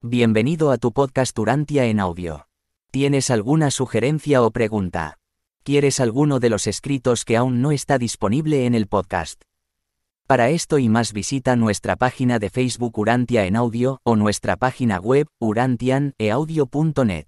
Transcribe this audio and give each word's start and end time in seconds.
Bienvenido 0.00 0.70
a 0.70 0.78
tu 0.78 0.92
podcast 0.92 1.36
Urantia 1.36 1.86
en 1.86 1.98
audio. 1.98 2.46
¿Tienes 2.92 3.30
alguna 3.30 3.72
sugerencia 3.72 4.42
o 4.42 4.52
pregunta? 4.52 5.18
¿Quieres 5.64 5.98
alguno 5.98 6.38
de 6.38 6.50
los 6.50 6.68
escritos 6.68 7.24
que 7.24 7.36
aún 7.36 7.60
no 7.62 7.72
está 7.72 7.98
disponible 7.98 8.64
en 8.66 8.76
el 8.76 8.86
podcast? 8.86 9.42
Para 10.28 10.50
esto 10.50 10.78
y 10.78 10.88
más 10.88 11.12
visita 11.12 11.56
nuestra 11.56 11.96
página 11.96 12.38
de 12.38 12.48
Facebook 12.48 12.96
Urantia 12.96 13.44
en 13.46 13.56
audio 13.56 13.98
o 14.04 14.14
nuestra 14.14 14.56
página 14.56 15.00
web 15.00 15.26
urantianeaudio.net. 15.40 17.26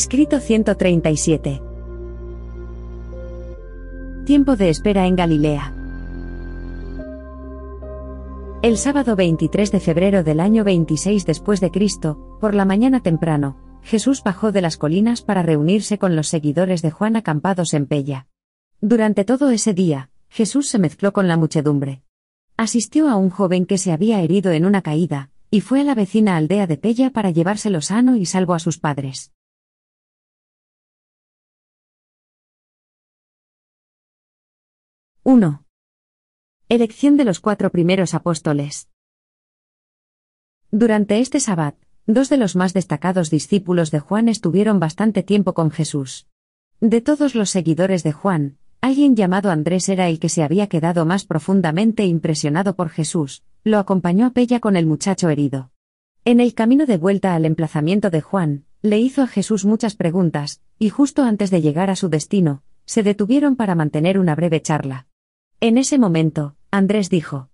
Escrito 0.00 0.38
137. 0.38 1.60
Tiempo 4.26 4.54
de 4.54 4.68
espera 4.68 5.08
en 5.08 5.16
Galilea. 5.16 5.74
El 8.62 8.76
sábado 8.78 9.16
23 9.16 9.72
de 9.72 9.80
febrero 9.80 10.22
del 10.22 10.38
año 10.38 10.62
26 10.62 11.26
después 11.26 11.60
de 11.60 11.72
Cristo, 11.72 12.38
por 12.40 12.54
la 12.54 12.64
mañana 12.64 13.00
temprano, 13.00 13.56
Jesús 13.82 14.22
bajó 14.22 14.52
de 14.52 14.60
las 14.60 14.76
colinas 14.76 15.22
para 15.22 15.42
reunirse 15.42 15.98
con 15.98 16.14
los 16.14 16.28
seguidores 16.28 16.80
de 16.80 16.92
Juan 16.92 17.16
acampados 17.16 17.74
en 17.74 17.86
Pella. 17.86 18.28
Durante 18.80 19.24
todo 19.24 19.50
ese 19.50 19.74
día, 19.74 20.10
Jesús 20.28 20.68
se 20.68 20.78
mezcló 20.78 21.12
con 21.12 21.26
la 21.26 21.36
muchedumbre. 21.36 22.04
Asistió 22.56 23.08
a 23.08 23.16
un 23.16 23.30
joven 23.30 23.66
que 23.66 23.78
se 23.78 23.90
había 23.90 24.22
herido 24.22 24.52
en 24.52 24.64
una 24.64 24.80
caída, 24.80 25.30
y 25.50 25.60
fue 25.60 25.80
a 25.80 25.84
la 25.84 25.96
vecina 25.96 26.36
aldea 26.36 26.68
de 26.68 26.76
Pella 26.76 27.10
para 27.10 27.32
llevárselo 27.32 27.80
sano 27.80 28.14
y 28.14 28.26
salvo 28.26 28.54
a 28.54 28.60
sus 28.60 28.78
padres. 28.78 29.32
1. 35.30 35.62
Elección 36.70 37.18
de 37.18 37.26
los 37.26 37.40
cuatro 37.40 37.68
primeros 37.68 38.14
apóstoles. 38.14 38.88
Durante 40.70 41.20
este 41.20 41.38
sabbat, 41.38 41.76
dos 42.06 42.30
de 42.30 42.38
los 42.38 42.56
más 42.56 42.72
destacados 42.72 43.28
discípulos 43.28 43.90
de 43.90 44.00
Juan 44.00 44.30
estuvieron 44.30 44.80
bastante 44.80 45.22
tiempo 45.22 45.52
con 45.52 45.70
Jesús. 45.70 46.28
De 46.80 47.02
todos 47.02 47.34
los 47.34 47.50
seguidores 47.50 48.04
de 48.04 48.12
Juan, 48.12 48.56
alguien 48.80 49.16
llamado 49.16 49.50
Andrés 49.50 49.90
era 49.90 50.08
el 50.08 50.18
que 50.18 50.30
se 50.30 50.42
había 50.42 50.66
quedado 50.66 51.04
más 51.04 51.26
profundamente 51.26 52.06
impresionado 52.06 52.74
por 52.74 52.88
Jesús, 52.88 53.44
lo 53.64 53.76
acompañó 53.76 54.24
a 54.24 54.30
Pella 54.30 54.60
con 54.60 54.76
el 54.76 54.86
muchacho 54.86 55.28
herido. 55.28 55.72
En 56.24 56.40
el 56.40 56.54
camino 56.54 56.86
de 56.86 56.96
vuelta 56.96 57.34
al 57.34 57.44
emplazamiento 57.44 58.08
de 58.08 58.22
Juan, 58.22 58.64
le 58.80 58.98
hizo 58.98 59.20
a 59.20 59.26
Jesús 59.26 59.66
muchas 59.66 59.94
preguntas, 59.94 60.62
y 60.78 60.88
justo 60.88 61.22
antes 61.22 61.50
de 61.50 61.60
llegar 61.60 61.90
a 61.90 61.96
su 61.96 62.08
destino, 62.08 62.62
se 62.86 63.02
detuvieron 63.02 63.56
para 63.56 63.74
mantener 63.74 64.18
una 64.18 64.34
breve 64.34 64.62
charla. 64.62 65.04
En 65.60 65.76
ese 65.76 65.98
momento, 65.98 66.54
Andrés 66.70 67.10
dijo, 67.10 67.50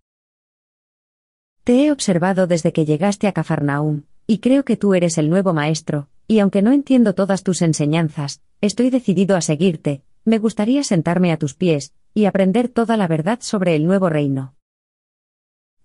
Te 1.65 1.87
he 1.87 1.91
observado 1.91 2.47
desde 2.47 2.71
que 2.75 2.85
llegaste 2.85 3.29
a 3.29 3.33
Cafarnaúm, 3.33 4.03
y 4.27 4.41
creo 4.41 4.67
que 4.67 4.77
tú 4.77 4.93
eres 4.93 5.17
el 5.17 5.31
nuevo 5.31 5.55
maestro, 5.55 6.09
y 6.29 6.41
aunque 6.41 6.61
no 6.61 6.73
entiendo 6.73 7.15
todas 7.15 7.43
tus 7.43 7.63
enseñanzas, 7.63 8.43
estoy 8.61 8.91
decidido 8.91 9.37
a 9.37 9.41
seguirte, 9.41 10.03
me 10.27 10.39
gustaría 10.39 10.85
sentarme 10.85 11.33
a 11.33 11.39
tus 11.39 11.55
pies, 11.55 11.95
y 12.13 12.27
aprender 12.27 12.69
toda 12.69 12.99
la 12.99 13.09
verdad 13.09 13.39
sobre 13.41 13.75
el 13.75 13.87
nuevo 13.87 14.11
reino. 14.11 14.55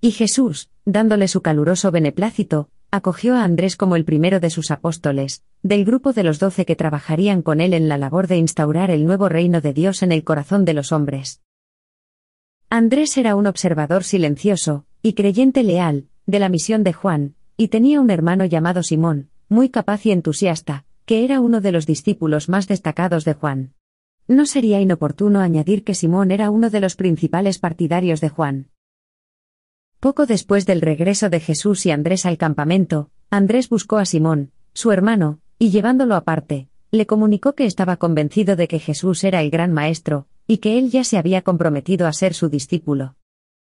Y 0.01 0.11
Jesús, 0.11 0.69
dándole 0.83 1.29
su 1.29 1.41
caluroso 1.41 1.89
beneplácito, 1.89 2.67
acogió 2.91 3.35
a 3.35 3.45
Andrés 3.45 3.77
como 3.77 3.95
el 3.95 4.03
primero 4.03 4.41
de 4.41 4.49
sus 4.49 4.71
apóstoles, 4.71 5.45
del 5.63 5.85
grupo 5.85 6.11
de 6.11 6.23
los 6.23 6.37
doce 6.37 6.65
que 6.65 6.75
trabajarían 6.75 7.43
con 7.43 7.61
él 7.61 7.73
en 7.73 7.87
la 7.87 7.97
labor 7.97 8.27
de 8.27 8.35
instaurar 8.35 8.91
el 8.91 9.05
nuevo 9.05 9.29
reino 9.29 9.61
de 9.61 9.71
Dios 9.71 10.03
en 10.03 10.11
el 10.11 10.25
corazón 10.25 10.65
de 10.65 10.73
los 10.73 10.91
hombres. 10.91 11.41
Andrés 12.71 13.17
era 13.17 13.35
un 13.35 13.47
observador 13.47 14.03
silencioso, 14.03 14.85
y 15.01 15.13
creyente 15.13 15.63
leal, 15.63 16.05
de 16.27 16.37
la 16.37 16.49
misión 16.49 16.83
de 16.83 16.93
Juan, 16.93 17.33
y 17.57 17.69
tenía 17.69 17.99
un 17.99 18.11
hermano 18.11 18.45
llamado 18.45 18.83
Simón, 18.83 19.29
muy 19.47 19.69
capaz 19.69 20.05
y 20.05 20.11
entusiasta, 20.11 20.85
que 21.05 21.25
era 21.25 21.39
uno 21.39 21.61
de 21.61 21.71
los 21.71 21.87
discípulos 21.87 22.47
más 22.47 22.67
destacados 22.67 23.25
de 23.25 23.33
Juan. 23.33 23.73
No 24.27 24.45
sería 24.45 24.79
inoportuno 24.79 25.39
añadir 25.39 25.83
que 25.83 25.95
Simón 25.95 26.29
era 26.29 26.51
uno 26.51 26.69
de 26.69 26.79
los 26.79 26.95
principales 26.95 27.57
partidarios 27.57 28.21
de 28.21 28.29
Juan. 28.29 28.67
Poco 29.99 30.27
después 30.27 30.67
del 30.67 30.81
regreso 30.81 31.31
de 31.31 31.39
Jesús 31.39 31.87
y 31.87 31.91
Andrés 31.91 32.27
al 32.27 32.37
campamento, 32.37 33.09
Andrés 33.31 33.69
buscó 33.69 33.97
a 33.97 34.05
Simón, 34.05 34.51
su 34.73 34.91
hermano, 34.91 35.39
y 35.57 35.71
llevándolo 35.71 36.13
aparte, 36.13 36.69
le 36.91 37.07
comunicó 37.07 37.55
que 37.55 37.65
estaba 37.65 37.97
convencido 37.97 38.55
de 38.55 38.67
que 38.67 38.77
Jesús 38.77 39.23
era 39.23 39.41
el 39.41 39.49
gran 39.49 39.73
maestro, 39.73 40.27
y 40.49 40.57
que 40.57 40.79
él 40.79 40.89
ya 40.89 41.03
se 41.03 41.19
había 41.19 41.43
comprometido 41.43 42.07
a 42.07 42.11
ser 42.11 42.33
su 42.33 42.49
discípulo. 42.49 43.15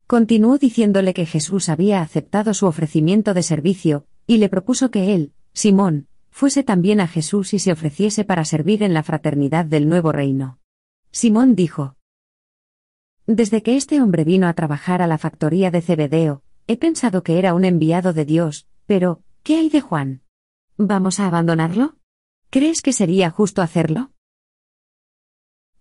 Continuó 0.07 0.57
diciéndole 0.57 1.13
que 1.13 1.25
Jesús 1.25 1.67
había 1.67 2.01
aceptado 2.01 2.53
su 2.53 2.65
ofrecimiento 2.65 3.33
de 3.33 3.43
servicio, 3.43 4.05
y 4.25 4.37
le 4.37 4.47
propuso 4.47 4.89
que 4.89 5.13
él, 5.13 5.33
Simón, 5.51 6.07
fuese 6.29 6.63
también 6.63 7.01
a 7.01 7.07
Jesús 7.09 7.53
y 7.53 7.59
se 7.59 7.73
ofreciese 7.73 8.23
para 8.23 8.45
servir 8.45 8.83
en 8.83 8.93
la 8.93 9.03
fraternidad 9.03 9.65
del 9.65 9.89
nuevo 9.89 10.13
reino. 10.13 10.59
Simón 11.11 11.55
dijo, 11.55 11.97
Desde 13.25 13.61
que 13.61 13.75
este 13.75 14.01
hombre 14.01 14.23
vino 14.23 14.47
a 14.47 14.53
trabajar 14.53 15.01
a 15.01 15.07
la 15.07 15.17
factoría 15.17 15.71
de 15.71 15.81
Cebedeo, 15.81 16.41
he 16.67 16.77
pensado 16.77 17.21
que 17.21 17.37
era 17.37 17.53
un 17.53 17.65
enviado 17.65 18.13
de 18.13 18.23
Dios, 18.23 18.65
pero, 18.85 19.21
¿qué 19.43 19.57
hay 19.57 19.67
de 19.67 19.81
Juan? 19.81 20.21
¿Vamos 20.77 21.19
a 21.19 21.27
abandonarlo? 21.27 21.97
¿Crees 22.49 22.81
que 22.81 22.93
sería 22.93 23.29
justo 23.29 23.61
hacerlo? 23.61 24.11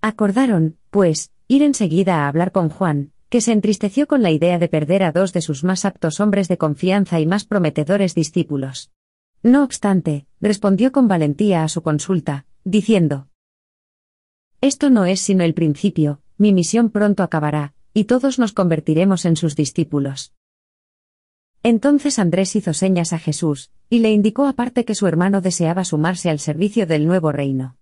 Acordaron, 0.00 0.78
pues, 0.96 1.30
ir 1.46 1.62
enseguida 1.62 2.24
a 2.24 2.28
hablar 2.28 2.52
con 2.52 2.70
Juan, 2.70 3.12
que 3.28 3.42
se 3.42 3.52
entristeció 3.52 4.06
con 4.06 4.22
la 4.22 4.30
idea 4.30 4.58
de 4.58 4.66
perder 4.66 5.02
a 5.02 5.12
dos 5.12 5.34
de 5.34 5.42
sus 5.42 5.62
más 5.62 5.84
aptos 5.84 6.20
hombres 6.20 6.48
de 6.48 6.56
confianza 6.56 7.20
y 7.20 7.26
más 7.26 7.44
prometedores 7.44 8.14
discípulos. 8.14 8.90
No 9.42 9.62
obstante, 9.62 10.24
respondió 10.40 10.92
con 10.92 11.06
valentía 11.06 11.64
a 11.64 11.68
su 11.68 11.82
consulta, 11.82 12.46
diciendo, 12.64 13.28
Esto 14.62 14.88
no 14.88 15.04
es 15.04 15.20
sino 15.20 15.44
el 15.44 15.52
principio, 15.52 16.22
mi 16.38 16.54
misión 16.54 16.88
pronto 16.88 17.22
acabará, 17.22 17.74
y 17.92 18.04
todos 18.04 18.38
nos 18.38 18.54
convertiremos 18.54 19.26
en 19.26 19.36
sus 19.36 19.54
discípulos. 19.54 20.32
Entonces 21.62 22.18
Andrés 22.18 22.56
hizo 22.56 22.72
señas 22.72 23.12
a 23.12 23.18
Jesús, 23.18 23.70
y 23.90 23.98
le 23.98 24.12
indicó 24.12 24.46
aparte 24.46 24.86
que 24.86 24.94
su 24.94 25.06
hermano 25.06 25.42
deseaba 25.42 25.84
sumarse 25.84 26.30
al 26.30 26.38
servicio 26.38 26.86
del 26.86 27.06
nuevo 27.06 27.32
reino. 27.32 27.76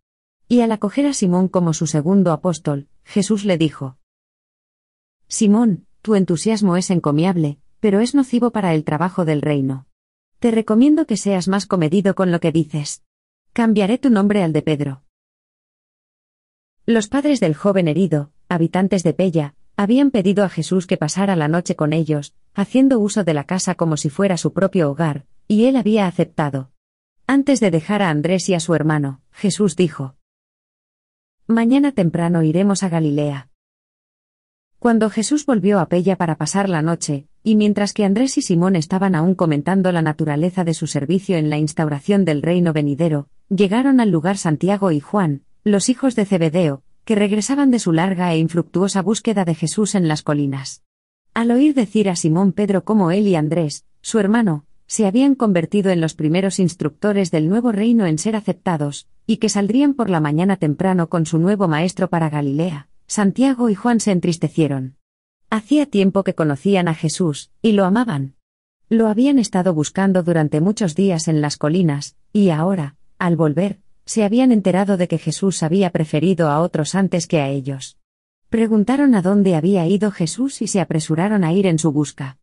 Y 0.49 0.61
al 0.61 0.73
acoger 0.73 1.07
a 1.07 1.15
Simón 1.15 1.49
como 1.49 1.73
su 1.73 1.87
segundo 1.87 2.33
apóstol, 2.33 2.89
Jesús 3.05 3.45
le 3.45 3.59
dijo, 3.59 3.97
Simón, 5.29 5.87
tu 6.03 6.15
entusiasmo 6.15 6.77
es 6.77 6.91
encomiable, 6.91 7.59
pero 7.81 8.01
es 8.01 8.15
nocivo 8.15 8.51
para 8.51 8.75
el 8.75 8.85
trabajo 8.85 9.25
del 9.25 9.43
reino. 9.43 9.87
Te 10.39 10.51
recomiendo 10.51 11.07
que 11.07 11.17
seas 11.17 11.49
más 11.49 11.67
comedido 11.67 12.15
con 12.15 12.31
lo 12.31 12.41
que 12.41 12.53
dices. 12.53 13.03
Cambiaré 13.53 13.99
tu 13.99 14.11
nombre 14.11 14.43
al 14.43 14.53
de 14.53 14.63
Pedro. 14.63 15.03
Los 16.87 17.09
padres 17.09 17.41
del 17.41 17.55
joven 17.55 17.89
herido, 17.89 18.31
habitantes 18.49 19.03
de 19.03 19.15
Pella, 19.15 19.55
habían 19.77 20.11
pedido 20.11 20.45
a 20.45 20.51
Jesús 20.51 20.87
que 20.87 20.99
pasara 20.99 21.35
la 21.35 21.49
noche 21.49 21.75
con 21.77 21.93
ellos, 21.93 22.35
haciendo 22.55 23.01
uso 23.01 23.25
de 23.25 23.35
la 23.35 23.45
casa 23.45 23.75
como 23.75 23.97
si 23.97 24.11
fuera 24.11 24.37
su 24.37 24.53
propio 24.53 24.91
hogar, 24.91 25.25
y 25.49 25.65
él 25.65 25.77
había 25.77 26.07
aceptado. 26.07 26.71
Antes 27.27 27.59
de 27.61 27.71
dejar 27.71 28.03
a 28.03 28.11
Andrés 28.11 28.49
y 28.51 28.55
a 28.55 28.61
su 28.61 28.75
hermano, 28.75 29.23
Jesús 29.33 29.77
dijo, 29.77 30.17
Mañana 31.47 31.93
temprano 31.93 32.43
iremos 32.43 32.83
a 32.83 32.89
Galilea. 32.89 33.51
Cuando 34.79 35.11
Jesús 35.11 35.45
volvió 35.45 35.79
a 35.79 35.91
Pella 35.91 36.17
para 36.17 36.37
pasar 36.37 36.71
la 36.71 36.81
noche, 36.81 37.29
y 37.43 37.57
mientras 37.57 37.93
que 37.93 38.07
Andrés 38.07 38.39
y 38.39 38.43
Simón 38.43 38.77
estaban 38.77 39.15
aún 39.15 39.35
comentando 39.35 39.93
la 39.93 40.01
naturaleza 40.01 40.65
de 40.65 40.73
su 40.73 40.87
servicio 40.87 41.37
en 41.37 41.51
la 41.51 41.59
instauración 41.59 42.25
del 42.25 42.41
reino 42.41 42.73
venidero, 42.73 43.29
llegaron 43.51 44.01
al 44.01 44.11
lugar 44.11 44.39
Santiago 44.39 44.91
y 44.91 45.01
Juan, 45.01 45.43
los 45.65 45.91
hijos 45.91 46.17
de 46.17 46.25
Zebedeo, 46.25 46.83
que 47.05 47.15
regresaban 47.15 47.71
de 47.71 47.79
su 47.79 47.93
larga 47.93 48.33
e 48.33 48.39
infructuosa 48.39 49.03
búsqueda 49.03 49.45
de 49.45 49.55
Jesús 49.55 49.95
en 49.95 50.09
las 50.09 50.23
colinas. 50.23 50.83
Al 51.35 51.51
oír 51.51 51.75
decir 51.75 52.09
a 52.09 52.17
Simón 52.17 52.53
Pedro 52.53 52.85
cómo 52.85 53.11
él 53.11 53.27
y 53.27 53.37
Andrés, 53.37 53.85
su 54.01 54.19
hermano, 54.19 54.65
se 54.95 55.07
habían 55.07 55.35
convertido 55.35 55.91
en 55.91 56.01
los 56.01 56.15
primeros 56.15 56.61
instructores 56.61 57.33
del 57.33 57.49
nuevo 57.49 57.73
reino 57.73 58.07
en 58.07 58.17
ser 58.17 58.37
aceptados, 58.37 59.09
y 59.27 59.39
que 59.39 59.49
saldrían 59.49 59.95
por 59.95 60.09
la 60.09 60.21
mañana 60.21 60.57
temprano 60.57 61.09
con 61.09 61.27
su 61.27 61.39
nuevo 61.39 61.67
maestro 61.67 62.09
para 62.09 62.31
Galilea, 62.31 62.87
Santiago 63.09 63.69
y 63.69 63.75
Juan 63.75 63.99
se 63.99 64.13
entristecieron. 64.13 64.95
Hacía 65.51 65.87
tiempo 65.87 66.23
que 66.23 66.37
conocían 66.37 66.87
a 66.87 66.95
Jesús, 66.95 67.51
y 67.61 67.73
lo 67.73 67.85
amaban. 67.85 68.37
Lo 68.89 69.09
habían 69.09 69.41
estado 69.41 69.75
buscando 69.75 70.23
durante 70.23 70.61
muchos 70.61 70.95
días 70.95 71.27
en 71.27 71.41
las 71.41 71.57
colinas, 71.57 72.15
y 72.33 72.51
ahora, 72.51 72.95
al 73.19 73.35
volver, 73.35 73.81
se 74.07 74.23
habían 74.23 74.53
enterado 74.53 74.97
de 74.97 75.09
que 75.09 75.19
Jesús 75.19 75.65
había 75.65 75.91
preferido 75.91 76.51
a 76.51 76.61
otros 76.61 76.95
antes 76.95 77.27
que 77.27 77.41
a 77.41 77.49
ellos. 77.49 77.99
Preguntaron 78.49 79.17
a 79.17 79.23
dónde 79.23 79.57
había 79.57 79.89
ido 79.89 80.13
Jesús 80.13 80.63
y 80.63 80.69
se 80.69 80.81
apresuraron 80.81 81.43
a 81.43 81.53
ir 81.53 81.67
en 81.67 81.81
su 81.81 81.91
busca. 81.91 82.39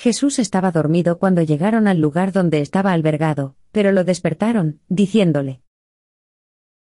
Jesús 0.00 0.38
estaba 0.38 0.72
dormido 0.72 1.18
cuando 1.18 1.42
llegaron 1.42 1.86
al 1.86 2.00
lugar 2.00 2.32
donde 2.32 2.62
estaba 2.62 2.92
albergado, 2.92 3.54
pero 3.70 3.92
lo 3.92 4.02
despertaron, 4.02 4.80
diciéndole, 4.88 5.60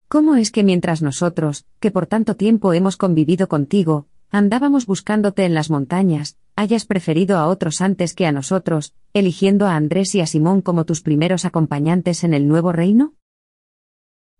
¿Cómo 0.08 0.36
es 0.36 0.52
que 0.52 0.64
mientras 0.64 1.02
nosotros, 1.02 1.66
que 1.80 1.90
por 1.90 2.06
tanto 2.06 2.36
tiempo 2.36 2.74
hemos 2.74 2.96
convivido 2.96 3.48
contigo, 3.48 4.06
andábamos 4.30 4.86
buscándote 4.86 5.46
en 5.46 5.56
las 5.56 5.72
montañas, 5.72 6.38
hayas 6.56 6.86
preferido 6.86 7.40
a 7.40 7.48
otros 7.48 7.82
antes 7.82 8.14
que 8.14 8.28
a 8.28 8.32
nosotros, 8.32 8.94
eligiendo 9.14 9.66
a 9.66 9.76
Andrés 9.76 10.14
y 10.14 10.22
a 10.22 10.28
Simón 10.28 10.62
como 10.62 10.86
tus 10.86 11.02
primeros 11.02 11.44
acompañantes 11.44 12.24
en 12.24 12.36
el 12.36 12.48
nuevo 12.48 12.72
reino? 12.72 13.16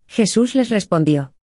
Jesús 0.06 0.54
les 0.54 0.68
respondió. 0.70 1.34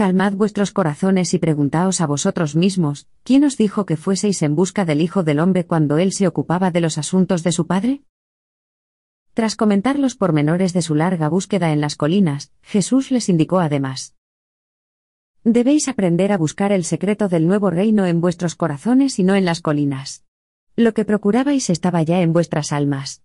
Calmad 0.00 0.32
vuestros 0.32 0.72
corazones 0.72 1.34
y 1.34 1.38
preguntaos 1.38 2.00
a 2.00 2.06
vosotros 2.06 2.56
mismos, 2.56 3.06
¿quién 3.22 3.44
os 3.44 3.58
dijo 3.58 3.84
que 3.84 3.98
fueseis 3.98 4.40
en 4.40 4.56
busca 4.56 4.86
del 4.86 5.02
Hijo 5.02 5.24
del 5.24 5.38
Hombre 5.38 5.66
cuando 5.66 5.98
él 5.98 6.12
se 6.12 6.26
ocupaba 6.26 6.70
de 6.70 6.80
los 6.80 6.96
asuntos 6.96 7.42
de 7.42 7.52
su 7.52 7.66
Padre? 7.66 8.00
Tras 9.34 9.56
comentar 9.56 9.98
los 9.98 10.16
pormenores 10.16 10.72
de 10.72 10.80
su 10.80 10.94
larga 10.94 11.28
búsqueda 11.28 11.70
en 11.70 11.82
las 11.82 11.96
colinas, 11.96 12.50
Jesús 12.62 13.10
les 13.10 13.28
indicó 13.28 13.58
además. 13.60 14.16
Debéis 15.44 15.86
aprender 15.86 16.32
a 16.32 16.38
buscar 16.38 16.72
el 16.72 16.84
secreto 16.84 17.28
del 17.28 17.46
nuevo 17.46 17.68
reino 17.68 18.06
en 18.06 18.22
vuestros 18.22 18.54
corazones 18.54 19.18
y 19.18 19.22
no 19.22 19.34
en 19.34 19.44
las 19.44 19.60
colinas. 19.60 20.24
Lo 20.76 20.94
que 20.94 21.04
procurabais 21.04 21.68
estaba 21.68 22.02
ya 22.02 22.22
en 22.22 22.32
vuestras 22.32 22.72
almas. 22.72 23.22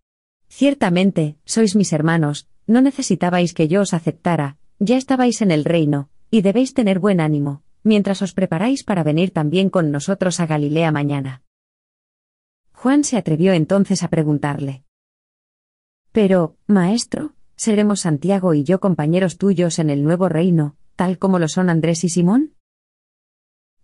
Ciertamente, 0.50 1.38
sois 1.46 1.74
mis 1.78 1.94
hermanos, 1.94 2.50
no 2.68 2.82
necesitabais 2.82 3.54
que 3.54 3.70
yo 3.70 3.80
os 3.80 3.94
aceptara, 3.94 4.58
ya 4.80 4.98
estabais 4.98 5.42
en 5.42 5.52
el 5.52 5.64
reino, 5.64 6.10
y 6.36 6.42
debéis 6.42 6.74
tener 6.74 7.00
buen 7.00 7.22
ánimo, 7.22 7.64
mientras 7.82 8.22
os 8.22 8.34
preparáis 8.34 8.84
para 8.84 9.04
venir 9.04 9.32
también 9.32 9.70
con 9.70 9.90
nosotros 9.90 10.42
a 10.42 10.46
Galilea 10.46 10.92
mañana. 10.92 11.44
Juan 12.74 13.06
se 13.06 13.16
atrevió 13.16 13.54
entonces 13.54 14.04
a 14.04 14.10
preguntarle. 14.10 14.84
Pero, 16.12 16.58
Maestro, 16.68 17.36
¿seremos 17.56 18.02
Santiago 18.02 18.54
y 18.54 18.66
yo 18.66 18.82
compañeros 18.82 19.38
tuyos 19.38 19.80
en 19.80 19.90
el 19.90 20.04
nuevo 20.04 20.28
reino, 20.28 20.76
tal 20.98 21.20
como 21.20 21.40
lo 21.40 21.48
son 21.48 21.70
Andrés 21.70 22.04
y 22.04 22.10
Simón? 22.10 22.54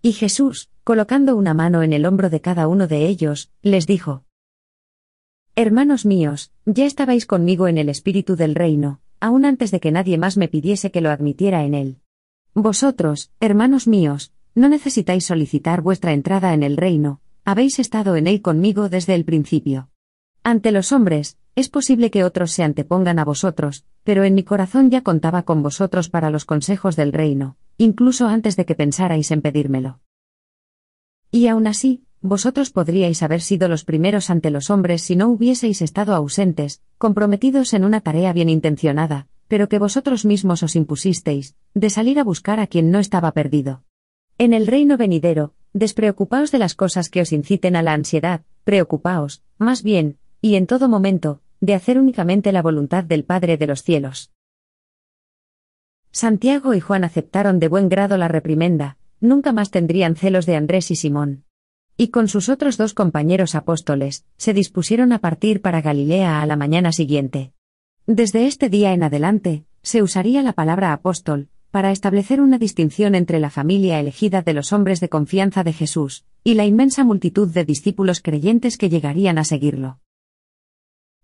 Y 0.02 0.12
Jesús, 0.12 0.70
colocando 0.84 1.38
una 1.38 1.54
mano 1.54 1.84
en 1.84 1.94
el 1.94 2.06
hombro 2.06 2.30
de 2.30 2.42
cada 2.42 2.68
uno 2.68 2.88
de 2.88 3.08
ellos, 3.08 3.50
les 3.62 3.88
dijo, 3.88 4.26
Hermanos 5.56 6.06
míos, 6.06 6.52
ya 6.66 6.86
estabais 6.86 7.26
conmigo 7.26 7.70
en 7.70 7.78
el 7.78 7.88
espíritu 7.88 8.36
del 8.36 8.56
reino, 8.56 9.00
aun 9.22 9.46
antes 9.46 9.72
de 9.72 9.80
que 9.80 9.94
nadie 9.94 10.18
más 10.18 10.36
me 10.36 10.50
pidiese 10.50 10.92
que 10.92 11.00
lo 11.00 11.12
admitiera 11.12 11.64
en 11.64 11.76
él. 11.76 12.02
Vosotros, 12.54 13.32
hermanos 13.40 13.88
míos, 13.88 14.34
no 14.56 14.68
necesitáis 14.68 15.26
solicitar 15.26 15.82
vuestra 15.82 16.12
entrada 16.12 16.54
en 16.54 16.64
el 16.64 16.76
reino, 16.76 17.22
habéis 17.46 17.80
estado 17.80 18.18
en 18.18 18.28
él 18.28 18.42
conmigo 18.42 18.90
desde 18.90 19.16
el 19.16 19.24
principio. 19.24 19.90
Ante 20.44 20.74
los 20.74 20.92
hombres, 20.92 21.38
es 21.56 21.70
posible 21.70 22.12
que 22.12 22.26
otros 22.26 22.52
se 22.52 22.64
antepongan 22.64 23.20
a 23.20 23.26
vosotros, 23.26 23.86
pero 24.04 24.26
en 24.26 24.36
mi 24.36 24.44
corazón 24.44 24.90
ya 24.90 25.02
contaba 25.02 25.44
con 25.44 25.64
vosotros 25.64 26.10
para 26.10 26.30
los 26.30 26.44
consejos 26.44 26.98
del 26.98 27.14
reino, 27.14 27.56
incluso 27.78 28.28
antes 28.28 28.58
de 28.58 28.66
que 28.66 28.76
pensarais 28.76 29.32
en 29.32 29.42
pedírmelo. 29.42 30.02
Y 31.32 31.48
aún 31.48 31.68
así, 31.68 32.04
vosotros 32.20 32.70
podríais 32.72 33.24
haber 33.24 33.40
sido 33.40 33.70
los 33.70 33.86
primeros 33.86 34.30
ante 34.30 34.52
los 34.52 34.70
hombres 34.70 35.04
si 35.04 35.16
no 35.16 35.30
hubieseis 35.30 35.82
estado 35.82 36.14
ausentes, 36.16 36.82
comprometidos 36.98 37.74
en 37.74 37.86
una 37.86 38.02
tarea 38.02 38.34
bien 38.34 38.50
intencionada, 38.50 39.28
pero 39.52 39.68
que 39.68 39.80
vosotros 39.80 40.24
mismos 40.24 40.64
os 40.64 40.78
impusisteis, 40.78 41.58
de 41.74 41.90
salir 41.90 42.20
a 42.20 42.24
buscar 42.24 42.62
a 42.62 42.68
quien 42.68 42.90
no 42.90 43.00
estaba 43.00 43.34
perdido. 43.34 43.84
En 44.38 44.54
el 44.54 44.66
reino 44.66 44.96
venidero, 44.96 45.54
despreocupaos 45.74 46.54
de 46.54 46.58
las 46.58 46.74
cosas 46.74 47.10
que 47.10 47.20
os 47.20 47.34
inciten 47.34 47.76
a 47.76 47.82
la 47.82 47.92
ansiedad, 47.92 48.44
preocupaos, 48.64 49.44
más 49.58 49.84
bien, 49.84 50.18
y 50.40 50.56
en 50.56 50.68
todo 50.68 50.88
momento, 50.88 51.42
de 51.60 51.74
hacer 51.74 52.00
únicamente 52.00 52.54
la 52.54 52.62
voluntad 52.62 53.04
del 53.04 53.26
Padre 53.26 53.58
de 53.58 53.68
los 53.68 53.84
cielos. 53.84 54.32
Santiago 56.14 56.74
y 56.74 56.80
Juan 56.80 57.04
aceptaron 57.04 57.60
de 57.60 57.68
buen 57.68 57.90
grado 57.90 58.16
la 58.16 58.30
reprimenda, 58.30 58.96
nunca 59.20 59.52
más 59.52 59.70
tendrían 59.70 60.16
celos 60.16 60.46
de 60.46 60.56
Andrés 60.56 60.92
y 60.92 60.96
Simón 60.96 61.44
y 61.98 62.08
con 62.08 62.30
sus 62.30 62.48
otros 62.48 62.78
dos 62.78 62.94
compañeros 62.94 63.54
apóstoles, 63.54 64.26
se 64.38 64.54
dispusieron 64.54 65.12
a 65.12 65.20
partir 65.20 65.62
para 65.62 65.82
Galilea 65.82 66.42
a 66.42 66.46
la 66.48 66.56
mañana 66.56 66.94
siguiente. 66.94 67.52
Desde 68.08 68.48
este 68.48 68.70
día 68.70 68.94
en 68.94 69.04
adelante, 69.04 69.66
se 69.84 70.02
usaría 70.02 70.42
la 70.42 70.54
palabra 70.54 70.92
apóstol, 70.92 71.50
para 71.70 71.92
establecer 71.92 72.42
una 72.42 72.58
distinción 72.58 73.14
entre 73.14 73.40
la 73.40 73.50
familia 73.52 74.00
elegida 74.00 74.42
de 74.42 74.54
los 74.54 74.74
hombres 74.74 75.00
de 75.00 75.10
confianza 75.10 75.64
de 75.64 75.72
Jesús, 75.72 76.26
y 76.44 76.56
la 76.56 76.66
inmensa 76.66 77.04
multitud 77.04 77.48
de 77.48 77.64
discípulos 77.64 78.22
creyentes 78.22 78.78
que 78.78 78.90
llegarían 78.90 79.38
a 79.38 79.44
seguirlo. 79.44 80.00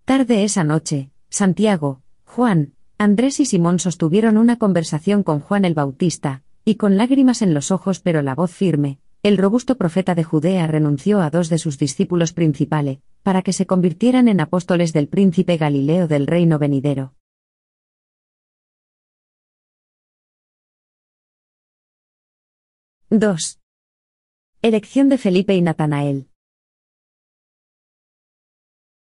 Tarde 0.06 0.44
esa 0.44 0.64
noche, 0.64 1.10
Santiago, 1.30 2.02
Juan, 2.26 2.74
Andrés 3.00 3.40
y 3.40 3.46
Simón 3.46 3.80
sostuvieron 3.80 4.38
una 4.38 4.58
conversación 4.58 5.24
con 5.24 5.40
Juan 5.40 5.66
el 5.66 5.74
Bautista, 5.74 6.44
y 6.64 6.76
con 6.76 6.96
lágrimas 6.96 7.42
en 7.42 7.54
los 7.54 7.72
ojos 7.72 8.00
pero 8.00 8.22
la 8.22 8.36
voz 8.36 8.52
firme, 8.52 9.00
el 9.24 9.38
robusto 9.38 9.78
profeta 9.78 10.16
de 10.16 10.24
Judea 10.24 10.68
renunció 10.68 11.22
a 11.22 11.32
dos 11.32 11.50
de 11.50 11.58
sus 11.58 11.78
discípulos 11.80 12.34
principales, 12.34 13.00
para 13.28 13.42
que 13.42 13.52
se 13.52 13.66
convirtieran 13.66 14.30
en 14.30 14.40
apóstoles 14.40 14.94
del 14.94 15.10
príncipe 15.10 15.58
Galileo 15.58 16.08
del 16.08 16.28
reino 16.28 16.60
venidero. 16.60 17.14
—2. 23.10 23.60
Elección 24.62 25.10
de 25.10 25.18
Felipe 25.18 25.54
y 25.56 25.62
Natanael. 25.62 26.30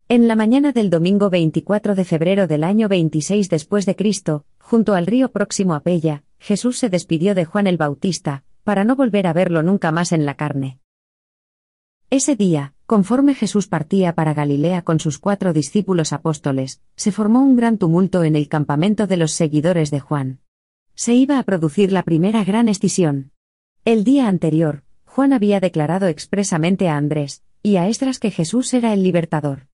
En 0.08 0.28
la 0.28 0.36
mañana 0.36 0.72
del 0.72 0.90
domingo 0.90 1.30
24 1.30 1.94
de 1.94 2.04
febrero 2.04 2.46
del 2.46 2.62
año 2.62 2.88
26 2.88 3.48
después 3.48 3.86
de 3.86 3.96
Cristo, 3.96 4.44
junto 4.58 4.92
al 4.92 5.06
río 5.06 5.32
próximo 5.32 5.72
a 5.72 5.80
Pella, 5.80 6.24
Jesús 6.38 6.76
se 6.76 6.90
despidió 6.90 7.34
de 7.34 7.46
Juan 7.46 7.66
el 7.66 7.78
Bautista, 7.78 8.44
para 8.64 8.84
no 8.84 8.96
volver 8.96 9.26
a 9.26 9.32
verlo 9.32 9.62
nunca 9.62 9.92
más 9.92 10.12
en 10.12 10.26
la 10.26 10.34
carne. 10.34 10.79
Ese 12.12 12.34
día, 12.34 12.74
conforme 12.86 13.36
Jesús 13.36 13.68
partía 13.68 14.16
para 14.16 14.34
Galilea 14.34 14.82
con 14.82 14.98
sus 14.98 15.20
cuatro 15.20 15.52
discípulos 15.52 16.12
apóstoles, 16.12 16.80
se 16.96 17.12
formó 17.12 17.40
un 17.40 17.54
gran 17.54 17.78
tumulto 17.78 18.24
en 18.24 18.34
el 18.34 18.48
campamento 18.48 19.06
de 19.06 19.16
los 19.16 19.30
seguidores 19.30 19.92
de 19.92 20.00
Juan. 20.00 20.40
Se 20.96 21.14
iba 21.14 21.38
a 21.38 21.44
producir 21.44 21.92
la 21.92 22.02
primera 22.02 22.42
gran 22.42 22.68
escisión. 22.68 23.30
El 23.84 24.02
día 24.02 24.26
anterior, 24.26 24.82
Juan 25.04 25.32
había 25.32 25.60
declarado 25.60 26.08
expresamente 26.08 26.88
a 26.88 26.96
Andrés 26.96 27.44
y 27.62 27.76
a 27.76 27.86
Esdras 27.86 28.18
que 28.18 28.32
Jesús 28.32 28.74
era 28.74 28.92
el 28.92 29.04
libertador. 29.04 29.68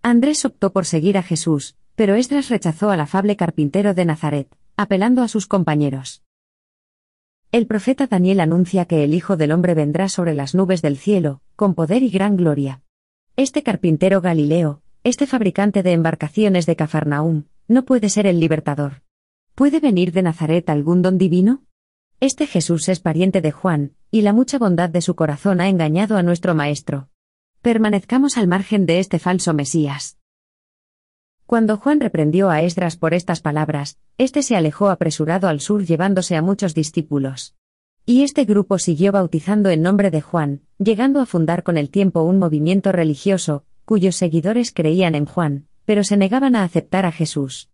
Andrés 0.00 0.46
optó 0.46 0.72
por 0.72 0.86
seguir 0.86 1.18
a 1.18 1.22
Jesús, 1.22 1.76
pero 1.94 2.14
Esdras 2.14 2.48
rechazó 2.48 2.90
al 2.90 3.00
afable 3.00 3.36
carpintero 3.36 3.92
de 3.92 4.06
Nazaret, 4.06 4.48
apelando 4.78 5.20
a 5.20 5.28
sus 5.28 5.46
compañeros. 5.46 6.22
El 7.52 7.66
profeta 7.66 8.06
Daniel 8.06 8.40
anuncia 8.40 8.86
que 8.86 9.04
el 9.04 9.12
Hijo 9.12 9.36
del 9.36 9.52
Hombre 9.52 9.74
vendrá 9.74 10.08
sobre 10.08 10.32
las 10.32 10.54
nubes 10.54 10.80
del 10.80 10.96
cielo, 10.96 11.42
con 11.54 11.74
poder 11.74 12.02
y 12.02 12.08
gran 12.08 12.38
gloria. 12.38 12.80
Este 13.36 13.62
carpintero 13.62 14.22
Galileo, 14.22 14.80
este 15.04 15.26
fabricante 15.26 15.82
de 15.82 15.92
embarcaciones 15.92 16.64
de 16.64 16.76
Cafarnaúm, 16.76 17.44
no 17.68 17.84
puede 17.84 18.08
ser 18.08 18.26
el 18.26 18.40
libertador. 18.40 19.02
¿Puede 19.54 19.80
venir 19.80 20.12
de 20.12 20.22
Nazaret 20.22 20.70
algún 20.70 21.02
don 21.02 21.18
divino? 21.18 21.62
Este 22.20 22.46
Jesús 22.46 22.88
es 22.88 23.00
pariente 23.00 23.42
de 23.42 23.52
Juan, 23.52 23.92
y 24.10 24.22
la 24.22 24.32
mucha 24.32 24.56
bondad 24.56 24.88
de 24.88 25.02
su 25.02 25.14
corazón 25.14 25.60
ha 25.60 25.68
engañado 25.68 26.16
a 26.16 26.22
nuestro 26.22 26.54
Maestro. 26.54 27.10
Permanezcamos 27.60 28.38
al 28.38 28.48
margen 28.48 28.86
de 28.86 28.98
este 28.98 29.18
falso 29.18 29.52
Mesías. 29.52 30.16
Cuando 31.52 31.76
Juan 31.76 32.00
reprendió 32.00 32.48
a 32.48 32.62
Esdras 32.62 32.96
por 32.96 33.12
estas 33.12 33.42
palabras, 33.42 33.98
éste 34.16 34.42
se 34.42 34.56
alejó 34.56 34.88
apresurado 34.88 35.48
al 35.48 35.60
sur 35.60 35.84
llevándose 35.84 36.34
a 36.34 36.40
muchos 36.40 36.74
discípulos. 36.74 37.54
Y 38.06 38.22
este 38.22 38.46
grupo 38.46 38.78
siguió 38.78 39.12
bautizando 39.12 39.68
en 39.68 39.82
nombre 39.82 40.10
de 40.10 40.22
Juan, 40.22 40.62
llegando 40.78 41.20
a 41.20 41.26
fundar 41.26 41.62
con 41.62 41.76
el 41.76 41.90
tiempo 41.90 42.22
un 42.22 42.38
movimiento 42.38 42.90
religioso, 42.90 43.66
cuyos 43.84 44.16
seguidores 44.16 44.72
creían 44.72 45.14
en 45.14 45.26
Juan, 45.26 45.66
pero 45.84 46.04
se 46.04 46.16
negaban 46.16 46.56
a 46.56 46.64
aceptar 46.64 47.04
a 47.04 47.12
Jesús. 47.12 47.68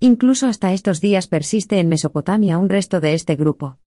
Incluso 0.00 0.48
hasta 0.48 0.72
estos 0.72 1.00
días 1.00 1.28
persiste 1.28 1.78
en 1.78 1.88
Mesopotamia 1.88 2.58
un 2.58 2.68
resto 2.68 3.00
de 3.00 3.14
este 3.14 3.36
grupo. 3.36 3.78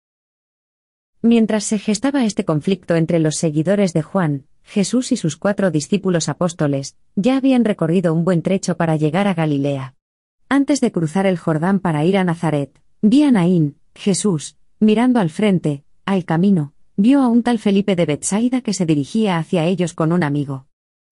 Mientras 1.21 1.65
se 1.65 1.81
gestaba 1.81 2.25
este 2.25 2.45
conflicto 2.45 2.95
entre 2.95 3.19
los 3.19 3.39
seguidores 3.39 3.93
de 3.93 4.03
Juan, 4.03 4.47
Jesús 4.65 5.13
y 5.13 5.17
sus 5.17 5.37
cuatro 5.37 5.71
discípulos 5.71 6.29
apóstoles, 6.29 6.97
ya 7.17 7.37
habían 7.37 7.65
recorrido 7.65 8.15
un 8.15 8.25
buen 8.25 8.43
trecho 8.43 8.77
para 8.77 8.97
llegar 8.97 9.29
a 9.29 9.35
Galilea. 9.35 9.95
Antes 10.49 10.81
de 10.81 10.93
cruzar 10.93 11.27
el 11.27 11.39
Jordán 11.39 11.81
para 11.81 12.05
ir 12.05 12.17
a 12.17 12.25
Nazaret, 12.25 12.81
vi 13.01 13.23
a 13.23 13.31
Naín, 13.31 13.77
Jesús, 13.95 14.57
mirando 14.81 15.21
al 15.21 15.31
frente, 15.31 15.85
al 16.05 16.25
camino, 16.25 16.75
vio 16.97 17.23
a 17.23 17.29
un 17.29 17.43
tal 17.43 17.59
Felipe 17.59 17.97
de 17.97 18.07
Betsaida 18.07 18.61
que 18.61 18.75
se 18.75 18.87
dirigía 18.87 19.39
hacia 19.39 19.65
ellos 19.65 19.95
con 19.95 20.13
un 20.13 20.23
amigo. 20.23 20.67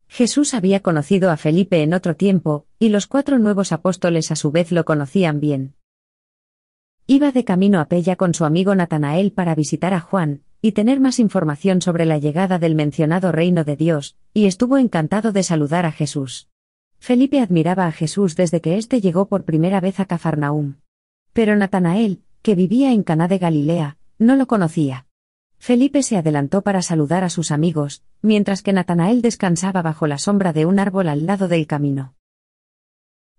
Jesús 0.09 0.55
había 0.55 0.81
conocido 0.81 1.31
a 1.31 1.37
Felipe 1.37 1.83
en 1.83 1.95
otro 1.95 2.17
tiempo, 2.17 2.67
y 2.79 2.89
los 2.89 3.07
cuatro 3.07 3.39
nuevos 3.39 3.73
apóstoles 3.73 4.31
a 4.31 4.37
su 4.37 4.51
vez 4.51 4.73
lo 4.73 4.85
conocían 4.85 5.39
bien. 5.39 5.75
Iba 7.07 7.33
de 7.33 7.45
camino 7.45 7.81
a 7.81 7.87
Pella 7.87 8.17
con 8.17 8.35
su 8.35 8.45
amigo 8.45 8.75
Natanael 8.75 9.33
para 9.33 9.55
visitar 9.55 9.95
a 9.95 10.01
Juan, 10.01 10.43
y 10.63 10.73
tener 10.73 11.01
más 11.01 11.19
información 11.19 11.81
sobre 11.81 12.05
la 12.05 12.19
llegada 12.19 12.59
del 12.59 12.75
mencionado 12.75 13.33
reino 13.33 13.65
de 13.65 13.77
Dios, 13.77 14.17
y 14.35 14.47
estuvo 14.47 14.79
encantado 14.79 15.33
de 15.33 15.43
saludar 15.43 15.87
a 15.87 15.93
Jesús. 15.93 16.49
Felipe 16.99 17.41
admiraba 17.41 17.87
a 17.87 17.93
Jesús 17.93 18.37
desde 18.37 18.61
que 18.61 18.77
éste 18.77 19.01
llegó 19.01 19.27
por 19.27 19.45
primera 19.45 19.81
vez 19.81 20.01
a 20.01 20.05
Cafarnaúm. 20.05 20.77
Pero 21.33 21.57
Natanael, 21.57 22.23
que 22.43 22.55
vivía 22.55 22.93
en 22.93 23.03
Caná 23.03 23.27
de 23.27 23.39
Galilea, 23.39 23.97
no 24.19 24.37
lo 24.37 24.47
conocía. 24.47 25.07
Felipe 25.59 26.03
se 26.03 26.17
adelantó 26.17 26.63
para 26.63 26.83
saludar 26.83 27.25
a 27.25 27.31
sus 27.31 27.51
amigos, 27.51 28.03
mientras 28.23 28.63
que 28.63 28.73
Natanael 28.73 29.23
descansaba 29.23 29.83
bajo 29.83 30.07
la 30.07 30.19
sombra 30.19 30.53
de 30.53 30.67
un 30.67 30.79
árbol 30.79 31.09
al 31.09 31.27
lado 31.27 31.49
del 31.49 31.67
camino. 31.67 32.15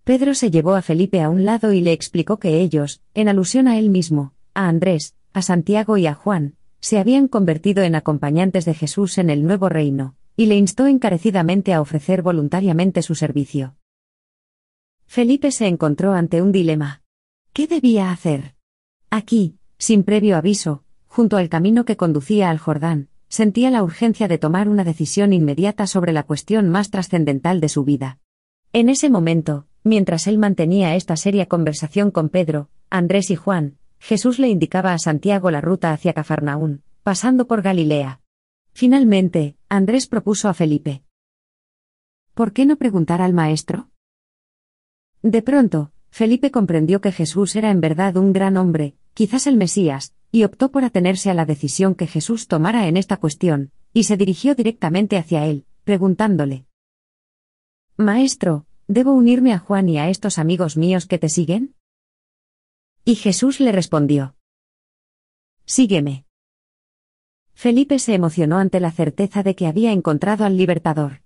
Pedro 0.03 0.33
se 0.33 0.49
llevó 0.49 0.73
a 0.73 0.81
Felipe 0.81 1.21
a 1.21 1.29
un 1.29 1.45
lado 1.45 1.73
y 1.73 1.81
le 1.81 1.93
explicó 1.93 2.37
que 2.37 2.61
ellos, 2.61 3.01
en 3.13 3.27
alusión 3.27 3.67
a 3.67 3.77
él 3.77 3.89
mismo, 3.91 4.33
a 4.55 4.67
Andrés, 4.67 5.15
a 5.33 5.43
Santiago 5.43 5.97
y 5.97 6.07
a 6.07 6.15
Juan, 6.15 6.55
se 6.81 7.00
habían 7.00 7.27
convertido 7.27 7.83
en 7.83 7.95
acompañantes 7.95 8.65
de 8.65 8.73
Jesús 8.73 9.17
en 9.17 9.29
el 9.29 9.43
nuevo 9.43 9.69
reino, 9.69 10.15
y 10.35 10.47
le 10.47 10.57
instó 10.57 10.88
encarecidamente 10.88 11.73
a 11.73 11.81
ofrecer 11.81 12.21
voluntariamente 12.21 13.01
su 13.03 13.15
servicio. 13.15 13.75
Felipe 15.05 15.51
se 15.51 15.67
encontró 15.67 16.13
ante 16.13 16.41
un 16.41 16.51
dilema. 16.51 17.03
¿Qué 17.53 17.67
debía 17.67 18.11
hacer? 18.11 18.55
Aquí, 19.09 19.57
sin 19.77 20.03
previo 20.03 20.38
aviso, 20.38 20.83
junto 21.07 21.38
al 21.38 21.50
camino 21.50 21.85
que 21.85 21.97
conducía 21.97 22.50
al 22.50 22.57
Jordán, 22.57 23.09
sentía 23.27 23.69
la 23.71 23.83
urgencia 23.83 24.27
de 24.27 24.38
tomar 24.38 24.67
una 24.67 24.83
decisión 24.83 25.33
inmediata 25.33 25.85
sobre 25.85 26.13
la 26.13 26.23
cuestión 26.23 26.69
más 26.69 26.89
trascendental 26.89 27.61
de 27.61 27.69
su 27.69 27.83
vida. 27.83 28.19
En 28.73 28.89
ese 28.89 29.09
momento, 29.09 29.67
mientras 29.83 30.27
él 30.27 30.38
mantenía 30.38 30.95
esta 30.95 31.15
seria 31.17 31.45
conversación 31.45 32.11
con 32.11 32.29
Pedro, 32.29 32.69
Andrés 32.89 33.29
y 33.31 33.35
Juan, 33.35 33.77
Jesús 34.01 34.39
le 34.39 34.50
indicaba 34.50 34.93
a 34.93 34.98
Santiago 34.98 35.51
la 35.51 35.62
ruta 35.62 35.93
hacia 35.93 36.13
Cafarnaún, 36.13 36.81
pasando 37.03 37.46
por 37.46 37.62
Galilea. 37.62 38.20
Finalmente, 38.74 39.58
Andrés 39.70 40.08
propuso 40.08 40.50
a 40.50 40.55
Felipe. 40.55 41.03
¿Por 42.34 42.51
qué 42.51 42.65
no 42.65 42.77
preguntar 42.77 43.22
al 43.22 43.34
maestro? 43.34 43.91
De 45.22 45.43
pronto, 45.43 45.91
Felipe 46.10 46.50
comprendió 46.50 47.00
que 47.00 47.12
Jesús 47.12 47.55
era 47.55 47.70
en 47.70 47.79
verdad 47.79 48.17
un 48.17 48.34
gran 48.34 48.58
hombre, 48.58 48.96
quizás 49.13 49.46
el 49.46 49.55
Mesías, 49.55 50.15
y 50.31 50.46
optó 50.46 50.72
por 50.72 50.84
atenerse 50.84 51.29
a 51.29 51.36
la 51.36 51.46
decisión 51.46 51.93
que 51.93 52.08
Jesús 52.08 52.48
tomara 52.48 52.88
en 52.88 52.98
esta 52.98 53.17
cuestión, 53.17 53.72
y 53.93 54.05
se 54.05 54.17
dirigió 54.17 54.55
directamente 54.55 55.15
hacia 55.17 55.46
él, 55.46 55.67
preguntándole. 55.84 56.65
Maestro, 57.98 58.65
¿debo 58.88 59.13
unirme 59.13 59.53
a 59.53 59.60
Juan 59.60 59.89
y 59.89 60.00
a 60.00 60.10
estos 60.10 60.39
amigos 60.39 60.75
míos 60.75 61.05
que 61.05 61.20
te 61.20 61.29
siguen? 61.29 61.75
Y 63.03 63.15
Jesús 63.15 63.60
le 63.60 63.72
respondió. 63.72 64.36
Sígueme. 65.65 66.25
Felipe 67.53 67.98
se 67.98 68.13
emocionó 68.13 68.58
ante 68.58 68.79
la 68.79 68.91
certeza 68.91 69.41
de 69.41 69.55
que 69.55 69.65
había 69.65 69.91
encontrado 69.91 70.46
al 70.46 70.58
libertador. 70.58 71.22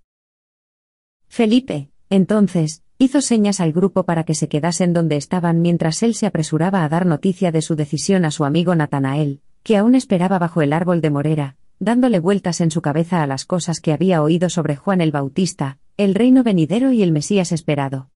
Felipe, 1.28 1.90
entonces, 2.08 2.82
hizo 2.98 3.20
señas 3.20 3.60
al 3.60 3.72
grupo 3.72 4.04
para 4.04 4.24
que 4.24 4.34
se 4.34 4.48
quedasen 4.48 4.92
donde 4.92 5.16
estaban 5.16 5.60
mientras 5.60 6.02
él 6.02 6.14
se 6.14 6.26
apresuraba 6.26 6.84
a 6.84 6.88
dar 6.88 7.04
noticia 7.04 7.52
de 7.52 7.60
su 7.60 7.74
decisión 7.76 8.24
a 8.24 8.30
su 8.30 8.44
amigo 8.44 8.74
Natanael, 8.74 9.42
que 9.62 9.76
aún 9.76 9.94
esperaba 9.94 10.38
bajo 10.38 10.62
el 10.62 10.72
árbol 10.72 11.00
de 11.00 11.10
morera, 11.10 11.56
dándole 11.78 12.20
vueltas 12.20 12.60
en 12.60 12.70
su 12.70 12.80
cabeza 12.80 13.22
a 13.22 13.26
las 13.26 13.44
cosas 13.44 13.80
que 13.80 13.92
había 13.92 14.22
oído 14.22 14.48
sobre 14.48 14.76
Juan 14.76 15.02
el 15.02 15.10
Bautista, 15.10 15.78
el 15.96 16.14
reino 16.14 16.42
venidero 16.42 16.92
y 16.92 17.02
el 17.02 17.12
Mesías 17.12 17.52
esperado. 17.52 18.10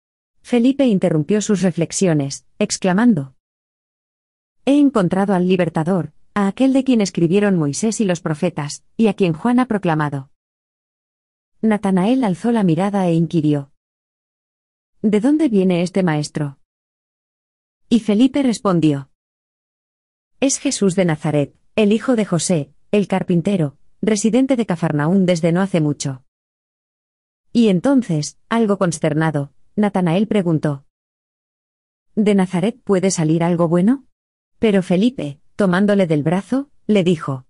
Felipe 0.43 0.87
interrumpió 0.87 1.41
sus 1.41 1.63
reflexiones, 1.63 2.45
exclamando. 2.59 3.36
He 4.69 4.81
encontrado 4.81 5.33
al 5.33 5.47
libertador, 5.47 6.13
a 6.35 6.49
aquel 6.49 6.73
de 6.73 6.83
quien 6.83 7.01
escribieron 7.01 7.57
Moisés 7.57 8.01
y 8.01 8.05
los 8.05 8.21
profetas, 8.21 8.85
y 8.97 9.07
a 9.07 9.15
quien 9.15 9.33
Juan 9.33 9.61
ha 9.61 9.67
proclamado. 9.67 10.31
Natanael 11.63 12.25
alzó 12.25 12.51
la 12.51 12.65
mirada 12.65 13.07
e 13.07 13.15
inquirió. 13.15 13.71
¿De 15.03 15.21
dónde 15.21 15.49
viene 15.49 15.83
este 15.83 16.03
maestro? 16.03 16.59
Y 17.89 18.01
Felipe 18.01 18.43
respondió. 18.43 19.09
Es 20.41 20.59
Jesús 20.59 20.97
de 20.97 21.05
Nazaret, 21.05 21.55
el 21.77 21.93
hijo 21.93 22.17
de 22.17 22.25
José, 22.25 22.73
el 22.91 23.07
carpintero, 23.07 23.79
residente 24.03 24.57
de 24.57 24.67
Cafarnaún 24.67 25.27
desde 25.27 25.53
no 25.53 25.61
hace 25.61 25.81
mucho. 25.81 26.25
Y 27.53 27.69
entonces, 27.69 28.37
algo 28.49 28.79
consternado, 28.79 29.53
Natanael 29.77 30.27
preguntó. 30.27 30.85
¿De 32.17 32.35
Nazaret 32.35 32.81
puede 32.83 33.13
salir 33.13 33.45
algo 33.45 33.69
bueno? 33.69 34.07
Pero 34.59 34.83
Felipe, 34.83 35.41
tomándole 35.55 36.07
del 36.07 36.23
brazo, 36.23 36.71
le 36.87 37.05
dijo. 37.05 37.47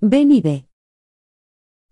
Ven 0.00 0.32
y 0.32 0.40
ve. 0.40 0.66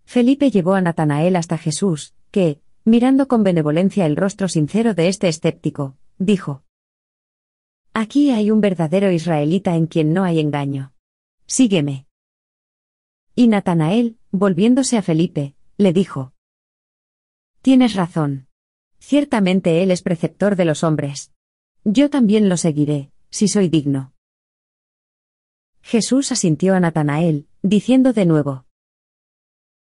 Felipe 0.04 0.50
llevó 0.50 0.75
a 0.75 0.80
Natanael 0.80 1.37
hasta 1.37 1.59
Jesús, 1.59 2.14
que, 2.30 2.61
mirando 2.85 3.28
con 3.28 3.42
benevolencia 3.42 4.07
el 4.07 4.16
rostro 4.16 4.49
sincero 4.49 4.95
de 4.95 5.09
este 5.09 5.28
escéptico, 5.28 5.97
dijo. 6.18 6.62
Aquí 7.92 8.30
hay 8.30 8.50
un 8.50 8.61
verdadero 8.61 9.11
israelita 9.11 9.75
en 9.75 9.87
quien 9.87 10.12
no 10.12 10.25
hay 10.25 10.40
engaño. 10.40 10.92
Sígueme. 11.47 12.07
Y 13.35 13.49
Natanael, 13.49 14.18
volviéndose 14.30 14.97
a 14.97 15.02
Felipe, 15.02 15.54
le 15.76 15.92
dijo. 15.92 16.33
Tienes 17.62 17.95
razón. 17.95 18.49
Ciertamente 18.99 19.83
él 19.83 19.90
es 19.90 20.02
preceptor 20.02 20.57
de 20.57 20.64
los 20.64 20.85
hombres. 20.85 21.33
Yo 21.85 22.11
también 22.11 22.49
lo 22.49 22.57
seguiré, 22.57 23.11
si 23.30 23.49
soy 23.49 23.68
digno. 23.68 24.12
Jesús 25.82 26.32
asintió 26.32 26.75
a 26.75 26.80
Natanael, 26.80 27.49
diciendo 27.62 28.12
de 28.12 28.26
nuevo. 28.26 28.66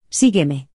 Sígueme. 0.09 0.69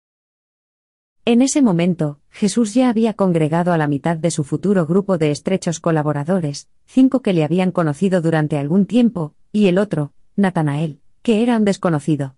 En 1.24 1.42
ese 1.42 1.60
momento, 1.60 2.20
Jesús 2.30 2.72
ya 2.72 2.88
había 2.88 3.12
congregado 3.12 3.72
a 3.74 3.76
la 3.76 3.86
mitad 3.86 4.16
de 4.16 4.30
su 4.30 4.44
futuro 4.44 4.86
grupo 4.86 5.18
de 5.18 5.30
estrechos 5.30 5.80
colaboradores, 5.80 6.70
cinco 6.86 7.20
que 7.20 7.34
le 7.34 7.44
habían 7.44 7.70
conocido 7.70 8.22
durante 8.22 8.56
algún 8.56 8.86
tiempo, 8.86 9.34
y 9.52 9.66
el 9.66 9.76
otro, 9.76 10.14
Natanael, 10.36 11.02
que 11.20 11.42
era 11.42 11.58
un 11.58 11.66
desconocido. 11.66 12.36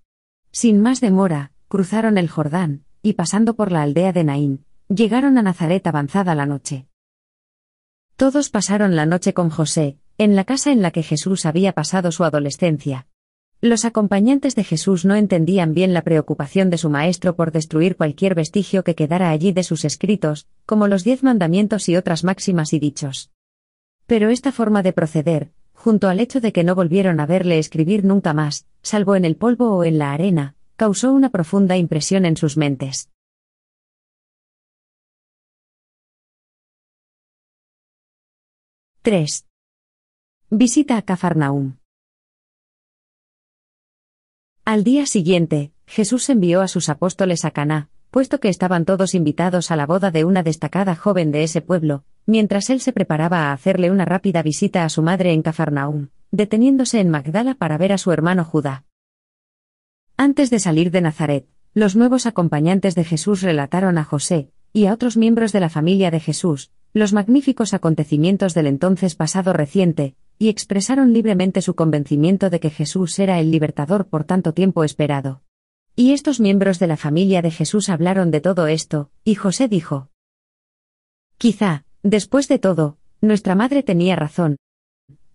Sin 0.50 0.80
más 0.80 1.00
demora, 1.00 1.52
cruzaron 1.68 2.18
el 2.18 2.28
Jordán, 2.28 2.84
y 3.00 3.12
pasando 3.12 3.54
por 3.54 3.70
la 3.70 3.82
aldea 3.82 4.12
de 4.12 4.24
Naín, 4.24 4.64
llegaron 4.88 5.38
a 5.38 5.42
Nazaret 5.42 5.86
avanzada 5.86 6.34
la 6.34 6.46
noche. 6.46 6.88
Todos 8.16 8.50
pasaron 8.50 8.96
la 8.96 9.06
noche 9.06 9.32
con 9.32 9.50
José, 9.50 9.99
en 10.22 10.36
la 10.36 10.44
casa 10.44 10.70
en 10.70 10.82
la 10.82 10.90
que 10.90 11.02
Jesús 11.02 11.46
había 11.46 11.72
pasado 11.72 12.12
su 12.12 12.24
adolescencia, 12.24 13.06
los 13.62 13.86
acompañantes 13.86 14.54
de 14.54 14.64
Jesús 14.64 15.06
no 15.06 15.14
entendían 15.14 15.72
bien 15.72 15.94
la 15.94 16.02
preocupación 16.02 16.68
de 16.68 16.76
su 16.76 16.90
maestro 16.90 17.36
por 17.36 17.52
destruir 17.52 17.96
cualquier 17.96 18.34
vestigio 18.34 18.84
que 18.84 18.94
quedara 18.94 19.30
allí 19.30 19.52
de 19.52 19.62
sus 19.62 19.86
escritos, 19.86 20.46
como 20.66 20.88
los 20.88 21.04
diez 21.04 21.22
mandamientos 21.22 21.88
y 21.88 21.96
otras 21.96 22.22
máximas 22.22 22.74
y 22.74 22.78
dichos. 22.78 23.30
Pero 24.04 24.28
esta 24.28 24.52
forma 24.52 24.82
de 24.82 24.92
proceder, 24.92 25.52
junto 25.72 26.10
al 26.10 26.20
hecho 26.20 26.42
de 26.42 26.52
que 26.52 26.64
no 26.64 26.74
volvieron 26.74 27.18
a 27.18 27.24
verle 27.24 27.58
escribir 27.58 28.04
nunca 28.04 28.34
más, 28.34 28.66
salvo 28.82 29.16
en 29.16 29.24
el 29.24 29.36
polvo 29.36 29.74
o 29.74 29.84
en 29.84 29.96
la 29.96 30.12
arena, 30.12 30.54
causó 30.76 31.14
una 31.14 31.30
profunda 31.30 31.78
impresión 31.78 32.26
en 32.26 32.36
sus 32.36 32.58
mentes. 32.58 33.08
—3. 39.02 39.49
Visita 40.52 40.96
a 40.96 41.02
Cafarnaum. 41.02 41.76
Al 44.64 44.82
día 44.82 45.06
siguiente, 45.06 45.70
Jesús 45.86 46.28
envió 46.28 46.60
a 46.60 46.66
sus 46.66 46.88
apóstoles 46.88 47.44
a 47.44 47.52
Caná, 47.52 47.88
puesto 48.10 48.40
que 48.40 48.48
estaban 48.48 48.84
todos 48.84 49.14
invitados 49.14 49.70
a 49.70 49.76
la 49.76 49.86
boda 49.86 50.10
de 50.10 50.24
una 50.24 50.42
destacada 50.42 50.96
joven 50.96 51.30
de 51.30 51.44
ese 51.44 51.60
pueblo, 51.60 52.02
mientras 52.26 52.68
él 52.68 52.80
se 52.80 52.92
preparaba 52.92 53.44
a 53.44 53.52
hacerle 53.52 53.92
una 53.92 54.04
rápida 54.04 54.42
visita 54.42 54.84
a 54.84 54.88
su 54.88 55.02
madre 55.02 55.32
en 55.32 55.42
Cafarnaúm, 55.42 56.08
deteniéndose 56.32 56.98
en 56.98 57.10
Magdala 57.10 57.54
para 57.54 57.78
ver 57.78 57.92
a 57.92 57.98
su 57.98 58.10
hermano 58.10 58.44
Judá. 58.44 58.84
Antes 60.16 60.50
de 60.50 60.58
salir 60.58 60.90
de 60.90 61.00
Nazaret, 61.00 61.46
los 61.74 61.94
nuevos 61.94 62.26
acompañantes 62.26 62.96
de 62.96 63.04
Jesús 63.04 63.42
relataron 63.42 63.98
a 63.98 64.04
José, 64.04 64.50
y 64.72 64.86
a 64.86 64.94
otros 64.94 65.16
miembros 65.16 65.52
de 65.52 65.60
la 65.60 65.70
familia 65.70 66.10
de 66.10 66.18
Jesús, 66.18 66.72
los 66.92 67.12
magníficos 67.12 67.72
acontecimientos 67.72 68.52
del 68.52 68.66
entonces 68.66 69.14
pasado 69.14 69.52
reciente, 69.52 70.16
y 70.40 70.48
expresaron 70.48 71.12
libremente 71.12 71.60
su 71.60 71.74
convencimiento 71.74 72.48
de 72.48 72.60
que 72.60 72.70
Jesús 72.70 73.18
era 73.18 73.38
el 73.40 73.50
libertador 73.50 74.08
por 74.08 74.24
tanto 74.24 74.54
tiempo 74.54 74.84
esperado. 74.84 75.42
Y 75.94 76.14
estos 76.14 76.40
miembros 76.40 76.78
de 76.78 76.86
la 76.86 76.96
familia 76.96 77.42
de 77.42 77.50
Jesús 77.50 77.90
hablaron 77.90 78.30
de 78.30 78.40
todo 78.40 78.66
esto, 78.66 79.10
y 79.22 79.34
José 79.34 79.68
dijo, 79.68 80.08
Quizá, 81.36 81.84
después 82.02 82.48
de 82.48 82.58
todo, 82.58 82.96
nuestra 83.20 83.54
madre 83.54 83.82
tenía 83.82 84.16
razón. 84.16 84.56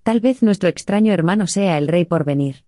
Tal 0.02 0.22
vez 0.22 0.42
nuestro 0.42 0.70
extraño 0.70 1.14
hermano 1.14 1.46
sea 1.46 1.78
el 1.78 1.88
rey 1.88 2.06
por 2.06 2.26
venir. 2.26 2.66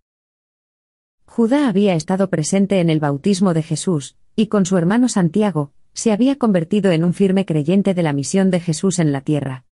Judá 1.25 1.67
había 1.67 1.95
estado 1.95 2.29
presente 2.29 2.81
en 2.81 2.91
el 2.91 2.99
bautismo 2.99 3.55
de 3.55 3.63
Jesús, 3.63 4.15
y 4.35 4.45
con 4.45 4.67
su 4.67 4.77
hermano 4.77 5.09
Santiago, 5.09 5.73
se 5.93 6.11
había 6.11 6.35
convertido 6.35 6.91
en 6.91 7.03
un 7.03 7.15
firme 7.15 7.47
creyente 7.47 7.95
de 7.95 8.03
la 8.03 8.13
misión 8.13 8.51
de 8.51 8.59
Jesús 8.59 8.99
en 8.99 9.11
la 9.11 9.21
tierra. 9.21 9.65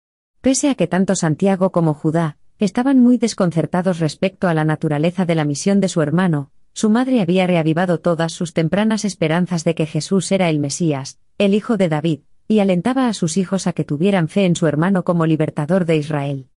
Pese 0.41 0.71
a 0.71 0.77
que 0.77 0.87
tanto 0.87 1.17
Santiago 1.17 1.73
como 1.73 1.93
Judá 1.95 2.39
estaban 2.65 3.01
muy 3.01 3.19
desconcertados 3.19 3.99
respecto 3.99 4.47
a 4.47 4.55
la 4.55 4.65
naturaleza 4.65 5.27
de 5.27 5.35
la 5.35 5.45
misión 5.45 5.81
de 5.81 5.89
su 5.89 6.01
hermano, 6.01 6.53
su 6.73 6.91
madre 6.91 7.21
había 7.21 7.47
reavivado 7.47 7.99
todas 7.99 8.33
sus 8.33 8.55
tempranas 8.55 9.05
esperanzas 9.05 9.65
de 9.65 9.75
que 9.75 9.85
Jesús 9.85 10.31
era 10.31 10.49
el 10.49 10.61
Mesías, 10.61 11.19
el 11.39 11.55
hijo 11.55 11.77
de 11.77 11.89
David, 11.89 12.21
y 12.47 12.61
alentaba 12.61 13.09
a 13.09 13.15
sus 13.15 13.37
hijos 13.37 13.67
a 13.67 13.73
que 13.73 13.85
tuvieran 13.85 14.29
fe 14.29 14.45
en 14.45 14.55
su 14.55 14.69
hermano 14.69 15.03
como 15.03 15.27
libertador 15.27 15.87
de 15.87 15.97
Israel. 15.97 16.49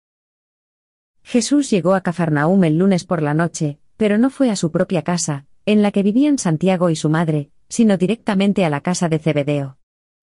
Jesús 1.24 1.72
llegó 1.72 1.96
a 1.96 2.02
Cafarnaúm 2.02 2.64
el 2.66 2.78
lunes 2.78 3.04
por 3.04 3.24
la 3.24 3.34
noche, 3.34 3.80
pero 3.98 4.20
no 4.20 4.30
fue 4.30 4.52
a 4.52 4.56
su 4.56 4.72
propia 4.72 5.02
casa, 5.02 5.48
en 5.66 5.82
la 5.82 5.92
que 5.92 6.04
vivían 6.04 6.38
Santiago 6.38 6.92
y 6.92 6.96
su 6.96 7.10
madre, 7.10 7.50
sino 7.68 7.98
directamente 7.98 8.64
a 8.64 8.70
la 8.70 8.82
casa 8.82 9.10
de 9.10 9.18
Zebedeo. 9.18 9.80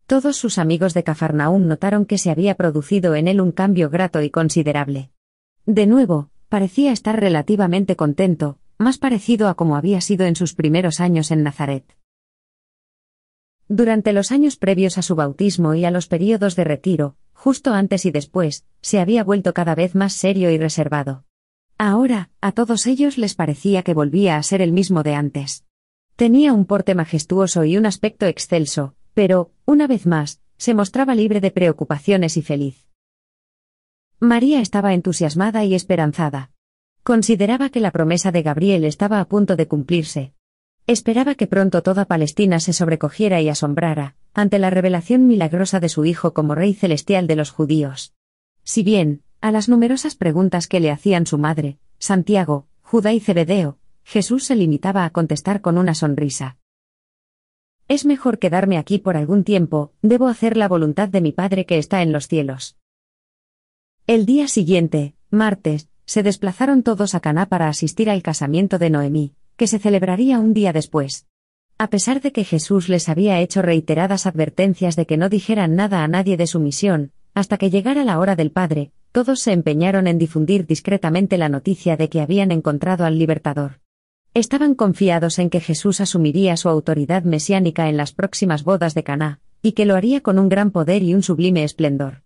Todos 0.07 0.37
sus 0.37 0.59
amigos 0.59 0.95
de 0.95 1.03
Cafarnaúm 1.03 1.67
notaron 1.67 2.07
que 2.07 2.19
se 2.19 2.31
había 2.31 2.55
producido 2.55 3.17
en 3.17 3.27
él 3.27 3.41
un 3.41 3.51
cambio 3.51 3.91
grato 3.91 4.23
y 4.23 4.31
considerable. 4.31 5.12
De 5.67 5.87
nuevo, 5.87 6.31
parecía 6.49 6.91
estar 6.91 7.21
relativamente 7.21 7.95
contento, 7.95 8.59
más 8.79 8.99
parecido 8.99 9.49
a 9.49 9.55
como 9.55 9.77
había 9.77 10.01
sido 10.01 10.27
en 10.27 10.35
sus 10.35 10.55
primeros 10.55 10.99
años 10.99 11.31
en 11.31 11.45
Nazaret. 11.45 11.97
Durante 13.69 14.13
los 14.13 14.33
años 14.33 14.57
previos 14.57 14.99
a 14.99 15.03
su 15.03 15.15
bautismo 15.15 15.75
y 15.75 15.85
a 15.85 15.93
los 15.93 16.09
períodos 16.09 16.57
de 16.57 16.65
retiro, 16.65 17.17
justo 17.33 17.73
antes 17.75 18.05
y 18.07 18.11
después, 18.11 18.67
se 18.81 18.99
había 18.99 19.23
vuelto 19.23 19.55
cada 19.55 19.77
vez 19.77 19.95
más 19.95 20.15
serio 20.15 20.51
y 20.51 20.59
reservado. 20.59 21.25
Ahora, 21.79 22.31
a 22.41 22.51
todos 22.53 22.87
ellos 22.87 23.17
les 23.17 23.37
parecía 23.37 23.83
que 23.83 23.95
volvía 23.95 24.37
a 24.37 24.43
ser 24.43 24.63
el 24.63 24.73
mismo 24.73 25.05
de 25.05 25.15
antes. 25.15 25.65
Tenía 26.17 26.53
un 26.53 26.67
porte 26.67 26.97
majestuoso 26.97 27.65
y 27.65 27.77
un 27.77 27.87
aspecto 27.87 28.27
excelso, 28.27 28.95
pero, 29.15 29.53
una 29.65 29.87
vez 29.87 30.07
más, 30.07 30.41
se 30.59 30.75
mostraba 30.75 31.15
libre 31.15 31.41
de 31.41 31.53
preocupaciones 31.53 32.37
y 32.37 32.43
feliz. 32.43 32.87
María 34.23 34.61
estaba 34.61 34.95
entusiasmada 34.95 35.65
y 35.65 35.75
esperanzada. 35.75 36.53
Consideraba 37.03 37.71
que 37.71 37.81
la 37.81 37.91
promesa 37.91 38.31
de 38.31 38.43
Gabriel 38.43 38.85
estaba 38.85 39.19
a 39.19 39.25
punto 39.25 39.57
de 39.57 39.67
cumplirse. 39.67 40.33
Esperaba 40.87 41.35
que 41.35 41.49
pronto 41.49 41.83
toda 41.83 42.05
Palestina 42.05 42.61
se 42.61 42.73
sobrecogiera 42.73 43.41
y 43.41 43.49
asombrara, 43.49 44.15
ante 44.33 44.61
la 44.61 44.71
revelación 44.71 45.27
milagrosa 45.27 45.81
de 45.81 45.89
su 45.89 46.05
Hijo 46.05 46.35
como 46.35 46.55
Rey 46.55 46.73
Celestial 46.73 47.27
de 47.27 47.35
los 47.35 47.51
judíos. 47.51 48.15
Si 48.63 48.85
bien, 48.85 49.23
a 49.41 49.51
las 49.51 49.69
numerosas 49.69 50.15
preguntas 50.15 50.69
que 50.69 50.79
le 50.79 50.93
hacían 50.93 51.27
su 51.27 51.37
madre, 51.37 51.79
Santiago, 51.99 52.69
Judá 52.83 53.13
y 53.13 53.19
Zebedeo, 53.19 53.79
Jesús 54.05 54.45
se 54.45 54.55
limitaba 54.55 55.05
a 55.05 55.11
contestar 55.11 55.61
con 55.61 55.79
una 55.79 55.97
sonrisa. 55.97 56.59
Es 57.89 58.07
mejor 58.07 58.39
quedarme 58.39 58.79
aquí 58.79 59.01
por 59.01 59.17
algún 59.17 59.43
tiempo, 59.43 59.95
debo 60.01 60.29
hacer 60.29 60.57
la 60.57 60.69
voluntad 60.69 61.09
de 61.09 61.23
mi 61.23 61.33
Padre 61.33 61.67
que 61.67 61.79
está 61.79 62.03
en 62.03 62.13
los 62.13 62.29
cielos. 62.29 62.77
El 64.09 64.27
día 64.27 64.49
siguiente, 64.49 65.15
martes, 65.31 65.89
se 66.07 66.25
desplazaron 66.25 66.83
todos 66.83 67.15
a 67.15 67.21
Caná 67.21 67.47
para 67.47 67.69
asistir 67.69 68.11
al 68.11 68.21
casamiento 68.21 68.81
de 68.81 68.91
Noemí, 68.91 69.35
que 69.57 69.69
se 69.69 69.79
celebraría 69.79 70.41
un 70.41 70.55
día 70.55 70.73
después. 70.73 71.29
A 71.79 71.89
pesar 71.89 72.21
de 72.21 72.33
que 72.33 72.43
Jesús 72.43 72.89
les 72.89 73.09
había 73.09 73.39
hecho 73.39 73.63
reiteradas 73.63 74.27
advertencias 74.27 74.97
de 74.97 75.07
que 75.07 75.17
no 75.17 75.29
dijeran 75.29 75.77
nada 75.77 76.03
a 76.03 76.09
nadie 76.09 76.37
de 76.37 76.49
su 76.49 76.59
misión, 76.59 77.13
hasta 77.33 77.59
que 77.59 77.71
llegara 77.71 78.03
la 78.03 78.19
hora 78.19 78.35
del 78.35 78.51
Padre, 78.51 78.91
todos 79.13 79.39
se 79.39 79.53
empeñaron 79.53 80.09
en 80.09 80.19
difundir 80.19 80.67
discretamente 80.67 81.39
la 81.39 81.49
noticia 81.49 81.97
de 81.97 82.09
que 82.09 82.21
habían 82.21 82.51
encontrado 82.51 83.05
al 83.05 83.21
libertador. 83.21 83.79
Estaban 84.35 84.75
confiados 84.75 85.39
en 85.39 85.49
que 85.49 85.61
Jesús 85.61 86.01
asumiría 86.01 86.57
su 86.57 86.69
autoridad 86.69 87.23
mesiánica 87.23 87.89
en 87.89 87.97
las 87.97 88.13
próximas 88.13 88.65
bodas 88.65 88.95
de 88.95 89.05
Caná, 89.05 89.39
y 89.63 89.73
que 89.73 89.87
lo 89.87 89.95
haría 89.95 90.23
con 90.23 90.41
un 90.41 90.49
gran 90.49 90.73
poder 90.73 91.05
y 91.05 91.15
un 91.15 91.23
sublime 91.23 91.63
esplendor. 91.63 92.25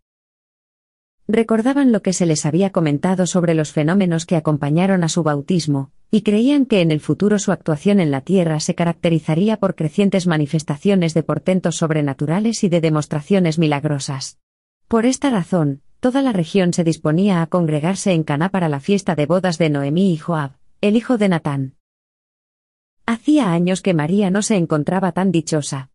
Recordaban 1.28 1.90
lo 1.90 2.02
que 2.02 2.12
se 2.12 2.24
les 2.24 2.46
había 2.46 2.70
comentado 2.70 3.26
sobre 3.26 3.54
los 3.54 3.72
fenómenos 3.72 4.26
que 4.26 4.36
acompañaron 4.36 5.02
a 5.02 5.08
su 5.08 5.24
bautismo, 5.24 5.90
y 6.10 6.22
creían 6.22 6.66
que 6.66 6.80
en 6.80 6.92
el 6.92 7.00
futuro 7.00 7.40
su 7.40 7.50
actuación 7.50 7.98
en 7.98 8.12
la 8.12 8.20
tierra 8.20 8.60
se 8.60 8.76
caracterizaría 8.76 9.58
por 9.58 9.74
crecientes 9.74 10.28
manifestaciones 10.28 11.14
de 11.14 11.24
portentos 11.24 11.76
sobrenaturales 11.76 12.62
y 12.62 12.68
de 12.68 12.80
demostraciones 12.80 13.58
milagrosas. 13.58 14.38
Por 14.86 15.04
esta 15.04 15.30
razón, 15.30 15.82
toda 15.98 16.22
la 16.22 16.32
región 16.32 16.72
se 16.72 16.84
disponía 16.84 17.42
a 17.42 17.46
congregarse 17.48 18.12
en 18.12 18.22
Caná 18.22 18.50
para 18.50 18.68
la 18.68 18.78
fiesta 18.78 19.16
de 19.16 19.26
bodas 19.26 19.58
de 19.58 19.68
Noemí 19.68 20.12
y 20.12 20.16
Joab, 20.18 20.52
el 20.80 20.94
hijo 20.94 21.18
de 21.18 21.28
Natán. 21.28 21.74
Hacía 23.04 23.50
años 23.50 23.82
que 23.82 23.94
María 23.94 24.30
no 24.30 24.42
se 24.42 24.56
encontraba 24.56 25.10
tan 25.10 25.32
dichosa. 25.32 25.90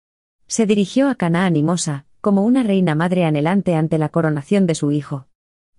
Se 0.47 0.65
dirigió 0.65 1.09
a 1.09 1.15
Caná 1.15 1.45
animosa, 1.45 2.05
como 2.21 2.45
una 2.45 2.63
reina 2.63 2.95
madre 2.95 3.25
anhelante 3.25 3.75
ante 3.75 3.97
la 3.97 4.09
coronación 4.09 4.67
de 4.67 4.75
su 4.75 4.91
hijo. 4.91 5.27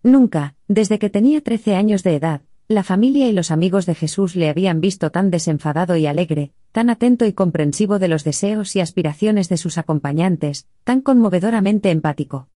Nunca, 0.02 0.56
desde 0.68 0.98
que 0.98 1.08
tenía 1.08 1.40
trece 1.40 1.76
años 1.76 2.02
de 2.02 2.16
edad, 2.16 2.42
la 2.68 2.82
familia 2.82 3.28
y 3.28 3.32
los 3.32 3.50
amigos 3.50 3.86
de 3.86 3.94
Jesús 3.94 4.34
le 4.34 4.48
habían 4.48 4.80
visto 4.80 5.10
tan 5.10 5.30
desenfadado 5.30 5.96
y 5.96 6.06
alegre, 6.06 6.52
tan 6.72 6.90
atento 6.90 7.26
y 7.26 7.32
comprensivo 7.32 7.98
de 7.98 8.08
los 8.08 8.24
deseos 8.24 8.74
y 8.76 8.80
aspiraciones 8.80 9.48
de 9.48 9.56
sus 9.56 9.78
acompañantes, 9.78 10.66
tan 10.84 11.00
conmovedoramente 11.00 11.90
empático. 11.90 12.48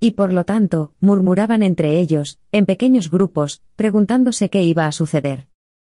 Y 0.00 0.12
por 0.12 0.32
lo 0.32 0.44
tanto, 0.44 0.92
murmuraban 1.00 1.62
entre 1.62 1.98
ellos, 1.98 2.38
en 2.52 2.66
pequeños 2.66 3.10
grupos, 3.10 3.62
preguntándose 3.76 4.50
qué 4.50 4.62
iba 4.62 4.86
a 4.86 4.92
suceder. 4.92 5.46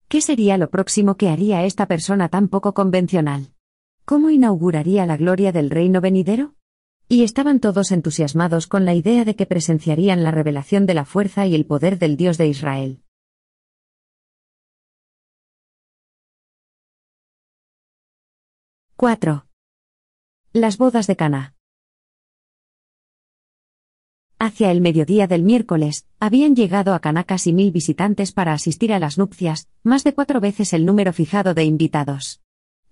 ¿Qué 0.08 0.22
sería 0.22 0.58
lo 0.58 0.70
próximo 0.70 1.16
que 1.16 1.30
haría 1.30 1.66
esta 1.66 1.86
persona 1.86 2.30
tan 2.30 2.48
poco 2.48 2.74
convencional? 2.74 3.52
¿Cómo 4.06 4.30
inauguraría 4.30 5.06
la 5.06 5.18
gloria 5.18 5.52
del 5.52 5.70
reino 5.70 6.00
venidero? 6.00 6.57
Y 7.10 7.24
estaban 7.24 7.62
todos 7.62 7.94
entusiasmados 7.94 8.68
con 8.68 8.84
la 8.84 8.94
idea 8.94 9.24
de 9.24 9.38
que 9.38 9.46
presenciarían 9.46 10.24
la 10.24 10.32
revelación 10.32 10.86
de 10.86 10.94
la 10.94 11.06
fuerza 11.06 11.48
y 11.48 11.56
el 11.56 11.66
poder 11.66 12.00
del 12.00 12.18
Dios 12.18 12.38
de 12.38 12.48
Israel. 12.48 13.02
¡4! 18.98 19.46
Las 20.52 20.78
bodas 20.78 21.08
de 21.08 21.16
Cana. 21.16 21.56
Hacia 24.38 24.72
el 24.72 24.82
mediodía 24.82 25.28
del 25.28 25.44
miércoles, 25.44 26.06
habían 26.20 26.56
llegado 26.56 26.94
a 26.94 27.00
Caná 27.00 27.24
casi 27.24 27.54
mil 27.54 27.72
visitantes 27.72 28.34
para 28.34 28.52
asistir 28.52 28.92
a 28.92 29.00
las 29.00 29.18
nupcias, 29.18 29.70
más 29.82 30.04
de 30.04 30.14
cuatro 30.14 30.42
veces 30.42 30.74
el 30.74 30.86
número 30.86 31.14
fijado 31.14 31.54
de 31.54 31.64
invitados. 31.64 32.42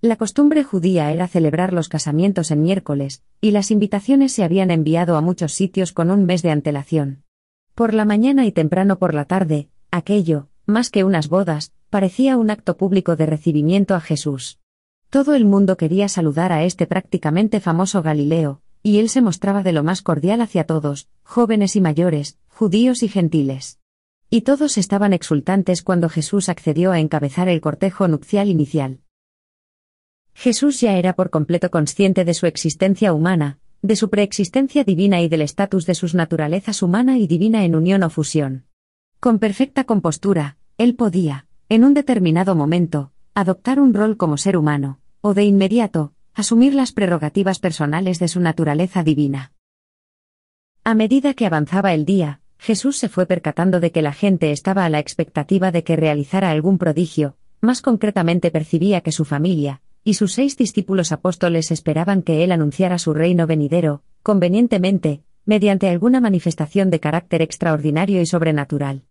La 0.02 0.16
costumbre 0.16 0.62
judía 0.62 1.10
era 1.10 1.26
celebrar 1.26 1.72
los 1.72 1.88
casamientos 1.88 2.50
en 2.50 2.60
miércoles, 2.60 3.22
y 3.40 3.52
las 3.52 3.70
invitaciones 3.70 4.30
se 4.32 4.44
habían 4.44 4.70
enviado 4.70 5.16
a 5.16 5.22
muchos 5.22 5.54
sitios 5.54 5.92
con 5.92 6.10
un 6.10 6.26
mes 6.26 6.42
de 6.42 6.50
antelación. 6.50 7.22
Por 7.74 7.94
la 7.94 8.04
mañana 8.04 8.44
y 8.44 8.52
temprano 8.52 8.98
por 8.98 9.14
la 9.14 9.24
tarde, 9.24 9.70
aquello, 9.90 10.48
más 10.66 10.90
que 10.90 11.02
unas 11.02 11.28
bodas, 11.28 11.72
parecía 11.88 12.36
un 12.36 12.50
acto 12.50 12.76
público 12.76 13.16
de 13.16 13.24
recibimiento 13.24 13.94
a 13.94 14.00
Jesús. 14.00 14.58
Todo 15.08 15.34
el 15.34 15.46
mundo 15.46 15.78
quería 15.78 16.08
saludar 16.08 16.52
a 16.52 16.64
este 16.64 16.86
prácticamente 16.86 17.60
famoso 17.60 18.02
Galileo, 18.02 18.60
y 18.82 18.98
él 18.98 19.08
se 19.08 19.22
mostraba 19.22 19.62
de 19.62 19.72
lo 19.72 19.82
más 19.82 20.02
cordial 20.02 20.42
hacia 20.42 20.64
todos, 20.64 21.08
jóvenes 21.22 21.74
y 21.74 21.80
mayores, 21.80 22.38
judíos 22.48 23.02
y 23.02 23.08
gentiles. 23.08 23.78
Y 24.28 24.42
todos 24.42 24.76
estaban 24.76 25.14
exultantes 25.14 25.82
cuando 25.82 26.10
Jesús 26.10 26.50
accedió 26.50 26.92
a 26.92 27.00
encabezar 27.00 27.48
el 27.48 27.62
cortejo 27.62 28.08
nupcial 28.08 28.48
inicial. 28.50 29.00
Jesús 30.36 30.82
ya 30.82 30.98
era 30.98 31.14
por 31.14 31.30
completo 31.30 31.70
consciente 31.70 32.26
de 32.26 32.34
su 32.34 32.44
existencia 32.44 33.14
humana, 33.14 33.58
de 33.80 33.96
su 33.96 34.10
preexistencia 34.10 34.84
divina 34.84 35.22
y 35.22 35.28
del 35.28 35.40
estatus 35.40 35.86
de 35.86 35.94
sus 35.94 36.14
naturalezas 36.14 36.82
humana 36.82 37.16
y 37.16 37.26
divina 37.26 37.64
en 37.64 37.74
unión 37.74 38.02
o 38.02 38.10
fusión. 38.10 38.66
Con 39.18 39.38
perfecta 39.38 39.84
compostura, 39.84 40.58
él 40.76 40.94
podía, 40.94 41.46
en 41.70 41.84
un 41.84 41.94
determinado 41.94 42.54
momento, 42.54 43.12
adoptar 43.32 43.80
un 43.80 43.94
rol 43.94 44.18
como 44.18 44.36
ser 44.36 44.58
humano, 44.58 45.00
o 45.22 45.32
de 45.32 45.44
inmediato, 45.44 46.12
asumir 46.34 46.74
las 46.74 46.92
prerrogativas 46.92 47.58
personales 47.58 48.18
de 48.18 48.28
su 48.28 48.40
naturaleza 48.40 49.02
divina. 49.02 49.52
A 50.84 50.94
medida 50.94 51.32
que 51.32 51.46
avanzaba 51.46 51.94
el 51.94 52.04
día, 52.04 52.42
Jesús 52.58 52.98
se 52.98 53.08
fue 53.08 53.24
percatando 53.24 53.80
de 53.80 53.90
que 53.90 54.02
la 54.02 54.12
gente 54.12 54.52
estaba 54.52 54.84
a 54.84 54.90
la 54.90 54.98
expectativa 54.98 55.72
de 55.72 55.82
que 55.82 55.96
realizara 55.96 56.50
algún 56.50 56.76
prodigio, 56.76 57.38
más 57.62 57.80
concretamente 57.80 58.50
percibía 58.50 59.00
que 59.00 59.12
su 59.12 59.24
familia, 59.24 59.80
y 60.06 60.14
sus 60.14 60.34
seis 60.34 60.56
discípulos 60.56 61.10
apóstoles 61.10 61.72
esperaban 61.72 62.22
que 62.22 62.44
él 62.44 62.52
anunciara 62.52 62.96
su 62.96 63.12
reino 63.12 63.48
venidero, 63.48 64.04
convenientemente, 64.22 65.22
mediante 65.44 65.88
alguna 65.88 66.20
manifestación 66.20 66.90
de 66.90 67.00
carácter 67.00 67.42
extraordinario 67.42 68.20
y 68.20 68.26
sobrenatural. 68.26 69.02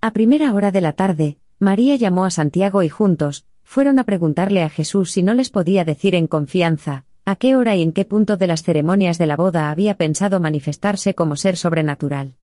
A 0.00 0.12
primera 0.12 0.52
hora 0.54 0.72
de 0.72 0.80
la 0.80 0.94
tarde, 0.94 1.38
María 1.60 1.94
llamó 1.94 2.24
a 2.24 2.32
Santiago 2.32 2.82
y 2.82 2.88
juntos, 2.88 3.46
fueron 3.62 4.00
a 4.00 4.04
preguntarle 4.04 4.64
a 4.64 4.70
Jesús 4.70 5.12
si 5.12 5.22
no 5.22 5.34
les 5.34 5.50
podía 5.50 5.84
decir 5.84 6.16
en 6.16 6.26
confianza, 6.26 7.04
a 7.24 7.36
qué 7.36 7.54
hora 7.54 7.76
y 7.76 7.82
en 7.82 7.92
qué 7.92 8.04
punto 8.04 8.36
de 8.36 8.48
las 8.48 8.64
ceremonias 8.64 9.18
de 9.18 9.26
la 9.26 9.36
boda 9.36 9.70
había 9.70 9.96
pensado 9.96 10.40
manifestarse 10.40 11.14
como 11.14 11.36
ser 11.36 11.56
sobrenatural. 11.56 12.34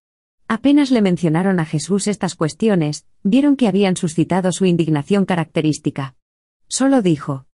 Apenas 0.47 0.91
le 0.91 1.01
mencionaron 1.01 1.59
a 1.59 1.65
Jesús 1.65 2.07
estas 2.07 2.35
cuestiones, 2.35 3.05
vieron 3.21 3.57
que 3.57 3.67
habían 3.67 3.97
suscitado 3.97 4.53
su 4.53 4.63
indignación 4.63 5.25
característica. 5.25 6.15
Solo 6.67 7.01
dijo, 7.01 7.45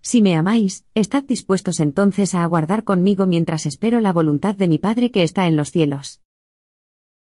Si 0.00 0.22
me 0.22 0.36
amáis, 0.36 0.84
estad 0.94 1.24
dispuestos 1.24 1.80
entonces 1.80 2.34
a 2.34 2.42
aguardar 2.42 2.84
conmigo 2.84 3.26
mientras 3.26 3.66
espero 3.66 4.00
la 4.00 4.12
voluntad 4.12 4.54
de 4.54 4.68
mi 4.68 4.78
Padre 4.78 5.10
que 5.10 5.22
está 5.22 5.46
en 5.46 5.56
los 5.56 5.70
cielos. 5.70 6.22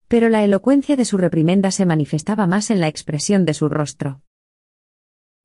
Pero 0.09 0.29
la 0.29 0.45
elocuencia 0.45 0.95
de 0.97 1.07
su 1.07 1.17
reprimenda 1.17 1.71
se 1.71 1.87
manifestaba 1.87 2.47
más 2.47 2.71
en 2.71 2.81
la 2.81 2.89
expresión 2.89 3.45
de 3.47 3.55
su 3.55 3.69
rostro. 3.69 4.21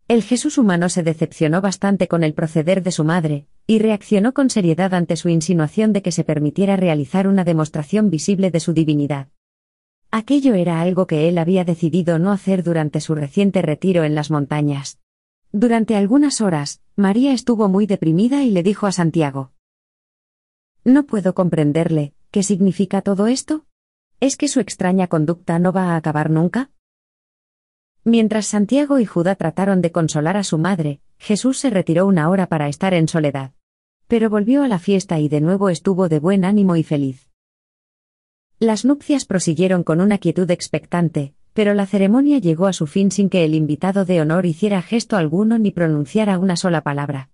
El 0.10 0.24
Jesús 0.24 0.58
humano 0.58 0.90
se 0.90 1.04
decepcionó 1.04 1.62
bastante 1.62 2.08
con 2.08 2.24
el 2.24 2.34
proceder 2.34 2.82
de 2.84 2.92
su 2.92 3.04
madre, 3.04 3.48
y 3.66 3.80
reaccionó 3.80 4.34
con 4.34 4.50
seriedad 4.50 4.94
ante 4.94 5.18
su 5.18 5.28
insinuación 5.28 5.92
de 5.92 6.02
que 6.02 6.14
se 6.14 6.24
permitiera 6.24 6.78
realizar 6.78 7.28
una 7.28 7.44
demostración 7.44 8.10
visible 8.10 8.50
de 8.52 8.60
su 8.62 8.74
divinidad. 8.74 9.28
Aquello 10.12 10.54
era 10.54 10.82
algo 10.82 11.06
que 11.06 11.28
él 11.28 11.38
había 11.38 11.66
decidido 11.66 12.18
no 12.18 12.32
hacer 12.32 12.64
durante 12.64 13.02
su 13.02 13.14
reciente 13.14 13.62
retiro 13.62 14.04
en 14.04 14.16
las 14.16 14.32
montañas. 14.32 15.00
Durante 15.52 15.96
algunas 15.96 16.40
horas, 16.40 16.82
María 16.96 17.34
estuvo 17.34 17.68
muy 17.68 17.88
deprimida 17.88 18.44
y 18.44 18.52
le 18.52 18.64
dijo 18.64 18.88
a 18.88 18.92
Santiago. 18.92 19.52
No 20.84 21.06
puedo 21.06 21.34
comprenderle, 21.34 22.14
¿qué 22.32 22.44
significa 22.44 23.02
todo 23.02 23.28
esto? 23.28 23.66
¿Es 24.20 24.38
que 24.38 24.48
su 24.48 24.60
extraña 24.60 25.08
conducta 25.08 25.60
no 25.60 25.74
va 25.74 25.92
a 25.92 25.96
acabar 25.98 26.30
nunca? 26.30 26.72
Mientras 28.04 28.46
Santiago 28.46 29.00
y 29.00 29.06
Judá 29.06 29.36
trataron 29.36 29.82
de 29.82 29.92
consolar 29.92 30.38
a 30.38 30.46
su 30.46 30.58
madre, 30.58 31.02
Jesús 31.18 31.60
se 31.60 31.70
retiró 31.70 32.08
una 32.08 32.30
hora 32.30 32.48
para 32.48 32.70
estar 32.70 32.94
en 32.94 33.10
soledad. 33.10 33.52
Pero 34.08 34.30
volvió 34.30 34.64
a 34.64 34.70
la 34.70 34.80
fiesta 34.80 35.20
y 35.20 35.28
de 35.28 35.42
nuevo 35.42 35.68
estuvo 35.68 36.08
de 36.08 36.20
buen 36.20 36.46
ánimo 36.46 36.78
y 36.78 36.84
feliz. 36.84 37.28
Las 38.60 38.86
nupcias 38.86 39.26
prosiguieron 39.26 39.84
con 39.84 40.02
una 40.02 40.18
quietud 40.18 40.50
expectante, 40.50 41.36
pero 41.54 41.76
la 41.76 41.86
ceremonia 41.86 42.40
llegó 42.40 42.66
a 42.66 42.74
su 42.74 42.88
fin 42.88 43.12
sin 43.12 43.30
que 43.30 43.46
el 43.46 43.54
invitado 43.54 44.04
de 44.04 44.20
honor 44.20 44.48
hiciera 44.48 44.82
gesto 44.82 45.16
alguno 45.16 45.60
ni 45.60 45.70
pronunciara 45.70 46.40
una 46.40 46.56
sola 46.56 46.82
palabra. 46.82 47.30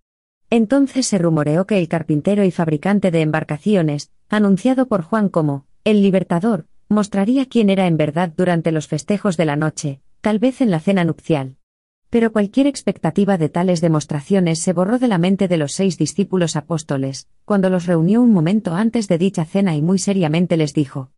Entonces 0.49 1.07
se 1.07 1.17
rumoreó 1.17 1.65
que 1.65 1.79
el 1.79 1.87
carpintero 1.87 2.43
y 2.43 2.51
fabricante 2.51 3.09
de 3.09 3.21
embarcaciones, 3.21 4.11
anunciado 4.27 4.89
por 4.89 5.01
Juan 5.01 5.29
como 5.29 5.65
el 5.85 6.01
libertador, 6.01 6.65
mostraría 6.89 7.45
quién 7.45 7.69
era 7.69 7.87
en 7.87 7.95
verdad 7.95 8.33
durante 8.35 8.73
los 8.73 8.87
festejos 8.87 9.37
de 9.37 9.45
la 9.45 9.55
noche, 9.55 10.01
tal 10.19 10.39
vez 10.39 10.59
en 10.59 10.71
la 10.71 10.81
cena 10.81 11.05
nupcial. 11.05 11.55
Pero 12.13 12.31
cualquier 12.31 12.67
expectativa 12.67 13.39
de 13.39 13.49
tales 13.49 13.81
demostraciones 13.81 14.59
se 14.59 14.71
borró 14.71 14.99
de 14.99 15.07
la 15.07 15.17
mente 15.17 15.47
de 15.47 15.57
los 15.57 15.71
seis 15.71 15.97
discípulos 15.97 16.55
apóstoles, 16.55 17.27
cuando 17.43 17.71
los 17.71 17.87
reunió 17.87 18.21
un 18.21 18.31
momento 18.31 18.75
antes 18.75 19.07
de 19.07 19.17
dicha 19.17 19.45
cena 19.45 19.75
y 19.75 19.81
muy 19.81 19.97
seriamente 19.97 20.55
les 20.55 20.75
dijo, 20.75 21.09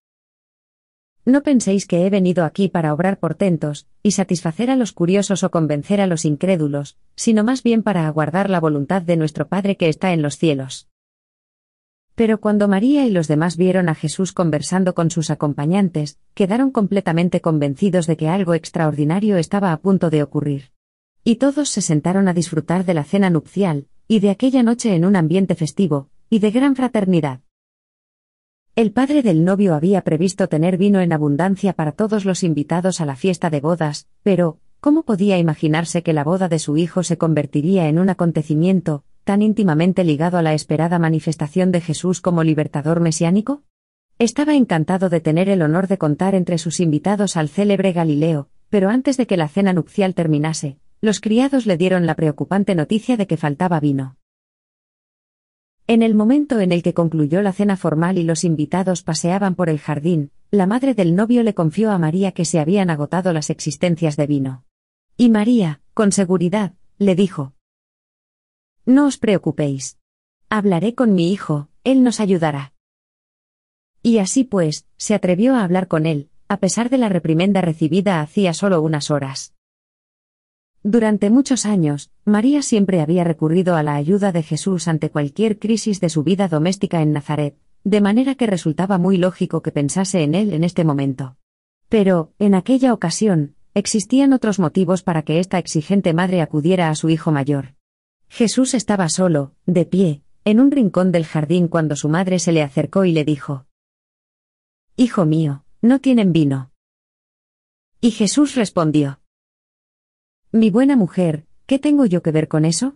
No 1.25 1.43
penséis 1.43 1.85
que 1.85 2.05
he 2.05 2.09
venido 2.09 2.45
aquí 2.45 2.69
para 2.69 2.93
obrar 2.93 3.19
portentos, 3.19 3.87
y 4.03 4.11
satisfacer 4.11 4.71
a 4.71 4.77
los 4.77 4.93
curiosos 4.93 5.43
o 5.43 5.51
convencer 5.51 5.99
a 5.99 6.07
los 6.07 6.23
incrédulos, 6.23 6.97
sino 7.17 7.43
más 7.43 7.61
bien 7.61 7.83
para 7.83 8.07
aguardar 8.07 8.49
la 8.49 8.61
voluntad 8.61 9.01
de 9.01 9.17
nuestro 9.17 9.49
Padre 9.49 9.75
que 9.75 9.89
está 9.89 10.13
en 10.13 10.21
los 10.21 10.37
cielos. 10.37 10.87
Pero 12.15 12.39
cuando 12.39 12.69
María 12.69 13.05
y 13.05 13.11
los 13.11 13.27
demás 13.27 13.57
vieron 13.57 13.89
a 13.89 13.95
Jesús 13.95 14.31
conversando 14.31 14.95
con 14.95 15.11
sus 15.11 15.29
acompañantes, 15.29 16.19
quedaron 16.33 16.71
completamente 16.71 17.41
convencidos 17.41 18.07
de 18.07 18.15
que 18.15 18.29
algo 18.29 18.53
extraordinario 18.53 19.35
estaba 19.35 19.73
a 19.73 19.81
punto 19.81 20.09
de 20.09 20.23
ocurrir. 20.23 20.74
Y 21.27 21.37
todos 21.37 21.69
se 21.69 21.81
sentaron 21.81 22.27
a 22.27 22.35
disfrutar 22.35 22.85
de 22.85 22.93
la 22.93 23.03
cena 23.03 23.31
nupcial, 23.31 23.87
y 24.07 24.19
de 24.19 24.29
aquella 24.29 24.61
noche 24.61 24.93
en 24.93 25.05
un 25.05 25.15
ambiente 25.15 25.55
festivo, 25.55 26.07
y 26.29 26.37
de 26.37 26.51
gran 26.51 26.75
fraternidad. 26.75 27.39
El 28.75 28.91
padre 28.91 29.23
del 29.23 29.43
novio 29.43 29.73
había 29.73 30.01
previsto 30.01 30.47
tener 30.47 30.77
vino 30.77 31.01
en 31.01 31.11
abundancia 31.11 31.73
para 31.73 31.93
todos 31.93 32.25
los 32.25 32.43
invitados 32.43 33.01
a 33.01 33.07
la 33.07 33.15
fiesta 33.15 33.49
de 33.49 33.59
bodas, 33.59 34.07
pero, 34.21 34.59
¿cómo 34.79 35.01
podía 35.01 35.39
imaginarse 35.39 36.03
que 36.03 36.13
la 36.13 36.23
boda 36.23 36.47
de 36.47 36.59
su 36.59 36.77
hijo 36.77 37.01
se 37.01 37.17
convertiría 37.17 37.87
en 37.87 37.97
un 37.97 38.09
acontecimiento, 38.09 39.03
tan 39.23 39.41
íntimamente 39.41 40.03
ligado 40.03 40.37
a 40.37 40.43
la 40.43 40.53
esperada 40.53 40.99
manifestación 40.99 41.71
de 41.71 41.81
Jesús 41.81 42.21
como 42.21 42.43
libertador 42.43 42.99
mesiánico? 42.99 43.63
Estaba 44.19 44.53
encantado 44.53 45.09
de 45.09 45.21
tener 45.21 45.49
el 45.49 45.63
honor 45.63 45.87
de 45.87 45.97
contar 45.97 46.35
entre 46.35 46.59
sus 46.59 46.79
invitados 46.79 47.35
al 47.35 47.49
célebre 47.49 47.93
Galileo, 47.93 48.47
pero 48.69 48.89
antes 48.89 49.17
de 49.17 49.25
que 49.25 49.37
la 49.37 49.47
cena 49.47 49.73
nupcial 49.73 50.13
terminase, 50.13 50.77
los 51.01 51.19
criados 51.19 51.65
le 51.65 51.77
dieron 51.77 52.05
la 52.05 52.15
preocupante 52.15 52.75
noticia 52.75 53.17
de 53.17 53.27
que 53.27 53.37
faltaba 53.37 53.79
vino. 53.79 54.17
En 55.87 56.01
el 56.01 56.15
momento 56.15 56.59
en 56.59 56.71
el 56.71 56.81
que 56.81 56.93
concluyó 56.93 57.41
la 57.41 57.53
cena 57.53 57.77
formal 57.77 58.17
y 58.17 58.23
los 58.23 58.43
invitados 58.43 59.03
paseaban 59.03 59.55
por 59.55 59.69
el 59.69 59.79
jardín, 59.79 60.31
la 60.49 60.65
madre 60.65 60.93
del 60.93 61.15
novio 61.15 61.43
le 61.43 61.53
confió 61.53 61.91
a 61.91 61.99
María 61.99 62.31
que 62.31 62.45
se 62.45 62.59
habían 62.59 62.89
agotado 62.89 63.33
las 63.33 63.49
existencias 63.49 64.15
de 64.15 64.25
vino. 64.25 64.63
Y 65.17 65.29
María, 65.29 65.81
con 65.93 66.11
seguridad, 66.11 66.73
le 66.97 67.15
dijo, 67.15 67.53
no 68.87 69.07
os 69.07 69.17
preocupéis. 69.17 69.97
Hablaré 70.47 70.93
con 70.93 71.15
mi 71.15 71.31
hijo, 71.31 71.69
él 71.83 72.03
nos 72.03 72.19
ayudará. 72.19 72.73
Y 74.03 74.19
así 74.19 74.43
pues, 74.43 74.85
se 74.97 75.15
atrevió 75.15 75.55
a 75.55 75.63
hablar 75.63 75.87
con 75.87 76.05
él, 76.05 76.29
a 76.47 76.57
pesar 76.57 76.91
de 76.91 76.99
la 76.99 77.09
reprimenda 77.09 77.61
recibida 77.61 78.21
hacía 78.21 78.53
solo 78.53 78.83
unas 78.83 79.09
horas. 79.09 79.54
Durante 80.87 81.31
muchos 81.31 81.65
años, 81.65 82.11
María 82.25 82.61
siempre 82.61 83.01
había 83.01 83.23
recurrido 83.23 83.75
a 83.75 83.81
la 83.81 83.95
ayuda 83.95 84.31
de 84.31 84.43
Jesús 84.43 84.87
ante 84.87 85.09
cualquier 85.09 85.57
crisis 85.57 85.99
de 85.99 86.09
su 86.09 86.21
vida 86.21 86.47
doméstica 86.47 87.01
en 87.01 87.11
Nazaret, 87.11 87.57
de 87.83 88.01
manera 88.01 88.35
que 88.35 88.45
resultaba 88.45 88.99
muy 88.99 89.17
lógico 89.17 89.63
que 89.63 89.71
pensase 89.71 90.21
en 90.21 90.35
él 90.35 90.53
en 90.53 90.63
este 90.63 90.83
momento. 90.83 91.37
Pero, 91.89 92.33
en 92.37 92.53
aquella 92.53 92.93
ocasión, 92.93 93.55
existían 93.73 94.31
otros 94.31 94.59
motivos 94.59 95.01
para 95.01 95.23
que 95.23 95.39
esta 95.39 95.57
exigente 95.57 96.13
madre 96.13 96.43
acudiera 96.43 96.91
a 96.91 96.95
su 96.95 97.09
hijo 97.09 97.31
mayor. 97.31 97.73
Jesús 98.29 98.75
estaba 98.75 99.09
solo, 99.09 99.55
de 99.65 99.87
pie, 99.87 100.21
en 100.43 100.59
un 100.59 100.69
rincón 100.69 101.11
del 101.11 101.25
jardín 101.25 101.67
cuando 101.67 101.95
su 101.95 102.09
madre 102.09 102.37
se 102.37 102.51
le 102.51 102.61
acercó 102.61 103.05
y 103.05 103.11
le 103.11 103.25
dijo, 103.25 103.65
Hijo 104.97 105.25
mío, 105.25 105.65
no 105.81 105.99
tienen 105.99 106.31
vino. 106.31 106.69
Y 108.01 108.11
Jesús 108.11 108.53
respondió, 108.53 109.19
Mi 110.55 110.69
buena 110.69 110.95
mujer, 110.95 111.45
¿qué 111.65 111.79
tengo 111.79 112.05
yo 112.05 112.23
que 112.23 112.31
ver 112.31 112.47
con 112.47 112.63
eso? 112.63 112.95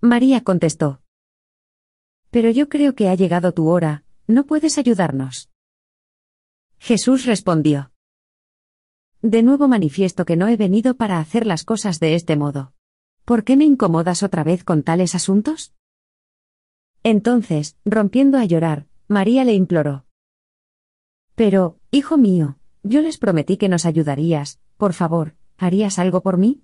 María 0.00 0.42
contestó, 0.42 1.00
Pero 2.30 2.50
yo 2.50 2.68
creo 2.68 2.96
que 2.96 3.08
ha 3.08 3.14
llegado 3.14 3.52
tu 3.52 3.68
hora, 3.68 4.02
¿no 4.26 4.44
puedes 4.44 4.76
ayudarnos? 4.76 5.50
Jesús 6.80 7.26
respondió, 7.26 7.92
De 9.22 9.44
nuevo 9.44 9.68
manifiesto 9.68 10.24
que 10.24 10.34
no 10.34 10.48
he 10.48 10.56
venido 10.56 10.96
para 10.96 11.20
hacer 11.20 11.46
las 11.46 11.62
cosas 11.62 12.00
de 12.00 12.16
este 12.16 12.34
modo. 12.34 12.72
¿Por 13.24 13.44
qué 13.44 13.56
me 13.56 13.64
incomodas 13.64 14.24
otra 14.24 14.42
vez 14.42 14.64
con 14.64 14.82
tales 14.82 15.14
asuntos? 15.14 15.74
Entonces, 17.04 17.76
rompiendo 17.84 18.36
a 18.38 18.44
llorar, 18.44 18.88
María 19.06 19.44
le 19.44 19.54
imploró. 19.54 20.06
Pero, 21.36 21.78
hijo 21.92 22.18
mío, 22.18 22.58
yo 22.82 23.00
les 23.00 23.16
prometí 23.16 23.56
que 23.58 23.68
nos 23.68 23.86
ayudarías, 23.86 24.58
por 24.76 24.92
favor, 24.92 25.36
¿harías 25.58 25.98
algo 25.98 26.22
por 26.22 26.38
mí? 26.38 26.62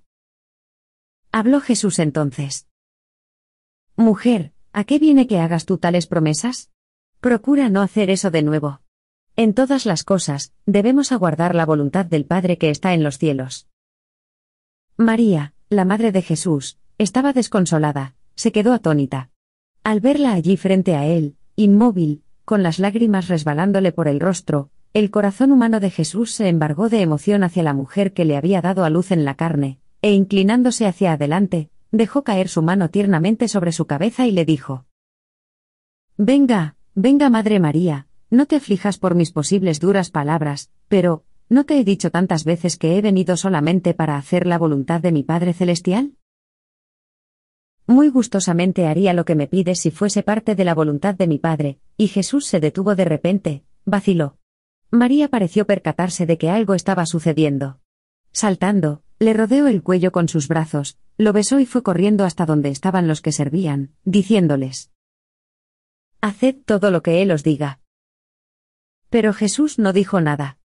Habló 1.30 1.60
Jesús 1.60 1.98
entonces. 1.98 2.68
Mujer, 3.96 4.52
¿a 4.72 4.84
qué 4.84 4.98
viene 4.98 5.26
que 5.26 5.38
hagas 5.38 5.64
tú 5.64 5.78
tales 5.78 6.06
promesas? 6.06 6.70
Procura 7.20 7.68
no 7.68 7.82
hacer 7.82 8.10
eso 8.10 8.30
de 8.30 8.42
nuevo. 8.42 8.80
En 9.36 9.54
todas 9.54 9.86
las 9.86 10.04
cosas, 10.04 10.52
debemos 10.66 11.12
aguardar 11.12 11.54
la 11.54 11.64
voluntad 11.64 12.04
del 12.04 12.26
Padre 12.26 12.58
que 12.58 12.68
está 12.68 12.92
en 12.92 13.02
los 13.02 13.16
cielos. 13.16 13.68
María, 14.96 15.54
la 15.70 15.86
madre 15.86 16.12
de 16.12 16.20
Jesús, 16.20 16.78
estaba 16.98 17.32
desconsolada, 17.32 18.14
se 18.34 18.52
quedó 18.52 18.72
atónita. 18.72 19.30
Al 19.84 20.00
verla 20.00 20.32
allí 20.32 20.56
frente 20.56 20.96
a 20.96 21.06
él, 21.06 21.36
inmóvil, 21.56 22.22
con 22.44 22.62
las 22.62 22.78
lágrimas 22.78 23.28
resbalándole 23.28 23.92
por 23.92 24.06
el 24.06 24.20
rostro, 24.20 24.70
el 24.94 25.10
corazón 25.10 25.52
humano 25.52 25.80
de 25.80 25.90
Jesús 25.90 26.32
se 26.32 26.48
embargó 26.48 26.88
de 26.88 27.00
emoción 27.00 27.44
hacia 27.44 27.62
la 27.62 27.74
mujer 27.74 28.12
que 28.12 28.24
le 28.24 28.36
había 28.36 28.60
dado 28.60 28.84
a 28.84 28.90
luz 28.90 29.10
en 29.10 29.24
la 29.24 29.34
carne, 29.34 29.78
e 30.02 30.12
inclinándose 30.12 30.86
hacia 30.86 31.12
adelante, 31.12 31.70
dejó 31.90 32.24
caer 32.24 32.48
su 32.48 32.62
mano 32.62 32.90
tiernamente 32.90 33.48
sobre 33.48 33.72
su 33.72 33.86
cabeza 33.86 34.26
y 34.26 34.32
le 34.32 34.44
dijo, 34.44 34.86
Venga, 36.16 36.76
venga 36.94 37.30
Madre 37.30 37.58
María, 37.60 38.06
no 38.30 38.46
te 38.46 38.56
aflijas 38.56 38.98
por 38.98 39.14
mis 39.14 39.32
posibles 39.32 39.80
duras 39.80 40.10
palabras, 40.10 40.70
pero, 40.88 41.24
¿No 41.52 41.66
te 41.66 41.78
he 41.78 41.84
dicho 41.84 42.10
tantas 42.10 42.44
veces 42.44 42.78
que 42.78 42.96
he 42.96 43.02
venido 43.02 43.36
solamente 43.36 43.92
para 43.92 44.16
hacer 44.16 44.46
la 44.46 44.56
voluntad 44.56 45.02
de 45.02 45.12
mi 45.12 45.22
Padre 45.22 45.52
Celestial? 45.52 46.14
Muy 47.86 48.08
gustosamente 48.08 48.86
haría 48.86 49.12
lo 49.12 49.26
que 49.26 49.34
me 49.34 49.48
pides 49.48 49.80
si 49.80 49.90
fuese 49.90 50.22
parte 50.22 50.54
de 50.54 50.64
la 50.64 50.74
voluntad 50.74 51.14
de 51.14 51.26
mi 51.26 51.38
Padre, 51.38 51.78
y 51.98 52.08
Jesús 52.08 52.46
se 52.46 52.58
detuvo 52.58 52.94
de 52.94 53.04
repente, 53.04 53.64
vaciló. 53.84 54.38
María 54.94 55.28
pareció 55.28 55.66
percatarse 55.66 56.26
de 56.26 56.36
que 56.36 56.50
algo 56.50 56.74
estaba 56.74 57.06
sucediendo. 57.06 57.80
Saltando, 58.30 59.02
Le 59.18 59.32
rodeó 59.32 59.66
el 59.66 59.82
cuello 59.82 60.12
con 60.12 60.28
sus 60.28 60.48
brazos, 60.48 60.98
lo 61.16 61.32
besó 61.32 61.60
y 61.60 61.64
fue 61.64 61.82
corriendo 61.82 62.24
hasta 62.24 62.44
donde 62.44 62.68
estaban 62.68 63.08
los 63.08 63.22
que 63.22 63.32
servían, 63.32 63.94
diciéndoles, 64.04 64.90
Haced 66.20 66.56
todo 66.66 66.90
lo 66.90 67.02
que 67.02 67.22
Él 67.22 67.30
os 67.30 67.42
diga. 67.42 67.80
Pero 69.08 69.32
Jesús 69.32 69.78
no 69.78 69.94
dijo 69.94 70.20
nada. 70.20 70.58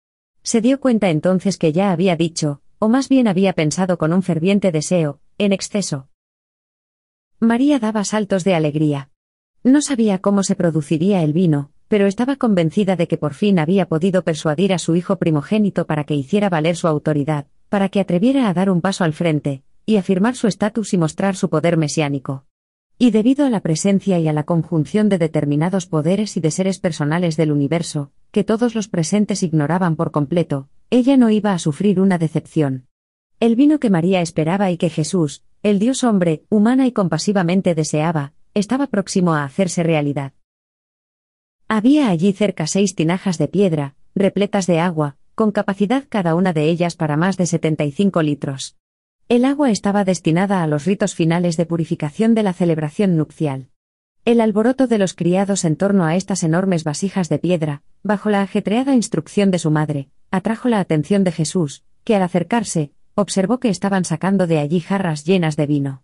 Se 0.42 0.62
dio 0.62 0.80
cuenta 0.80 1.10
entonces 1.10 1.58
que 1.58 1.72
ya 1.72 1.92
había 1.92 2.16
dicho, 2.16 2.62
o 2.78 2.88
más 2.88 3.10
bien 3.10 3.28
había 3.28 3.52
pensado 3.52 3.98
con 3.98 4.14
un 4.14 4.22
ferviente 4.22 4.72
deseo, 4.72 5.20
en 5.36 5.52
exceso. 5.52 6.08
María 7.40 7.78
daba 7.78 8.04
saltos 8.04 8.42
de 8.42 8.54
alegría. 8.54 9.10
No 9.62 9.82
sabía 9.82 10.20
cómo 10.20 10.42
se 10.44 10.56
produciría 10.56 11.22
el 11.22 11.34
vino, 11.34 11.73
pero 11.94 12.08
estaba 12.08 12.34
convencida 12.34 12.96
de 12.96 13.06
que 13.06 13.18
por 13.18 13.34
fin 13.34 13.60
había 13.60 13.86
podido 13.86 14.24
persuadir 14.24 14.72
a 14.72 14.80
su 14.80 14.96
hijo 14.96 15.14
primogénito 15.14 15.86
para 15.86 16.02
que 16.02 16.16
hiciera 16.16 16.48
valer 16.48 16.74
su 16.74 16.88
autoridad, 16.88 17.46
para 17.68 17.88
que 17.88 18.00
atreviera 18.00 18.48
a 18.48 18.52
dar 18.52 18.68
un 18.68 18.80
paso 18.80 19.04
al 19.04 19.12
frente, 19.12 19.62
y 19.86 19.96
afirmar 19.96 20.34
su 20.34 20.48
estatus 20.48 20.92
y 20.92 20.98
mostrar 20.98 21.36
su 21.36 21.48
poder 21.48 21.76
mesiánico. 21.76 22.46
Y 22.98 23.12
debido 23.12 23.46
a 23.46 23.48
la 23.48 23.60
presencia 23.60 24.18
y 24.18 24.26
a 24.26 24.32
la 24.32 24.42
conjunción 24.42 25.08
de 25.08 25.18
determinados 25.18 25.86
poderes 25.86 26.36
y 26.36 26.40
de 26.40 26.50
seres 26.50 26.80
personales 26.80 27.36
del 27.36 27.52
universo, 27.52 28.10
que 28.32 28.42
todos 28.42 28.74
los 28.74 28.88
presentes 28.88 29.44
ignoraban 29.44 29.94
por 29.94 30.10
completo, 30.10 30.68
ella 30.90 31.16
no 31.16 31.30
iba 31.30 31.52
a 31.52 31.60
sufrir 31.60 32.00
una 32.00 32.18
decepción. 32.18 32.88
El 33.38 33.54
vino 33.54 33.78
que 33.78 33.90
María 33.90 34.20
esperaba 34.20 34.72
y 34.72 34.78
que 34.78 34.90
Jesús, 34.90 35.44
el 35.62 35.78
Dios 35.78 36.02
hombre, 36.02 36.42
humana 36.48 36.88
y 36.88 36.90
compasivamente 36.90 37.76
deseaba, 37.76 38.32
estaba 38.52 38.88
próximo 38.88 39.34
a 39.34 39.44
hacerse 39.44 39.84
realidad. 39.84 40.32
Había 41.68 42.10
allí 42.10 42.32
cerca 42.32 42.66
seis 42.66 42.94
tinajas 42.94 43.38
de 43.38 43.48
piedra, 43.48 43.94
repletas 44.14 44.66
de 44.66 44.80
agua, 44.80 45.16
con 45.34 45.50
capacidad 45.50 46.04
cada 46.08 46.34
una 46.34 46.52
de 46.52 46.68
ellas 46.68 46.94
para 46.94 47.16
más 47.16 47.36
de 47.36 47.46
75 47.46 48.22
litros. 48.22 48.76
El 49.28 49.46
agua 49.46 49.70
estaba 49.70 50.04
destinada 50.04 50.62
a 50.62 50.66
los 50.66 50.84
ritos 50.84 51.14
finales 51.14 51.56
de 51.56 51.64
purificación 51.64 52.34
de 52.34 52.42
la 52.42 52.52
celebración 52.52 53.16
nupcial. 53.16 53.68
El 54.26 54.40
alboroto 54.40 54.86
de 54.86 54.98
los 54.98 55.14
criados 55.14 55.64
en 55.64 55.76
torno 55.76 56.04
a 56.04 56.16
estas 56.16 56.42
enormes 56.42 56.84
vasijas 56.84 57.30
de 57.30 57.38
piedra, 57.38 57.82
bajo 58.02 58.28
la 58.28 58.42
ajetreada 58.42 58.94
instrucción 58.94 59.50
de 59.50 59.58
su 59.58 59.70
madre, 59.70 60.08
atrajo 60.30 60.68
la 60.68 60.80
atención 60.80 61.24
de 61.24 61.32
Jesús, 61.32 61.84
que 62.04 62.14
al 62.14 62.22
acercarse, 62.22 62.92
observó 63.14 63.58
que 63.58 63.70
estaban 63.70 64.04
sacando 64.04 64.46
de 64.46 64.58
allí 64.58 64.80
jarras 64.80 65.24
llenas 65.24 65.56
de 65.56 65.66
vino. 65.66 66.02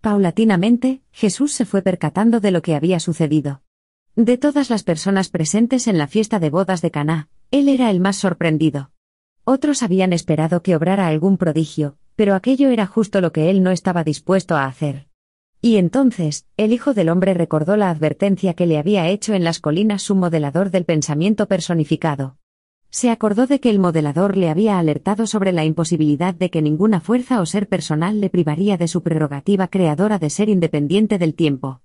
Paulatinamente, 0.00 1.02
Jesús 1.12 1.52
se 1.52 1.66
fue 1.66 1.82
percatando 1.82 2.40
de 2.40 2.50
lo 2.50 2.62
que 2.62 2.74
había 2.74 2.98
sucedido. 2.98 3.62
De 4.16 4.36
todas 4.36 4.68
las 4.68 4.82
personas 4.82 5.30
presentes 5.30 5.86
en 5.86 5.96
la 5.96 6.06
fiesta 6.06 6.38
de 6.38 6.50
bodas 6.50 6.82
de 6.82 6.90
Caná, 6.90 7.30
él 7.50 7.70
era 7.70 7.90
el 7.90 7.98
más 7.98 8.16
sorprendido. 8.16 8.90
Otros 9.44 9.82
habían 9.82 10.12
esperado 10.12 10.62
que 10.62 10.76
obrara 10.76 11.06
algún 11.06 11.38
prodigio, 11.38 11.96
pero 12.14 12.34
aquello 12.34 12.68
era 12.68 12.86
justo 12.86 13.22
lo 13.22 13.32
que 13.32 13.48
él 13.48 13.62
no 13.62 13.70
estaba 13.70 14.04
dispuesto 14.04 14.54
a 14.54 14.66
hacer. 14.66 15.08
Y 15.62 15.76
entonces, 15.76 16.46
el 16.58 16.74
Hijo 16.74 16.92
del 16.92 17.08
Hombre 17.08 17.32
recordó 17.32 17.78
la 17.78 17.88
advertencia 17.88 18.52
que 18.52 18.66
le 18.66 18.76
había 18.76 19.08
hecho 19.08 19.32
en 19.32 19.44
las 19.44 19.60
colinas 19.60 20.02
su 20.02 20.14
modelador 20.14 20.70
del 20.70 20.84
pensamiento 20.84 21.48
personificado. 21.48 22.36
Se 22.90 23.08
acordó 23.08 23.46
de 23.46 23.60
que 23.60 23.70
el 23.70 23.78
modelador 23.78 24.36
le 24.36 24.50
había 24.50 24.78
alertado 24.78 25.26
sobre 25.26 25.52
la 25.52 25.64
imposibilidad 25.64 26.34
de 26.34 26.50
que 26.50 26.60
ninguna 26.60 27.00
fuerza 27.00 27.40
o 27.40 27.46
ser 27.46 27.66
personal 27.66 28.20
le 28.20 28.28
privaría 28.28 28.76
de 28.76 28.88
su 28.88 29.02
prerrogativa 29.02 29.68
creadora 29.68 30.18
de 30.18 30.28
ser 30.28 30.50
independiente 30.50 31.16
del 31.16 31.34
tiempo. 31.34 31.81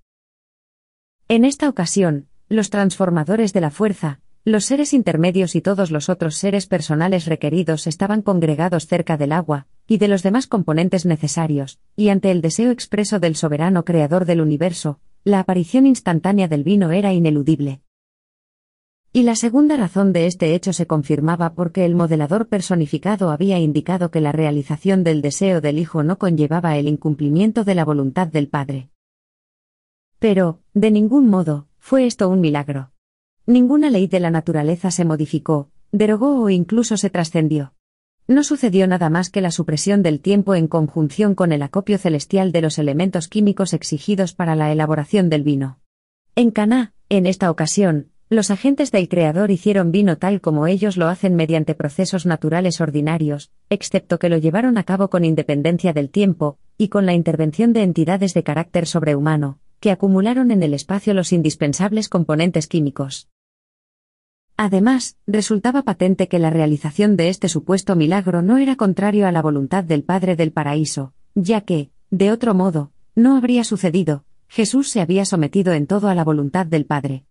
En 1.29 1.43
esta 1.43 1.67
ocasión, 1.67 2.27
los 2.47 2.69
transformadores 2.69 3.51
de 3.51 3.59
la 3.59 3.69
fuerza, 3.69 4.21
los 4.45 4.63
seres 4.63 4.93
intermedios 4.93 5.57
y 5.57 5.61
todos 5.61 5.91
los 5.91 6.07
otros 6.07 6.35
seres 6.35 6.67
personales 6.67 7.25
requeridos 7.25 7.85
estaban 7.85 8.21
congregados 8.21 8.87
cerca 8.87 9.17
del 9.17 9.33
agua, 9.33 9.67
y 9.89 9.97
de 9.97 10.07
los 10.07 10.23
demás 10.23 10.47
componentes 10.47 11.05
necesarios, 11.05 11.79
y 11.97 12.09
ante 12.09 12.31
el 12.31 12.41
deseo 12.41 12.71
expreso 12.71 13.19
del 13.19 13.35
soberano 13.35 13.83
creador 13.83 14.23
del 14.23 14.39
universo, 14.39 15.01
la 15.25 15.41
aparición 15.41 15.85
instantánea 15.85 16.47
del 16.47 16.63
vino 16.63 16.91
era 16.91 17.11
ineludible. 17.11 17.81
Y 19.11 19.23
la 19.23 19.35
segunda 19.35 19.75
razón 19.75 20.13
de 20.13 20.27
este 20.27 20.55
hecho 20.55 20.71
se 20.71 20.87
confirmaba 20.87 21.55
porque 21.55 21.83
el 21.83 21.93
modelador 21.93 22.47
personificado 22.47 23.31
había 23.31 23.59
indicado 23.59 24.11
que 24.11 24.21
la 24.21 24.31
realización 24.31 25.03
del 25.03 25.21
deseo 25.21 25.59
del 25.59 25.77
Hijo 25.77 26.03
no 26.03 26.17
conllevaba 26.19 26.77
el 26.77 26.87
incumplimiento 26.87 27.65
de 27.65 27.75
la 27.75 27.83
voluntad 27.83 28.27
del 28.27 28.47
Padre. 28.47 28.91
Pero, 30.19 30.59
de 30.73 30.91
ningún 30.91 31.29
modo, 31.29 31.67
fue 31.77 32.05
esto 32.05 32.29
un 32.29 32.41
milagro. 32.41 32.91
Ninguna 33.45 33.89
ley 33.89 34.07
de 34.07 34.19
la 34.19 34.31
naturaleza 34.31 34.91
se 34.91 35.05
modificó, 35.05 35.69
derogó 35.91 36.41
o 36.41 36.49
incluso 36.49 36.97
se 36.97 37.09
trascendió. 37.09 37.73
No 38.27 38.43
sucedió 38.43 38.87
nada 38.87 39.09
más 39.09 39.29
que 39.29 39.39
la 39.39 39.51
supresión 39.51 40.03
del 40.03 40.19
tiempo 40.19 40.53
en 40.53 40.67
conjunción 40.67 41.33
con 41.33 41.53
el 41.53 41.61
acopio 41.61 41.97
celestial 41.97 42.51
de 42.51 42.61
los 42.61 42.77
elementos 42.77 43.29
químicos 43.29 43.73
exigidos 43.73 44.33
para 44.33 44.55
la 44.55 44.71
elaboración 44.71 45.29
del 45.29 45.43
vino. 45.43 45.79
En 46.35 46.51
Caná, 46.51 46.93
en 47.07 47.25
esta 47.25 47.49
ocasión, 47.49 48.09
los 48.29 48.51
agentes 48.51 48.91
del 48.91 49.07
Creador 49.07 49.49
hicieron 49.49 49.93
vino 49.93 50.17
tal 50.17 50.41
como 50.41 50.67
ellos 50.67 50.97
lo 50.97 51.07
hacen 51.07 51.35
mediante 51.35 51.73
procesos 51.73 52.25
naturales 52.25 52.81
ordinarios, 52.81 53.51
excepto 53.69 54.19
que 54.19 54.27
lo 54.27 54.37
llevaron 54.37 54.77
a 54.77 54.83
cabo 54.83 55.09
con 55.09 55.23
independencia 55.23 55.93
del 55.93 56.09
tiempo, 56.09 56.57
y 56.77 56.89
con 56.89 57.05
la 57.05 57.13
intervención 57.13 57.71
de 57.71 57.83
entidades 57.83 58.33
de 58.33 58.43
carácter 58.43 58.87
sobrehumano, 58.87 59.59
que 59.79 59.91
acumularon 59.91 60.51
en 60.51 60.63
el 60.63 60.73
espacio 60.73 61.13
los 61.13 61.31
indispensables 61.33 62.09
componentes 62.09 62.67
químicos. 62.67 63.29
Además, 64.57 65.17
resultaba 65.27 65.83
patente 65.83 66.27
que 66.27 66.39
la 66.39 66.49
realización 66.49 67.15
de 67.15 67.29
este 67.29 67.47
supuesto 67.47 67.95
milagro 67.95 68.41
no 68.41 68.57
era 68.57 68.75
contrario 68.75 69.27
a 69.27 69.31
la 69.31 69.43
voluntad 69.43 69.83
del 69.83 70.03
Padre 70.03 70.35
del 70.35 70.51
Paraíso, 70.51 71.13
ya 71.35 71.61
que, 71.61 71.91
de 72.09 72.31
otro 72.31 72.55
modo, 72.55 72.91
no 73.13 73.37
habría 73.37 73.63
sucedido, 73.63 74.25
Jesús 74.47 74.89
se 74.89 75.01
había 75.01 75.25
sometido 75.25 75.73
en 75.73 75.85
todo 75.85 76.07
a 76.07 76.15
la 76.15 76.23
voluntad 76.23 76.65
del 76.65 76.85
Padre. 76.85 77.25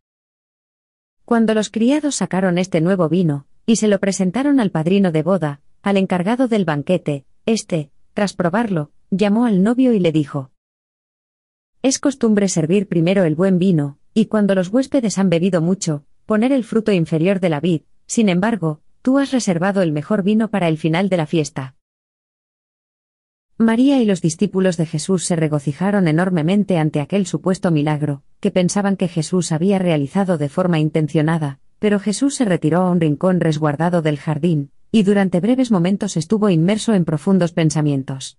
Cuando 1.24 1.54
los 1.54 1.70
criados 1.70 2.14
sacaron 2.14 2.58
este 2.58 2.80
nuevo 2.80 3.08
vino, 3.08 3.46
y 3.66 3.76
se 3.76 3.88
lo 3.88 3.98
presentaron 3.98 4.60
al 4.60 4.70
padrino 4.70 5.10
de 5.10 5.24
boda, 5.24 5.60
al 5.82 5.96
encargado 5.96 6.46
del 6.46 6.64
banquete, 6.64 7.26
éste, 7.46 7.90
tras 8.14 8.32
probarlo, 8.32 8.92
llamó 9.10 9.44
al 9.46 9.64
novio 9.64 9.92
y 9.92 9.98
le 9.98 10.12
dijo, 10.12 10.52
Es 11.86 12.00
costumbre 12.00 12.48
servir 12.48 12.88
primero 12.88 13.22
el 13.22 13.36
buen 13.36 13.60
vino, 13.60 13.98
y 14.12 14.26
cuando 14.26 14.56
los 14.56 14.70
huéspedes 14.70 15.18
han 15.18 15.30
bebido 15.30 15.62
mucho, 15.62 16.02
poner 16.26 16.50
el 16.50 16.64
fruto 16.64 16.90
inferior 16.90 17.38
de 17.38 17.48
la 17.48 17.60
vid, 17.60 17.82
sin 18.08 18.28
embargo, 18.28 18.80
tú 19.02 19.20
has 19.20 19.30
reservado 19.30 19.82
el 19.82 19.92
mejor 19.92 20.24
vino 20.24 20.48
para 20.48 20.66
el 20.66 20.78
final 20.78 21.08
de 21.08 21.16
la 21.16 21.26
fiesta. 21.26 21.76
María 23.56 24.02
y 24.02 24.04
los 24.04 24.20
discípulos 24.20 24.76
de 24.76 24.86
Jesús 24.86 25.26
se 25.26 25.36
regocijaron 25.36 26.08
enormemente 26.08 26.76
ante 26.76 26.98
aquel 26.98 27.24
supuesto 27.24 27.70
milagro, 27.70 28.24
que 28.40 28.50
pensaban 28.50 28.96
que 28.96 29.06
Jesús 29.06 29.52
había 29.52 29.78
realizado 29.78 30.38
de 30.38 30.48
forma 30.48 30.80
intencionada, 30.80 31.60
pero 31.78 32.00
Jesús 32.00 32.34
se 32.34 32.46
retiró 32.46 32.80
a 32.80 32.90
un 32.90 33.00
rincón 33.00 33.38
resguardado 33.38 34.02
del 34.02 34.18
jardín, 34.18 34.72
y 34.90 35.04
durante 35.04 35.38
breves 35.38 35.70
momentos 35.70 36.16
estuvo 36.16 36.50
inmerso 36.50 36.94
en 36.94 37.04
profundos 37.04 37.52
pensamientos. 37.52 38.38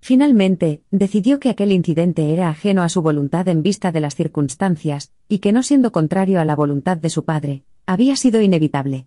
Finalmente, 0.00 0.82
decidió 0.90 1.40
que 1.40 1.50
aquel 1.50 1.72
incidente 1.72 2.32
era 2.32 2.48
ajeno 2.48 2.82
a 2.82 2.88
su 2.88 3.02
voluntad 3.02 3.48
en 3.48 3.62
vista 3.62 3.92
de 3.92 4.00
las 4.00 4.14
circunstancias, 4.14 5.12
y 5.28 5.38
que 5.38 5.52
no 5.52 5.62
siendo 5.62 5.92
contrario 5.92 6.40
a 6.40 6.44
la 6.44 6.56
voluntad 6.56 6.96
de 6.96 7.10
su 7.10 7.24
padre, 7.24 7.64
había 7.86 8.16
sido 8.16 8.40
inevitable. 8.40 9.06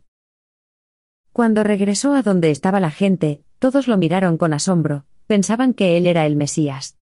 Cuando 1.34 1.64
regresó 1.64 2.14
a 2.14 2.22
donde 2.22 2.52
estaba 2.52 2.80
la 2.80 2.92
gente, 2.92 3.42
todos 3.60 3.88
lo 3.88 3.98
miraron 3.98 4.38
con 4.38 4.54
asombro, 4.54 5.06
pensaban 5.28 5.74
que 5.74 5.98
él 5.98 6.08
era 6.08 6.26
el 6.26 6.36
Mesías. 6.36 6.98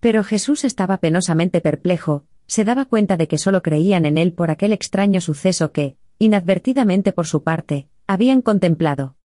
Pero 0.00 0.24
Jesús 0.24 0.64
estaba 0.64 0.98
penosamente 0.98 1.60
perplejo, 1.60 2.24
se 2.46 2.64
daba 2.64 2.84
cuenta 2.86 3.16
de 3.16 3.28
que 3.28 3.38
solo 3.38 3.62
creían 3.62 4.06
en 4.06 4.18
él 4.18 4.32
por 4.32 4.50
aquel 4.50 4.72
extraño 4.72 5.20
suceso 5.20 5.72
que, 5.72 5.96
inadvertidamente 6.18 7.12
por 7.12 7.26
su 7.26 7.42
parte, 7.42 7.88
habían 8.06 8.42
contemplado. 8.42 9.16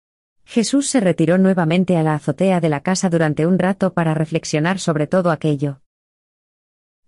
Jesús 0.52 0.88
se 0.88 1.00
retiró 1.00 1.38
nuevamente 1.38 1.96
a 1.96 2.02
la 2.02 2.16
azotea 2.16 2.60
de 2.60 2.70
la 2.70 2.80
casa 2.80 3.08
durante 3.08 3.46
un 3.46 3.60
rato 3.60 3.94
para 3.94 4.16
reflexionar 4.16 4.80
sobre 4.80 5.06
todo 5.06 5.30
aquello. 5.30 5.82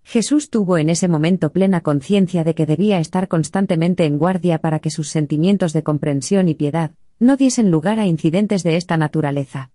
Jesús 0.04 0.52
tuvo 0.52 0.78
en 0.78 0.92
ese 0.92 1.08
momento 1.08 1.52
plena 1.52 1.82
conciencia 1.82 2.44
de 2.44 2.54
que 2.54 2.68
debía 2.68 3.00
estar 3.00 3.28
constantemente 3.28 4.06
en 4.06 4.20
guardia 4.20 4.60
para 4.60 4.78
que 4.78 4.92
sus 4.92 5.10
sentimientos 5.10 5.74
de 5.74 5.82
comprensión 5.82 6.50
y 6.50 6.54
piedad 6.54 6.92
no 7.18 7.36
diesen 7.36 7.72
lugar 7.72 8.00
a 8.00 8.06
incidentes 8.06 8.62
de 8.62 8.76
esta 8.76 8.96
naturaleza. 8.96 9.72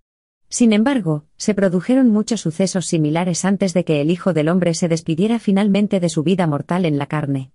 Sin 0.49 0.73
embargo, 0.73 1.25
se 1.37 1.53
produjeron 1.53 2.09
muchos 2.09 2.43
sucesos 2.43 2.87
similares 2.87 3.45
antes 3.45 3.75
de 3.75 3.85
que 3.85 4.01
el 4.01 4.13
Hijo 4.13 4.33
del 4.33 4.49
Hombre 4.49 4.75
se 4.75 4.87
despidiera 4.87 5.41
finalmente 5.41 5.99
de 5.99 6.09
su 6.09 6.23
vida 6.23 6.47
mortal 6.47 6.85
en 6.85 6.99
la 6.99 7.07
carne. 7.07 7.51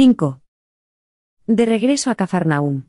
5. 0.00 0.42
De 1.48 1.66
regreso 1.66 2.12
a 2.12 2.14
Cafarnaúm. 2.14 2.84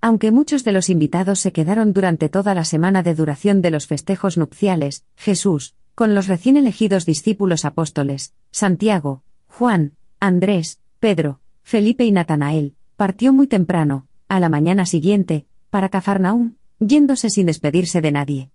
Aunque 0.00 0.32
muchos 0.32 0.64
de 0.64 0.72
los 0.72 0.88
invitados 0.88 1.40
se 1.40 1.52
quedaron 1.52 1.92
durante 1.92 2.30
toda 2.30 2.54
la 2.54 2.64
semana 2.64 3.02
de 3.02 3.14
duración 3.14 3.60
de 3.60 3.70
los 3.70 3.86
festejos 3.86 4.38
nupciales, 4.38 5.04
Jesús, 5.14 5.74
con 5.94 6.14
los 6.14 6.26
recién 6.26 6.56
elegidos 6.56 7.04
discípulos 7.04 7.66
apóstoles, 7.66 8.32
Santiago, 8.50 9.22
Juan, 9.46 9.92
Andrés, 10.20 10.80
Pedro, 11.00 11.40
Felipe 11.62 12.06
y 12.06 12.10
Natanael, 12.10 12.76
partió 12.96 13.34
muy 13.34 13.46
temprano, 13.46 14.08
a 14.28 14.40
la 14.40 14.48
mañana 14.48 14.86
siguiente, 14.86 15.44
para 15.68 15.90
Cafarnaúm, 15.90 16.54
yéndose 16.78 17.28
sin 17.28 17.44
despedirse 17.44 18.00
de 18.00 18.12
nadie. 18.12 18.53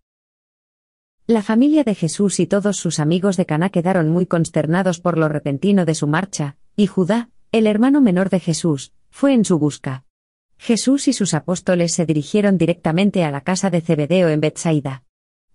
La 1.29 1.43
familia 1.43 1.83
de 1.83 1.93
Jesús 1.93 2.39
y 2.39 2.47
todos 2.47 2.77
sus 2.77 2.97
amigos 2.97 3.37
de 3.37 3.45
Caná 3.45 3.69
quedaron 3.69 4.09
muy 4.09 4.25
consternados 4.25 4.99
por 4.99 5.15
lo 5.15 5.29
repentino 5.29 5.85
de 5.85 5.93
su 5.93 6.07
marcha, 6.07 6.57
y 6.75 6.87
Judá, 6.87 7.29
el 7.51 7.67
hermano 7.67 8.01
menor 8.01 8.31
de 8.31 8.39
Jesús, 8.39 8.93
fue 9.11 9.33
en 9.35 9.45
su 9.45 9.59
busca. 9.59 10.05
Jesús 10.57 11.07
y 11.07 11.13
sus 11.13 11.35
apóstoles 11.35 11.93
se 11.93 12.07
dirigieron 12.07 12.57
directamente 12.57 13.23
a 13.23 13.29
la 13.29 13.41
casa 13.41 13.69
de 13.69 13.81
Zebedeo 13.81 14.29
en 14.29 14.41
Bethsaida. 14.41 15.03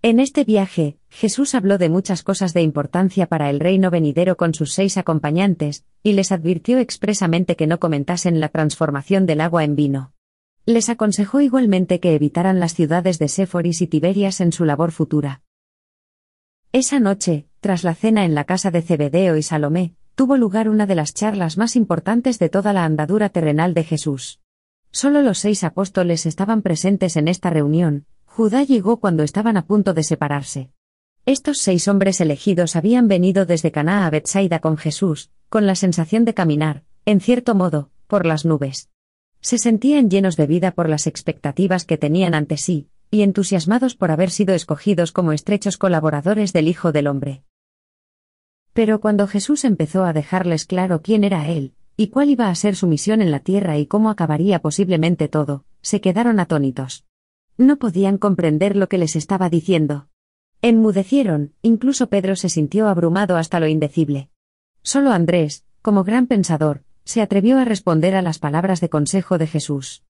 En 0.01 0.21
este 0.21 0.45
viaje, 0.45 0.97
Jesús 1.11 1.57
habló 1.57 1.77
de 1.77 1.89
muchas 1.89 2.23
cosas 2.23 2.55
de 2.55 2.63
importancia 2.63 3.27
para 3.27 3.51
el 3.51 3.59
reino 3.59 3.91
venidero 3.91 4.37
con 4.37 4.55
sus 4.55 4.73
seis 4.75 4.97
acompañantes, 4.97 5.85
y 6.05 6.13
les 6.13 6.31
advirtió 6.31 6.79
expresamente 6.79 7.57
que 7.57 7.67
no 7.67 7.81
comentasen 7.81 8.39
la 8.39 8.49
transformación 8.49 9.27
del 9.27 9.41
agua 9.41 9.65
en 9.65 9.75
vino. 9.75 10.13
Les 10.67 10.89
aconsejó 10.89 11.41
igualmente 11.41 11.99
que 11.99 12.15
evitaran 12.15 12.61
las 12.61 12.75
ciudades 12.75 13.19
de 13.19 13.27
Séforis 13.27 13.83
y 13.83 13.89
Tiberias 13.89 14.41
en 14.41 14.53
su 14.53 14.65
labor 14.65 14.93
futura. 14.93 15.43
Esa 16.75 16.99
noche, 16.99 17.47
tras 17.61 17.85
la 17.85 17.95
cena 17.95 18.25
en 18.25 18.35
la 18.35 18.43
casa 18.43 18.73
de 18.73 18.83
Zebedeo 18.83 19.37
y 19.37 19.45
Salomé, 19.45 19.95
tuvo 20.17 20.37
lugar 20.37 20.69
una 20.69 20.87
de 20.87 20.97
las 20.97 21.15
charlas 21.15 21.57
más 21.57 21.77
importantes 21.77 22.41
de 22.41 22.49
toda 22.49 22.73
la 22.73 22.85
andadura 22.85 23.29
terrenal 23.29 23.75
de 23.75 23.85
Jesús. 23.85 24.41
Solo 24.91 25.23
los 25.23 25.39
seis 25.39 25.63
apóstoles 25.63 26.27
estaban 26.27 26.63
presentes 26.63 27.17
en 27.17 27.29
esta 27.29 27.49
reunión, 27.49 28.07
Judá 28.25 28.65
llegó 28.65 28.99
cuando 28.99 29.23
estaban 29.23 29.57
a 29.57 29.67
punto 29.67 29.95
de 29.95 30.03
separarse. 30.03 30.73
Estos 31.27 31.59
seis 31.59 31.87
hombres 31.87 32.21
elegidos 32.21 32.75
habían 32.75 33.07
venido 33.07 33.47
desde 33.47 33.71
Caná 33.71 34.05
a 34.05 34.11
Bethsaida 34.11 34.59
con 34.59 34.77
Jesús, 34.77 35.31
con 35.49 35.69
la 35.69 35.77
sensación 35.77 36.25
de 36.25 36.35
caminar, 36.35 36.83
en 37.05 37.21
cierto 37.21 37.55
modo, 37.55 37.91
por 38.09 38.27
las 38.27 38.45
nubes. 38.45 38.91
Se 39.41 39.59
sentían 39.59 40.11
llenos 40.11 40.37
de 40.37 40.49
vida 40.49 40.73
por 40.73 40.89
las 40.89 41.07
expectativas 41.07 41.85
que 41.85 41.99
tenían 41.99 42.35
ante 42.35 42.57
sí, 42.57 42.89
y 43.11 43.23
entusiasmados 43.23 43.95
por 43.97 44.11
haber 44.11 44.31
sido 44.31 44.55
escogidos 44.55 45.13
como 45.13 45.33
estrechos 45.33 45.79
colaboradores 45.79 46.53
del 46.53 46.69
Hijo 46.69 46.93
del 46.93 47.07
Hombre. 47.07 47.43
Pero 48.73 49.01
cuando 49.01 49.27
Jesús 49.27 49.65
empezó 49.65 50.05
a 50.05 50.13
dejarles 50.13 50.67
claro 50.67 51.01
quién 51.01 51.23
era 51.25 51.49
Él, 51.49 51.75
y 51.97 52.09
cuál 52.09 52.31
iba 52.31 52.49
a 52.49 52.55
ser 52.55 52.75
su 52.75 52.87
misión 52.87 53.23
en 53.23 53.31
la 53.31 53.41
tierra 53.41 53.79
y 53.79 53.87
cómo 53.87 54.11
acabaría 54.11 54.61
posiblemente 54.61 55.29
todo, 55.29 55.65
se 55.81 56.01
quedaron 56.01 56.41
atónitos. 56.41 57.05
No 57.57 57.77
podían 57.77 58.19
comprender 58.19 58.75
lo 58.75 58.89
que 58.89 58.99
les 58.99 59.15
estaba 59.15 59.49
diciendo. 59.49 60.09
Enmudecieron, 60.61 61.53
incluso 61.63 62.09
Pedro 62.09 62.35
se 62.35 62.49
sintió 62.49 62.89
abrumado 62.89 63.37
hasta 63.37 63.61
lo 63.61 63.69
indecible. 63.69 64.29
Solo 64.83 65.13
Andrés, 65.13 65.65
como 65.83 66.03
gran 66.03 66.27
pensador, 66.27 66.83
se 67.05 67.23
atrevió 67.23 67.59
a 67.59 67.65
responder 67.65 68.17
a 68.17 68.23
las 68.23 68.39
palabras 68.39 68.81
de 68.81 68.89
consejo 68.89 69.39
de 69.39 69.47
Jesús. 69.47 70.03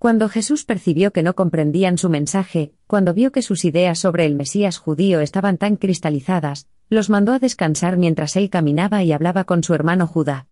Cuando 0.00 0.30
Jesús 0.30 0.64
percibió 0.64 1.12
que 1.12 1.22
no 1.22 1.34
comprendían 1.34 1.98
su 1.98 2.08
mensaje, 2.08 2.72
cuando 2.86 3.12
vio 3.12 3.32
que 3.32 3.42
sus 3.42 3.66
ideas 3.66 3.98
sobre 3.98 4.24
el 4.24 4.34
Mesías 4.34 4.78
judío 4.78 5.20
estaban 5.20 5.58
tan 5.58 5.76
cristalizadas, 5.76 6.68
los 6.88 7.10
mandó 7.10 7.34
a 7.34 7.38
descansar 7.38 7.98
mientras 7.98 8.34
él 8.36 8.48
caminaba 8.48 9.04
y 9.04 9.12
hablaba 9.12 9.44
con 9.44 9.62
su 9.62 9.74
hermano 9.74 10.06
Judá. 10.06 10.48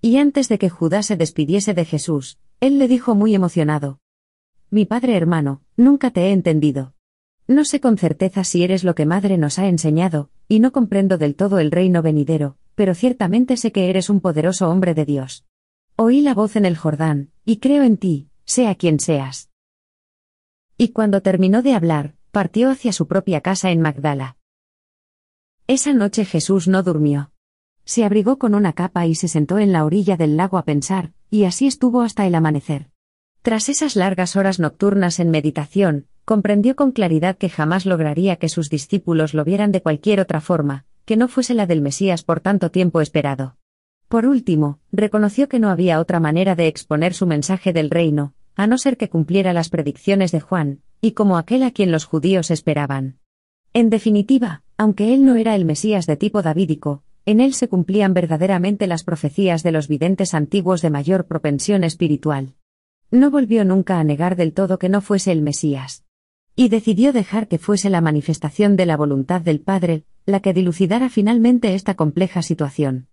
Y 0.00 0.16
antes 0.16 0.48
de 0.48 0.56
que 0.56 0.70
Judá 0.70 1.02
se 1.02 1.18
despidiese 1.18 1.74
de 1.74 1.84
Jesús, 1.84 2.38
él 2.60 2.78
le 2.78 2.88
dijo 2.88 3.14
muy 3.14 3.34
emocionado, 3.34 4.00
mi 4.70 4.86
padre 4.86 5.18
hermano, 5.18 5.60
nunca 5.76 6.10
te 6.10 6.28
he 6.28 6.32
entendido. 6.32 6.94
No 7.46 7.66
sé 7.66 7.78
con 7.78 7.98
certeza 7.98 8.42
si 8.42 8.64
eres 8.64 8.84
lo 8.84 8.94
que 8.94 9.04
madre 9.04 9.36
nos 9.36 9.58
ha 9.58 9.66
enseñado, 9.66 10.30
y 10.48 10.60
no 10.60 10.72
comprendo 10.72 11.18
del 11.18 11.36
todo 11.36 11.58
el 11.58 11.70
reino 11.70 12.00
venidero, 12.00 12.56
pero 12.74 12.94
ciertamente 12.94 13.58
sé 13.58 13.70
que 13.70 13.90
eres 13.90 14.08
un 14.08 14.20
poderoso 14.20 14.70
hombre 14.70 14.94
de 14.94 15.04
Dios. 15.04 15.44
Oí 15.96 16.22
la 16.22 16.32
voz 16.32 16.56
en 16.56 16.64
el 16.64 16.78
Jordán, 16.78 17.33
y 17.44 17.58
creo 17.58 17.82
en 17.82 17.96
ti, 17.96 18.28
sea 18.44 18.74
quien 18.74 19.00
seas. 19.00 19.50
Y 20.76 20.88
cuando 20.88 21.20
terminó 21.20 21.62
de 21.62 21.74
hablar, 21.74 22.14
partió 22.30 22.70
hacia 22.70 22.92
su 22.92 23.06
propia 23.06 23.40
casa 23.40 23.70
en 23.70 23.80
Magdala. 23.80 24.36
Esa 25.66 25.92
noche 25.92 26.24
Jesús 26.24 26.68
no 26.68 26.82
durmió. 26.82 27.30
Se 27.84 28.04
abrigó 28.04 28.38
con 28.38 28.54
una 28.54 28.72
capa 28.72 29.06
y 29.06 29.14
se 29.14 29.28
sentó 29.28 29.58
en 29.58 29.72
la 29.72 29.84
orilla 29.84 30.16
del 30.16 30.36
lago 30.36 30.58
a 30.58 30.64
pensar, 30.64 31.12
y 31.30 31.44
así 31.44 31.66
estuvo 31.66 32.02
hasta 32.02 32.26
el 32.26 32.34
amanecer. 32.34 32.90
Tras 33.42 33.68
esas 33.68 33.94
largas 33.94 34.36
horas 34.36 34.58
nocturnas 34.58 35.20
en 35.20 35.30
meditación, 35.30 36.06
comprendió 36.24 36.76
con 36.76 36.92
claridad 36.92 37.36
que 37.36 37.50
jamás 37.50 37.84
lograría 37.84 38.36
que 38.36 38.48
sus 38.48 38.70
discípulos 38.70 39.34
lo 39.34 39.44
vieran 39.44 39.70
de 39.70 39.82
cualquier 39.82 40.20
otra 40.20 40.40
forma, 40.40 40.86
que 41.04 41.16
no 41.16 41.28
fuese 41.28 41.54
la 41.54 41.66
del 41.66 41.82
Mesías 41.82 42.24
por 42.24 42.40
tanto 42.40 42.70
tiempo 42.70 43.00
esperado. 43.00 43.56
Por 44.08 44.26
último, 44.26 44.78
reconoció 44.92 45.48
que 45.48 45.58
no 45.58 45.70
había 45.70 46.00
otra 46.00 46.20
manera 46.20 46.54
de 46.54 46.68
exponer 46.68 47.14
su 47.14 47.26
mensaje 47.26 47.72
del 47.72 47.90
reino, 47.90 48.34
a 48.56 48.66
no 48.66 48.78
ser 48.78 48.96
que 48.96 49.08
cumpliera 49.08 49.52
las 49.52 49.68
predicciones 49.68 50.32
de 50.32 50.40
Juan, 50.40 50.80
y 51.00 51.12
como 51.12 51.36
aquel 51.36 51.62
a 51.62 51.70
quien 51.70 51.90
los 51.90 52.04
judíos 52.04 52.50
esperaban. 52.50 53.18
En 53.72 53.90
definitiva, 53.90 54.62
aunque 54.76 55.14
él 55.14 55.24
no 55.24 55.34
era 55.36 55.54
el 55.54 55.64
Mesías 55.64 56.06
de 56.06 56.16
tipo 56.16 56.42
davídico, 56.42 57.02
en 57.26 57.40
él 57.40 57.54
se 57.54 57.68
cumplían 57.68 58.14
verdaderamente 58.14 58.86
las 58.86 59.02
profecías 59.02 59.62
de 59.62 59.72
los 59.72 59.88
videntes 59.88 60.34
antiguos 60.34 60.82
de 60.82 60.90
mayor 60.90 61.26
propensión 61.26 61.82
espiritual. 61.82 62.54
No 63.10 63.30
volvió 63.30 63.64
nunca 63.64 63.98
a 63.98 64.04
negar 64.04 64.36
del 64.36 64.52
todo 64.52 64.78
que 64.78 64.88
no 64.88 65.00
fuese 65.00 65.32
el 65.32 65.40
Mesías. 65.40 66.04
Y 66.54 66.68
decidió 66.68 67.12
dejar 67.12 67.48
que 67.48 67.58
fuese 67.58 67.90
la 67.90 68.00
manifestación 68.00 68.76
de 68.76 68.86
la 68.86 68.96
voluntad 68.96 69.40
del 69.40 69.60
Padre, 69.60 70.04
la 70.26 70.40
que 70.40 70.52
dilucidara 70.52 71.08
finalmente 71.08 71.74
esta 71.74 71.94
compleja 71.94 72.42
situación. 72.42 73.08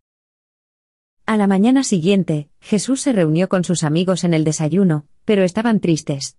A 1.26 1.38
la 1.38 1.48
mañana 1.48 1.84
siguiente, 1.84 2.50
Jesús 2.60 3.02
se 3.02 3.14
reunió 3.14 3.48
con 3.48 3.64
sus 3.64 3.84
amigos 3.84 4.24
en 4.24 4.34
el 4.34 4.44
desayuno, 4.44 5.06
pero 5.26 5.44
estaban 5.44 5.80
tristes. 5.80 6.38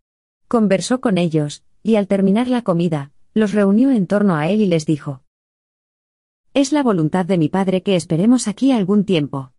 Conversó 0.49 1.01
con 1.01 1.19
ellos, 1.19 1.63
y 1.83 1.97
al 1.97 2.07
terminar 2.07 2.49
la 2.49 2.63
comida, 2.63 3.11
los 3.35 3.53
reunió 3.53 3.91
en 3.91 4.07
torno 4.07 4.37
a 4.37 4.49
él 4.49 4.61
y 4.61 4.67
les 4.67 4.85
dijo, 4.85 5.23
Es 6.53 6.73
la 6.73 6.83
voluntad 6.83 7.25
de 7.25 7.39
mi 7.39 7.49
Padre 7.49 7.83
que 7.83 7.97
esperemos 7.97 8.49
aquí 8.49 8.73
algún 8.73 9.05
tiempo. 9.05 9.53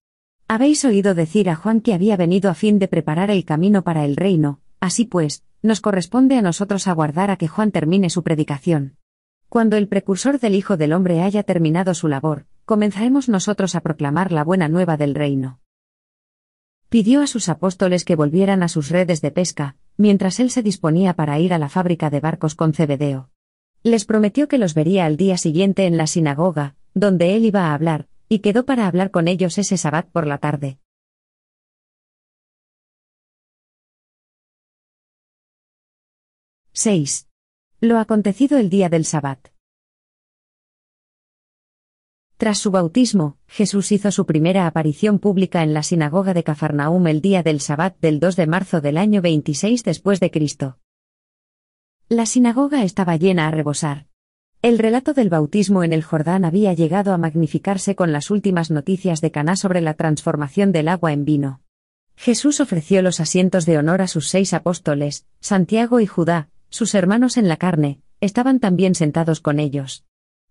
Habéis 0.47 0.85
oído 0.85 1.15
decir 1.15 1.49
a 1.49 1.55
Juan 1.55 1.81
que 1.81 1.93
había 1.93 2.17
venido 2.17 2.51
a 2.51 2.53
fin 2.53 2.77
de 2.77 2.87
preparar 2.87 3.31
el 3.31 3.45
camino 3.45 3.83
para 3.83 4.05
el 4.05 4.15
reino, 4.15 4.59
así 4.79 5.05
pues, 5.05 5.43
nos 5.63 5.81
corresponde 5.81 6.37
a 6.37 6.41
nosotros 6.41 6.87
aguardar 6.87 7.31
a 7.31 7.37
que 7.37 7.47
Juan 7.47 7.71
termine 7.71 8.09
su 8.09 8.21
predicación. 8.21 8.97
Cuando 9.49 9.77
el 9.77 9.87
precursor 9.87 10.39
del 10.39 10.55
Hijo 10.55 10.77
del 10.77 10.93
Hombre 10.93 11.21
haya 11.21 11.43
terminado 11.43 11.93
su 11.93 12.07
labor, 12.07 12.45
comenzaremos 12.65 13.29
nosotros 13.29 13.75
a 13.75 13.81
proclamar 13.81 14.31
la 14.31 14.43
buena 14.43 14.69
nueva 14.69 14.97
del 14.97 15.15
reino. 15.15 15.59
Pidió 16.89 17.21
a 17.21 17.27
sus 17.27 17.49
apóstoles 17.49 18.05
que 18.05 18.15
volvieran 18.15 18.63
a 18.63 18.67
sus 18.67 18.89
redes 18.89 19.21
de 19.21 19.31
pesca, 19.31 19.75
mientras 19.97 20.39
él 20.39 20.51
se 20.51 20.61
disponía 20.61 21.15
para 21.15 21.39
ir 21.39 21.53
a 21.53 21.57
la 21.57 21.69
fábrica 21.69 22.09
de 22.09 22.19
barcos 22.19 22.55
con 22.55 22.73
Cebedeo. 22.73 23.29
Les 23.81 24.05
prometió 24.05 24.47
que 24.47 24.57
los 24.57 24.73
vería 24.73 25.05
al 25.05 25.17
día 25.17 25.37
siguiente 25.37 25.85
en 25.85 25.97
la 25.97 26.07
sinagoga, 26.07 26.75
donde 26.93 27.35
él 27.35 27.45
iba 27.45 27.67
a 27.67 27.73
hablar, 27.73 28.07
y 28.29 28.39
quedó 28.39 28.65
para 28.65 28.87
hablar 28.87 29.11
con 29.11 29.27
ellos 29.27 29.57
ese 29.57 29.77
sabbat 29.77 30.07
por 30.09 30.27
la 30.27 30.37
tarde. 30.37 30.79
—6. 36.73 37.27
Lo 37.81 37.99
acontecido 37.99 38.57
el 38.57 38.69
día 38.69 38.89
del 38.89 39.05
sabbat. 39.05 39.52
Tras 42.43 42.57
su 42.57 42.71
bautismo, 42.71 43.37
Jesús 43.47 43.93
hizo 43.93 44.11
su 44.11 44.25
primera 44.25 44.67
aparición 44.67 45.19
pública 45.19 45.63
en 45.63 45.73
la 45.73 45.81
sinagoga 45.81 46.33
de 46.33 46.43
Cafarnaum 46.43 47.07
el 47.07 47.21
día 47.21 47.41
del 47.41 47.61
sabbat 47.61 47.97
del 48.01 48.19
2 48.19 48.35
de 48.35 48.47
marzo 48.47 48.81
del 48.81 48.97
año 48.97 49.21
26 49.21 49.81
después 49.85 50.19
de 50.19 50.29
Cristo. 50.29 50.77
La 52.09 52.25
sinagoga 52.25 52.83
estaba 52.83 53.15
llena 53.15 53.47
a 53.47 53.51
rebosar. 53.51 54.07
El 54.61 54.77
relato 54.77 55.13
del 55.13 55.29
bautismo 55.29 55.85
en 55.85 55.93
el 55.93 56.03
Jordán 56.03 56.43
había 56.43 56.73
llegado 56.73 57.13
a 57.13 57.17
magnificarse 57.17 57.95
con 57.95 58.11
las 58.11 58.29
últimas 58.29 58.71
noticias 58.71 59.21
de 59.21 59.31
Caná 59.31 59.55
sobre 59.55 59.79
la 59.79 59.93
transformación 59.93 60.73
del 60.73 60.89
agua 60.89 61.13
en 61.13 61.23
vino. 61.23 61.61
Jesús 62.17 62.59
ofreció 62.59 63.01
los 63.01 63.21
asientos 63.21 63.65
de 63.65 63.77
honor 63.77 64.01
a 64.01 64.07
sus 64.07 64.27
seis 64.27 64.53
apóstoles, 64.53 65.25
Santiago 65.39 66.01
y 66.01 66.07
Judá, 66.07 66.49
sus 66.67 66.93
hermanos 66.93 67.37
en 67.37 67.47
la 67.47 67.55
carne, 67.55 68.01
estaban 68.19 68.59
también 68.59 68.95
sentados 68.95 69.39
con 69.39 69.61
ellos. 69.61 70.03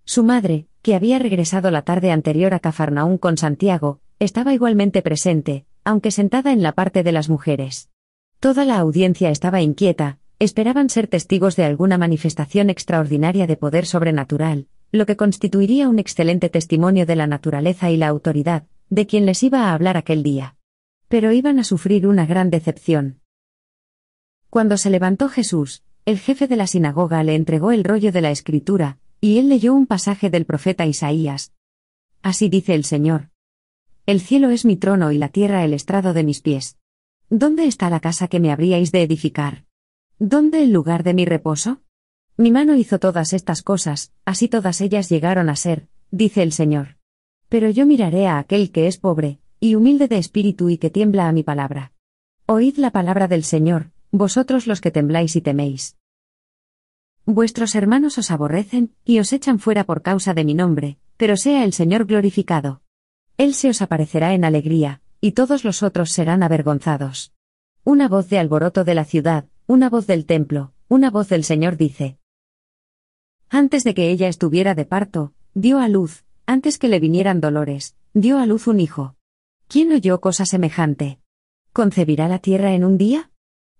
Su 0.05 0.24
madre, 0.24 0.66
que 0.82 0.94
había 0.94 1.18
regresado 1.18 1.70
la 1.70 1.82
tarde 1.82 2.11
anterior 2.11 2.55
a 2.55 2.61
Cafarnaún 2.61 3.18
con 3.18 3.36
Santiago, 3.36 4.00
estaba 4.18 4.53
igualmente 4.53 5.03
presente, 5.03 5.64
aunque 5.84 6.11
sentada 6.11 6.53
en 6.53 6.62
la 6.62 6.72
parte 6.72 7.03
de 7.03 7.12
las 7.12 7.28
mujeres. 7.28 7.88
Toda 8.40 8.64
la 8.64 8.78
audiencia 8.78 9.30
estaba 9.30 9.61
inquieta, 9.62 10.18
esperaban 10.38 10.90
ser 10.90 11.07
testigos 11.07 11.55
de 11.55 11.64
alguna 11.64 11.98
manifestación 11.98 12.68
extraordinaria 12.68 13.46
de 13.46 13.57
poder 13.57 13.86
sobrenatural, 13.86 14.66
lo 14.90 15.07
que 15.07 15.16
constituiría 15.16 15.88
un 15.88 15.98
excelente 15.98 16.48
testimonio 16.48 17.07
de 17.07 17.16
la 17.16 17.28
naturaleza 17.28 17.90
y 17.90 17.96
la 17.96 18.09
autoridad, 18.09 18.64
de 18.90 19.07
quien 19.07 19.24
les 19.24 19.42
iba 19.42 19.68
a 19.68 19.72
hablar 19.72 19.96
aquel 19.96 20.22
día. 20.22 20.57
Pero 21.09 21.32
iban 21.32 21.59
a 21.61 21.64
sufrir 21.64 22.07
una 22.07 22.26
gran 22.26 22.50
decepción. 22.50 23.20
Cuando 24.50 24.76
se 24.76 24.90
levantó 24.90 25.28
Jesús, 25.28 25.82
el 26.05 26.18
jefe 26.18 26.48
de 26.48 26.57
la 26.57 26.66
sinagoga 26.66 27.22
le 27.22 27.36
entregó 27.36 27.70
el 27.70 27.84
rollo 27.84 28.11
de 28.11 28.20
la 28.20 28.32
escritura, 28.32 28.98
y 29.24 29.38
él 29.38 29.48
leyó 29.48 29.72
un 29.72 29.86
pasaje 29.86 30.30
del 30.30 30.44
profeta 30.44 30.84
Isaías. 30.84 31.52
Así 32.22 32.48
dice 32.48 32.74
el 32.74 32.84
Señor. 32.84 33.30
el 34.04 34.20
cielo 34.20 34.50
es 34.50 34.64
mi 34.64 34.76
trono 34.76 35.12
y 35.12 35.16
la 35.16 35.28
tierra 35.28 35.64
el 35.64 35.74
estrado 35.74 36.12
de 36.12 36.24
mis 36.24 36.40
pies. 36.40 36.76
¿Dónde 37.30 37.66
está 37.66 37.88
la 37.88 38.00
casa 38.00 38.26
que 38.26 38.40
me 38.40 38.50
habríais 38.50 38.90
de 38.90 39.02
edificar? 39.02 39.64
¿Dónde 40.18 40.64
el 40.64 40.72
lugar 40.72 41.04
de 41.04 41.14
mi 41.14 41.24
reposo? 41.24 41.82
Mi 42.36 42.50
mano 42.50 42.74
hizo 42.74 42.98
todas 42.98 43.32
estas 43.32 43.62
cosas, 43.62 44.12
así 44.24 44.48
todas 44.48 44.80
ellas 44.80 45.08
llegaron 45.08 45.48
a 45.48 45.54
ser, 45.54 45.86
dice 46.10 46.42
el 46.42 46.50
Señor. 46.50 46.96
Pero 47.48 47.70
yo 47.70 47.86
miraré 47.86 48.26
a 48.26 48.38
aquel 48.38 48.72
que 48.72 48.88
es 48.88 48.98
pobre, 48.98 49.38
y 49.60 49.76
humilde 49.76 50.08
de 50.08 50.18
espíritu 50.18 50.68
y 50.68 50.78
que 50.78 50.90
tiembla 50.90 51.28
a 51.28 51.32
mi 51.32 51.44
palabra. 51.44 51.92
Oíd 52.46 52.76
la 52.76 52.90
palabra 52.90 53.28
del 53.28 53.44
Señor, 53.44 53.92
vosotros 54.10 54.66
los 54.66 54.80
que 54.80 54.90
tembláis 54.90 55.36
y 55.36 55.42
teméis. 55.42 55.96
Vuestros 57.24 57.74
hermanos 57.76 58.18
os 58.18 58.30
aborrecen, 58.30 58.94
y 59.04 59.20
os 59.20 59.32
echan 59.32 59.58
fuera 59.60 59.84
por 59.84 60.02
causa 60.02 60.34
de 60.34 60.44
mi 60.44 60.54
nombre, 60.54 60.98
pero 61.16 61.36
sea 61.36 61.64
el 61.64 61.72
Señor 61.72 62.06
glorificado. 62.06 62.82
Él 63.38 63.54
se 63.54 63.68
os 63.68 63.80
aparecerá 63.80 64.34
en 64.34 64.44
alegría, 64.44 65.00
y 65.20 65.32
todos 65.32 65.64
los 65.64 65.84
otros 65.84 66.10
serán 66.10 66.42
avergonzados. 66.42 67.32
Una 67.84 68.08
voz 68.08 68.28
de 68.28 68.38
alboroto 68.38 68.82
de 68.82 68.94
la 68.94 69.04
ciudad, 69.04 69.46
una 69.66 69.88
voz 69.88 70.06
del 70.06 70.26
templo, 70.26 70.72
una 70.88 71.10
voz 71.10 71.28
del 71.28 71.44
Señor 71.44 71.76
dice. 71.76 72.18
Antes 73.48 73.84
de 73.84 73.94
que 73.94 74.10
ella 74.10 74.28
estuviera 74.28 74.74
de 74.74 74.84
parto, 74.84 75.32
dio 75.54 75.78
a 75.78 75.88
luz, 75.88 76.24
antes 76.46 76.78
que 76.78 76.88
le 76.88 77.00
vinieran 77.00 77.40
dolores, 77.40 77.94
dio 78.14 78.38
a 78.38 78.46
luz 78.46 78.66
un 78.66 78.80
hijo. 78.80 79.14
¿Quién 79.68 79.92
oyó 79.92 80.20
cosa 80.20 80.44
semejante? 80.44 81.20
¿Concebirá 81.72 82.28
la 82.28 82.40
tierra 82.40 82.74
en 82.74 82.84
un 82.84 82.98
día? 82.98 83.30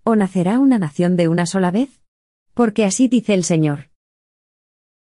¿O 0.05 0.15
nacerá 0.15 0.59
una 0.59 0.79
nación 0.79 1.17
de 1.17 1.29
una 1.29 1.47
sola 1.47 1.71
vez? 1.71 2.02
Porque 2.55 2.85
así 2.85 3.09
dice 3.09 3.35
el 3.35 3.45
Señor. 3.45 3.91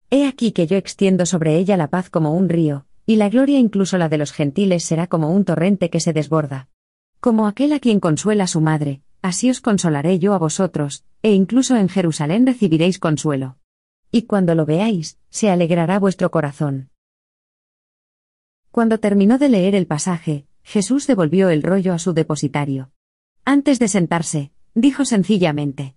He 0.09 0.27
aquí 0.27 0.51
que 0.51 0.67
yo 0.67 0.77
extiendo 0.77 1.25
sobre 1.25 1.57
ella 1.57 1.77
la 1.77 1.87
paz 1.87 2.09
como 2.09 2.33
un 2.33 2.49
río, 2.49 2.85
y 3.05 3.15
la 3.15 3.29
gloria 3.29 3.59
incluso 3.59 3.97
la 3.97 4.09
de 4.09 4.17
los 4.17 4.31
gentiles 4.31 4.83
será 4.83 5.07
como 5.07 5.31
un 5.31 5.45
torrente 5.45 5.89
que 5.89 5.99
se 5.99 6.13
desborda. 6.13 6.69
Como 7.19 7.47
aquel 7.47 7.73
a 7.73 7.79
quien 7.79 7.99
consuela 7.99 8.47
su 8.47 8.61
madre, 8.61 9.01
así 9.21 9.49
os 9.49 9.61
consolaré 9.61 10.19
yo 10.19 10.33
a 10.33 10.37
vosotros, 10.37 11.03
e 11.23 11.33
incluso 11.33 11.75
en 11.75 11.89
Jerusalén 11.89 12.45
recibiréis 12.45 12.99
consuelo. 12.99 13.57
Y 14.11 14.23
cuando 14.23 14.53
lo 14.53 14.65
veáis, 14.65 15.17
se 15.29 15.49
alegrará 15.49 15.97
vuestro 15.99 16.29
corazón. 16.31 16.89
Cuando 18.71 18.99
terminó 18.99 19.37
de 19.37 19.49
leer 19.49 19.75
el 19.75 19.87
pasaje, 19.87 20.45
Jesús 20.63 21.07
devolvió 21.07 21.49
el 21.49 21.63
rollo 21.63 21.93
a 21.93 21.99
su 21.99 22.13
depositario. 22.13 22.91
Antes 23.45 23.79
de 23.79 23.87
sentarse, 23.87 24.51
dijo 24.75 25.05
sencillamente. 25.05 25.95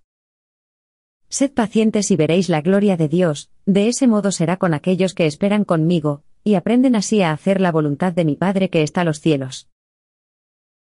Sed 1.34 1.50
pacientes 1.50 2.12
y 2.12 2.16
veréis 2.16 2.48
la 2.48 2.60
gloria 2.60 2.96
de 2.96 3.08
Dios, 3.08 3.50
de 3.66 3.88
ese 3.88 4.06
modo 4.06 4.30
será 4.30 4.56
con 4.56 4.72
aquellos 4.72 5.14
que 5.14 5.26
esperan 5.26 5.64
conmigo, 5.64 6.22
y 6.44 6.54
aprenden 6.54 6.94
así 6.94 7.22
a 7.22 7.32
hacer 7.32 7.60
la 7.60 7.72
voluntad 7.72 8.12
de 8.12 8.24
mi 8.24 8.36
Padre 8.36 8.70
que 8.70 8.84
está 8.84 9.00
a 9.00 9.04
los 9.04 9.18
cielos. 9.18 9.68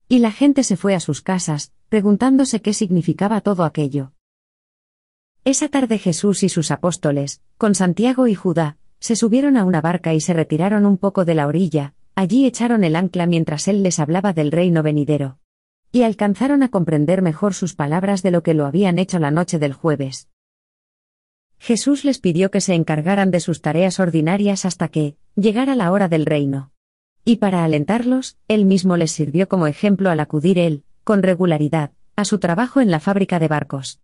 Y 0.08 0.20
la 0.20 0.32
gente 0.32 0.62
se 0.62 0.78
fue 0.78 0.94
a 0.94 1.00
sus 1.00 1.24
casas, 1.24 1.74
preguntándose 1.90 2.62
qué 2.62 2.76
significaba 2.76 3.42
todo 3.42 3.64
aquello. 3.64 4.14
Esa 5.46 5.68
tarde 5.68 5.98
Jesús 5.98 6.44
y 6.44 6.50
sus 6.50 6.70
apóstoles, 6.70 7.42
con 7.58 7.74
Santiago 7.74 8.28
y 8.28 8.36
Judá, 8.36 8.78
se 9.00 9.16
subieron 9.16 9.58
a 9.58 9.66
una 9.66 9.82
barca 9.82 10.14
y 10.14 10.22
se 10.22 10.34
retiraron 10.36 10.86
un 10.86 11.00
poco 11.00 11.26
de 11.26 11.34
la 11.34 11.48
orilla, 11.48 11.96
allí 12.14 12.46
echaron 12.46 12.84
el 12.84 12.96
ancla 12.96 13.26
mientras 13.26 13.68
él 13.68 13.82
les 13.82 13.98
hablaba 13.98 14.32
del 14.32 14.52
reino 14.52 14.84
venidero. 14.84 15.40
Y 15.92 16.04
alcanzaron 16.04 16.62
a 16.62 16.70
comprender 16.70 17.24
mejor 17.24 17.56
sus 17.56 17.74
palabras 17.74 18.22
de 18.22 18.30
lo 18.30 18.44
que 18.44 18.54
lo 18.54 18.68
habían 18.68 19.00
hecho 19.00 19.18
la 19.18 19.32
noche 19.32 19.58
del 19.58 19.74
jueves. 19.74 20.30
Jesús 21.66 22.06
les 22.06 22.20
pidió 22.20 22.52
que 22.52 22.62
se 22.62 22.76
encargaran 22.76 23.32
de 23.32 23.40
sus 23.40 23.60
tareas 23.60 24.00
ordinarias 24.00 24.66
hasta 24.66 24.88
que, 24.88 25.18
llegara 25.36 25.74
la 25.74 25.92
hora 25.92 26.08
del 26.08 26.28
reino. 26.28 26.70
Y 27.24 27.38
para 27.38 27.64
alentarlos, 27.64 28.38
él 28.48 28.66
mismo 28.66 28.98
les 28.98 29.12
sirvió 29.12 29.50
como 29.50 29.66
ejemplo 29.66 30.12
al 30.12 30.20
acudir 30.20 30.60
él, 30.60 30.84
con 31.04 31.24
regularidad, 31.24 31.90
a 32.16 32.24
su 32.24 32.38
trabajo 32.38 32.82
en 32.82 32.92
la 32.92 33.00
fábrica 33.00 33.40
de 33.40 33.48
barcos. 33.48 34.00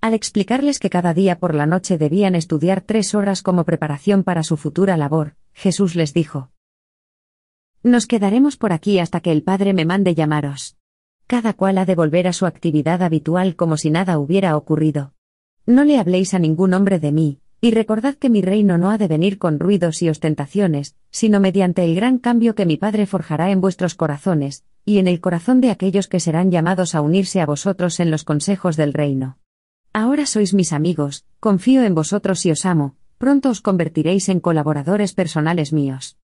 Al 0.00 0.12
explicarles 0.12 0.80
que 0.80 0.90
cada 0.90 1.14
día 1.14 1.38
por 1.38 1.54
la 1.54 1.66
noche 1.66 1.98
debían 1.98 2.34
estudiar 2.34 2.80
tres 2.80 3.14
horas 3.14 3.42
como 3.42 3.62
preparación 3.62 4.24
para 4.24 4.42
su 4.42 4.56
futura 4.56 4.96
labor, 4.96 5.36
Jesús 5.52 5.94
les 5.94 6.14
dijo, 6.14 6.50
Nos 7.84 8.08
quedaremos 8.08 8.56
por 8.56 8.72
aquí 8.72 8.98
hasta 8.98 9.20
que 9.20 9.30
el 9.30 9.44
Padre 9.44 9.72
me 9.72 9.84
mande 9.84 10.16
llamaros. 10.16 10.78
Cada 11.28 11.52
cual 11.52 11.78
ha 11.78 11.84
de 11.84 11.94
volver 11.94 12.26
a 12.26 12.32
su 12.32 12.44
actividad 12.44 13.04
habitual 13.04 13.54
como 13.54 13.76
si 13.76 13.90
nada 13.90 14.18
hubiera 14.18 14.56
ocurrido. 14.56 15.13
No 15.66 15.84
le 15.84 15.98
habléis 15.98 16.34
a 16.34 16.38
ningún 16.38 16.74
hombre 16.74 16.98
de 16.98 17.10
mí, 17.10 17.40
y 17.60 17.70
recordad 17.70 18.16
que 18.16 18.28
mi 18.28 18.42
reino 18.42 18.76
no 18.76 18.90
ha 18.90 18.98
de 18.98 19.08
venir 19.08 19.38
con 19.38 19.58
ruidos 19.58 20.02
y 20.02 20.10
ostentaciones, 20.10 20.96
sino 21.10 21.40
mediante 21.40 21.82
el 21.82 21.94
gran 21.94 22.18
cambio 22.18 22.54
que 22.54 22.66
mi 22.66 22.76
Padre 22.76 23.06
forjará 23.06 23.50
en 23.50 23.62
vuestros 23.62 23.94
corazones, 23.94 24.64
y 24.84 24.98
en 24.98 25.08
el 25.08 25.22
corazón 25.22 25.62
de 25.62 25.70
aquellos 25.70 26.06
que 26.06 26.20
serán 26.20 26.50
llamados 26.50 26.94
a 26.94 27.00
unirse 27.00 27.40
a 27.40 27.46
vosotros 27.46 28.00
en 28.00 28.10
los 28.10 28.24
consejos 28.24 28.76
del 28.76 28.92
reino. 28.92 29.38
Ahora 29.94 30.26
sois 30.26 30.52
mis 30.52 30.74
amigos, 30.74 31.24
confío 31.40 31.82
en 31.84 31.94
vosotros 31.94 32.44
y 32.44 32.50
os 32.50 32.66
amo, 32.66 32.96
pronto 33.16 33.48
os 33.48 33.62
convertiréis 33.62 34.28
en 34.28 34.40
colaboradores 34.40 35.14
personales 35.14 35.72
míos. 35.72 36.18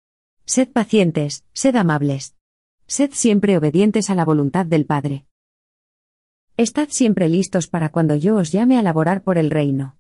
Sed 0.45 0.69
pacientes, 0.71 1.45
sed 1.55 1.77
amables. 1.77 2.35
Sed 2.87 3.13
siempre 3.15 3.57
obedientes 3.57 4.11
a 4.11 4.15
la 4.15 4.27
voluntad 4.27 4.67
del 4.67 4.85
Padre. 4.85 5.25
Estad 6.61 6.89
siempre 6.91 7.31
listos 7.31 7.69
para 7.69 7.89
cuando 7.89 8.17
yo 8.17 8.37
os 8.37 8.53
llame 8.53 8.79
a 8.79 8.83
laborar 8.83 9.23
por 9.23 9.39
el 9.39 9.51
reino. 9.51 9.97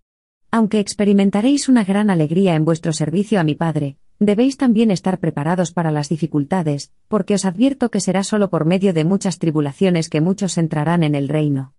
Aunque 0.50 0.78
experimentaréis 0.78 1.70
una 1.70 1.84
gran 1.84 2.10
alegría 2.10 2.54
en 2.54 2.66
vuestro 2.66 2.92
servicio 2.92 3.40
a 3.40 3.44
mi 3.44 3.54
Padre, 3.54 3.96
debéis 4.18 4.58
también 4.58 4.90
estar 4.90 5.20
preparados 5.20 5.72
para 5.72 5.90
las 5.90 6.10
dificultades, 6.10 6.92
porque 7.08 7.32
os 7.32 7.46
advierto 7.46 7.90
que 7.90 8.02
será 8.02 8.24
solo 8.24 8.50
por 8.50 8.66
medio 8.66 8.92
de 8.92 9.06
muchas 9.06 9.38
tribulaciones 9.38 10.10
que 10.10 10.20
muchos 10.20 10.58
entrarán 10.58 11.02
en 11.02 11.14
el 11.14 11.30
reino. 11.30 11.72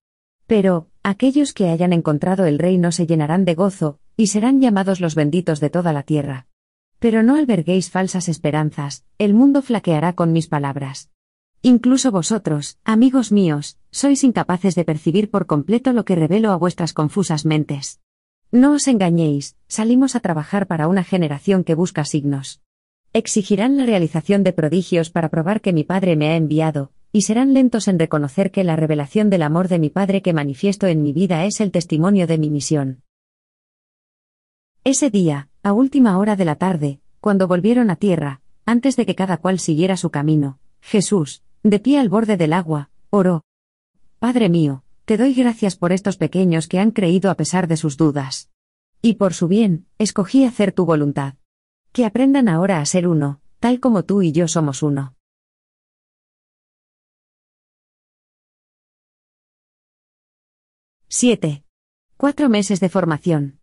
Pero, 0.47 0.87
aquellos 1.03 1.53
que 1.53 1.69
hayan 1.69 1.93
encontrado 1.93 2.47
el 2.47 2.57
reino 2.57 2.91
se 2.91 3.05
llenarán 3.05 3.45
de 3.45 3.53
gozo, 3.53 3.99
y 4.17 4.27
serán 4.33 4.61
llamados 4.61 4.99
los 4.99 5.13
benditos 5.13 5.59
de 5.59 5.69
toda 5.69 5.93
la 5.93 6.01
tierra. 6.01 6.47
Pero 6.97 7.21
no 7.21 7.35
alberguéis 7.35 7.91
falsas 7.91 8.27
esperanzas, 8.27 9.05
el 9.19 9.35
mundo 9.35 9.61
flaqueará 9.61 10.13
con 10.13 10.33
mis 10.33 10.47
palabras. 10.47 11.11
Incluso 11.63 12.11
vosotros, 12.11 12.79
amigos 12.83 13.31
míos, 13.31 13.77
sois 13.91 14.23
incapaces 14.23 14.73
de 14.73 14.83
percibir 14.83 15.29
por 15.29 15.45
completo 15.45 15.93
lo 15.93 16.05
que 16.05 16.15
revelo 16.15 16.51
a 16.51 16.55
vuestras 16.55 16.91
confusas 16.91 17.45
mentes. 17.45 17.99
No 18.51 18.73
os 18.73 18.87
engañéis, 18.87 19.55
salimos 19.67 20.15
a 20.15 20.21
trabajar 20.21 20.65
para 20.65 20.87
una 20.87 21.03
generación 21.03 21.63
que 21.63 21.75
busca 21.75 22.03
signos. 22.03 22.61
Exigirán 23.13 23.77
la 23.77 23.85
realización 23.85 24.43
de 24.43 24.53
prodigios 24.53 25.11
para 25.11 25.29
probar 25.29 25.61
que 25.61 25.71
mi 25.71 25.83
Padre 25.83 26.15
me 26.15 26.29
ha 26.29 26.35
enviado, 26.35 26.91
y 27.11 27.21
serán 27.21 27.53
lentos 27.53 27.87
en 27.87 27.99
reconocer 27.99 28.49
que 28.49 28.63
la 28.63 28.75
revelación 28.75 29.29
del 29.29 29.43
amor 29.43 29.67
de 29.67 29.77
mi 29.77 29.91
Padre 29.91 30.23
que 30.23 30.33
manifiesto 30.33 30.87
en 30.87 31.03
mi 31.03 31.13
vida 31.13 31.45
es 31.45 31.61
el 31.61 31.71
testimonio 31.71 32.25
de 32.25 32.39
mi 32.39 32.49
misión. 32.49 33.03
Ese 34.83 35.11
día, 35.11 35.49
a 35.61 35.73
última 35.73 36.17
hora 36.17 36.35
de 36.35 36.45
la 36.45 36.55
tarde, 36.55 37.01
cuando 37.19 37.47
volvieron 37.47 37.91
a 37.91 37.97
tierra, 37.97 38.41
antes 38.65 38.95
de 38.95 39.05
que 39.05 39.13
cada 39.13 39.37
cual 39.37 39.59
siguiera 39.59 39.95
su 39.95 40.09
camino, 40.09 40.57
Jesús, 40.81 41.43
de 41.63 41.79
pie 41.79 41.99
al 41.99 42.09
borde 42.09 42.37
del 42.37 42.53
agua, 42.53 42.89
oró. 43.09 43.43
Padre 44.19 44.49
mío, 44.49 44.83
te 45.05 45.17
doy 45.17 45.33
gracias 45.33 45.75
por 45.75 45.91
estos 45.91 46.17
pequeños 46.17 46.67
que 46.67 46.79
han 46.79 46.91
creído 46.91 47.29
a 47.29 47.35
pesar 47.35 47.67
de 47.67 47.77
sus 47.77 47.97
dudas. 47.97 48.49
Y 49.01 49.15
por 49.15 49.33
su 49.33 49.47
bien, 49.47 49.87
escogí 49.97 50.45
hacer 50.45 50.71
tu 50.71 50.85
voluntad. 50.85 51.35
Que 51.91 52.05
aprendan 52.05 52.47
ahora 52.47 52.79
a 52.79 52.85
ser 52.85 53.07
uno, 53.07 53.41
tal 53.59 53.79
como 53.79 54.03
tú 54.03 54.21
y 54.21 54.31
yo 54.31 54.47
somos 54.47 54.81
uno. 54.83 55.15
—7. 61.09 61.63
Cuatro 62.15 62.47
meses 62.47 62.79
de 62.79 62.87
formación. 62.87 63.59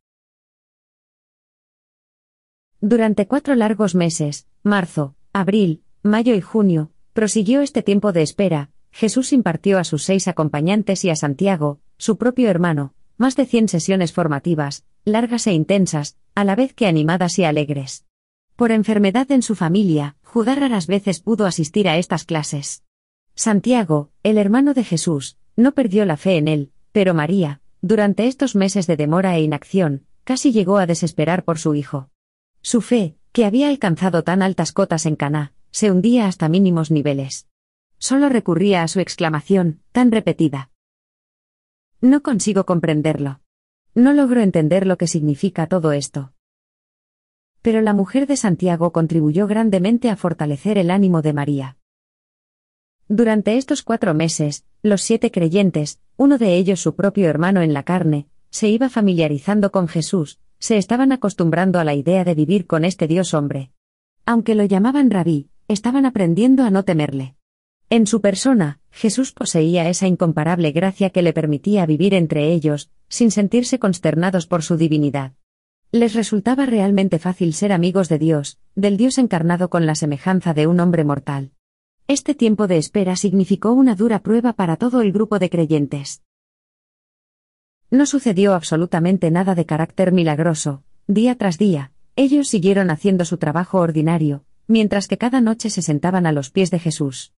Durante 2.80 3.26
cuatro 3.26 3.54
largos 3.54 3.94
meses, 3.94 4.46
marzo, 4.62 5.16
abril, 5.32 5.82
mayo 6.02 6.34
y 6.34 6.40
junio, 6.42 6.92
prosiguió 7.12 7.60
este 7.60 7.82
tiempo 7.82 8.12
de 8.12 8.22
espera, 8.22 8.70
Jesús 8.92 9.32
impartió 9.32 9.78
a 9.78 9.84
sus 9.84 10.04
seis 10.04 10.28
acompañantes 10.28 11.04
y 11.04 11.10
a 11.10 11.16
Santiago, 11.16 11.80
su 11.98 12.16
propio 12.16 12.50
hermano, 12.50 12.94
más 13.16 13.36
de 13.36 13.46
cien 13.46 13.68
sesiones 13.68 14.12
formativas, 14.12 14.84
largas 15.04 15.46
e 15.46 15.52
intensas, 15.52 16.16
a 16.34 16.44
la 16.44 16.54
vez 16.54 16.72
que 16.72 16.86
animadas 16.86 17.38
y 17.38 17.44
alegres. 17.44 18.04
Por 18.56 18.72
enfermedad 18.72 19.30
en 19.30 19.42
su 19.42 19.54
familia, 19.54 20.16
Judá 20.22 20.54
raras 20.54 20.86
veces 20.86 21.20
pudo 21.20 21.46
asistir 21.46 21.88
a 21.88 21.96
estas 21.96 22.24
clases. 22.24 22.82
Santiago, 23.34 24.10
el 24.22 24.36
hermano 24.36 24.74
de 24.74 24.84
Jesús, 24.84 25.38
no 25.56 25.72
perdió 25.72 26.04
la 26.04 26.16
fe 26.16 26.36
en 26.36 26.48
él, 26.48 26.72
pero 26.92 27.14
María, 27.14 27.60
durante 27.80 28.26
estos 28.26 28.54
meses 28.54 28.86
de 28.86 28.96
demora 28.96 29.36
e 29.36 29.42
inacción, 29.42 30.04
casi 30.24 30.52
llegó 30.52 30.78
a 30.78 30.86
desesperar 30.86 31.44
por 31.44 31.58
su 31.58 31.74
hijo. 31.74 32.10
Su 32.60 32.80
fe, 32.80 33.16
que 33.32 33.44
había 33.44 33.68
alcanzado 33.68 34.24
tan 34.24 34.42
altas 34.42 34.72
cotas 34.72 35.06
en 35.06 35.16
Caná, 35.16 35.52
se 35.70 35.90
hundía 35.90 36.26
hasta 36.26 36.48
mínimos 36.48 36.90
niveles. 36.90 37.48
Solo 37.98 38.28
recurría 38.28 38.82
a 38.82 38.88
su 38.88 39.00
exclamación, 39.00 39.80
tan 39.92 40.12
repetida. 40.12 40.70
No 42.00 42.22
consigo 42.22 42.64
comprenderlo. 42.64 43.40
No 43.94 44.12
logro 44.12 44.40
entender 44.40 44.86
lo 44.86 44.96
que 44.96 45.08
significa 45.08 45.66
todo 45.66 45.92
esto. 45.92 46.32
Pero 47.62 47.80
la 47.82 47.92
mujer 47.92 48.26
de 48.26 48.36
Santiago 48.36 48.92
contribuyó 48.92 49.46
grandemente 49.48 50.08
a 50.10 50.16
fortalecer 50.16 50.78
el 50.78 50.90
ánimo 50.90 51.22
de 51.22 51.32
María. 51.32 51.76
Durante 53.08 53.56
estos 53.56 53.82
cuatro 53.82 54.14
meses, 54.14 54.64
los 54.82 55.02
siete 55.02 55.30
creyentes, 55.30 55.98
uno 56.16 56.38
de 56.38 56.56
ellos 56.56 56.80
su 56.80 56.94
propio 56.94 57.28
hermano 57.28 57.62
en 57.62 57.72
la 57.72 57.82
carne, 57.82 58.28
se 58.50 58.68
iba 58.68 58.88
familiarizando 58.88 59.72
con 59.72 59.88
Jesús, 59.88 60.38
se 60.58 60.76
estaban 60.76 61.10
acostumbrando 61.10 61.78
a 61.78 61.84
la 61.84 61.94
idea 61.94 62.24
de 62.24 62.34
vivir 62.34 62.66
con 62.66 62.84
este 62.84 63.06
Dios 63.06 63.34
hombre. 63.34 63.72
Aunque 64.26 64.54
lo 64.54 64.64
llamaban 64.64 65.10
rabí, 65.10 65.48
estaban 65.68 66.06
aprendiendo 66.06 66.64
a 66.64 66.70
no 66.70 66.84
temerle. 66.84 67.36
En 67.90 68.06
su 68.06 68.20
persona, 68.20 68.80
Jesús 68.90 69.32
poseía 69.32 69.88
esa 69.88 70.06
incomparable 70.06 70.72
gracia 70.72 71.10
que 71.10 71.22
le 71.22 71.32
permitía 71.32 71.86
vivir 71.86 72.12
entre 72.12 72.52
ellos, 72.52 72.90
sin 73.08 73.30
sentirse 73.30 73.78
consternados 73.78 74.46
por 74.46 74.62
su 74.62 74.76
divinidad. 74.76 75.32
Les 75.90 76.14
resultaba 76.14 76.66
realmente 76.66 77.18
fácil 77.18 77.54
ser 77.54 77.72
amigos 77.72 78.10
de 78.10 78.18
Dios, 78.18 78.58
del 78.74 78.98
Dios 78.98 79.16
encarnado 79.16 79.70
con 79.70 79.86
la 79.86 79.94
semejanza 79.94 80.52
de 80.52 80.66
un 80.66 80.80
hombre 80.80 81.04
mortal. 81.04 81.52
Este 82.08 82.34
tiempo 82.34 82.66
de 82.66 82.76
espera 82.76 83.16
significó 83.16 83.72
una 83.72 83.94
dura 83.94 84.18
prueba 84.20 84.52
para 84.52 84.76
todo 84.76 85.00
el 85.00 85.12
grupo 85.12 85.38
de 85.38 85.48
creyentes. 85.48 86.22
No 87.90 88.04
sucedió 88.04 88.52
absolutamente 88.52 89.30
nada 89.30 89.54
de 89.54 89.64
carácter 89.64 90.12
milagroso, 90.12 90.82
día 91.06 91.36
tras 91.36 91.56
día, 91.56 91.92
ellos 92.16 92.48
siguieron 92.48 92.90
haciendo 92.90 93.24
su 93.24 93.38
trabajo 93.38 93.78
ordinario, 93.78 94.44
mientras 94.68 95.08
que 95.08 95.18
cada 95.18 95.40
noche 95.40 95.70
se 95.70 95.82
sentaban 95.82 96.26
a 96.26 96.32
los 96.32 96.50
pies 96.50 96.70
de 96.70 96.78
Jesús. 96.78 97.32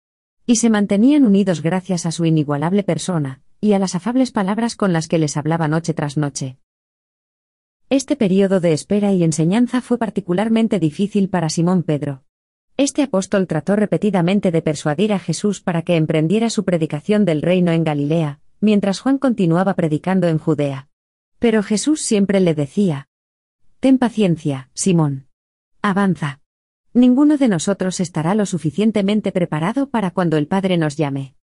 Y 0.44 0.56
se 0.56 0.68
mantenían 0.68 1.24
unidos 1.24 1.62
gracias 1.62 2.04
a 2.04 2.12
su 2.12 2.26
inigualable 2.26 2.82
persona, 2.82 3.40
y 3.60 3.72
a 3.72 3.78
las 3.78 3.94
afables 3.94 4.32
palabras 4.32 4.76
con 4.76 4.92
las 4.92 5.08
que 5.08 5.18
les 5.18 5.36
hablaba 5.36 5.68
noche 5.68 5.94
tras 5.94 6.16
noche. 6.16 6.58
Este 7.88 8.16
periodo 8.16 8.60
de 8.60 8.72
espera 8.72 9.12
y 9.12 9.24
enseñanza 9.24 9.80
fue 9.80 9.98
particularmente 9.98 10.78
difícil 10.78 11.28
para 11.28 11.48
Simón 11.48 11.82
Pedro. 11.82 12.24
Este 12.76 13.02
apóstol 13.02 13.46
trató 13.46 13.76
repetidamente 13.76 14.50
de 14.50 14.62
persuadir 14.62 15.12
a 15.12 15.18
Jesús 15.18 15.60
para 15.60 15.82
que 15.82 15.96
emprendiera 15.96 16.50
su 16.50 16.64
predicación 16.64 17.24
del 17.24 17.42
reino 17.42 17.72
en 17.72 17.84
Galilea, 17.84 18.40
mientras 18.60 19.00
Juan 19.00 19.18
continuaba 19.18 19.74
predicando 19.74 20.28
en 20.28 20.38
Judea. 20.38 20.88
Pero 21.38 21.62
Jesús 21.62 22.00
siempre 22.02 22.40
le 22.40 22.54
decía, 22.54 23.08
Ten 23.80 23.98
paciencia, 23.98 24.70
Simón. 24.74 25.26
Avanza. 25.82 26.40
Ninguno 26.92 27.36
de 27.36 27.46
nosotros 27.46 28.00
estará 28.00 28.34
lo 28.34 28.46
suficientemente 28.46 29.30
preparado 29.30 29.90
para 29.90 30.10
cuando 30.10 30.36
el 30.36 30.48
Padre 30.48 30.76
nos 30.76 30.96
llame. 30.96 31.36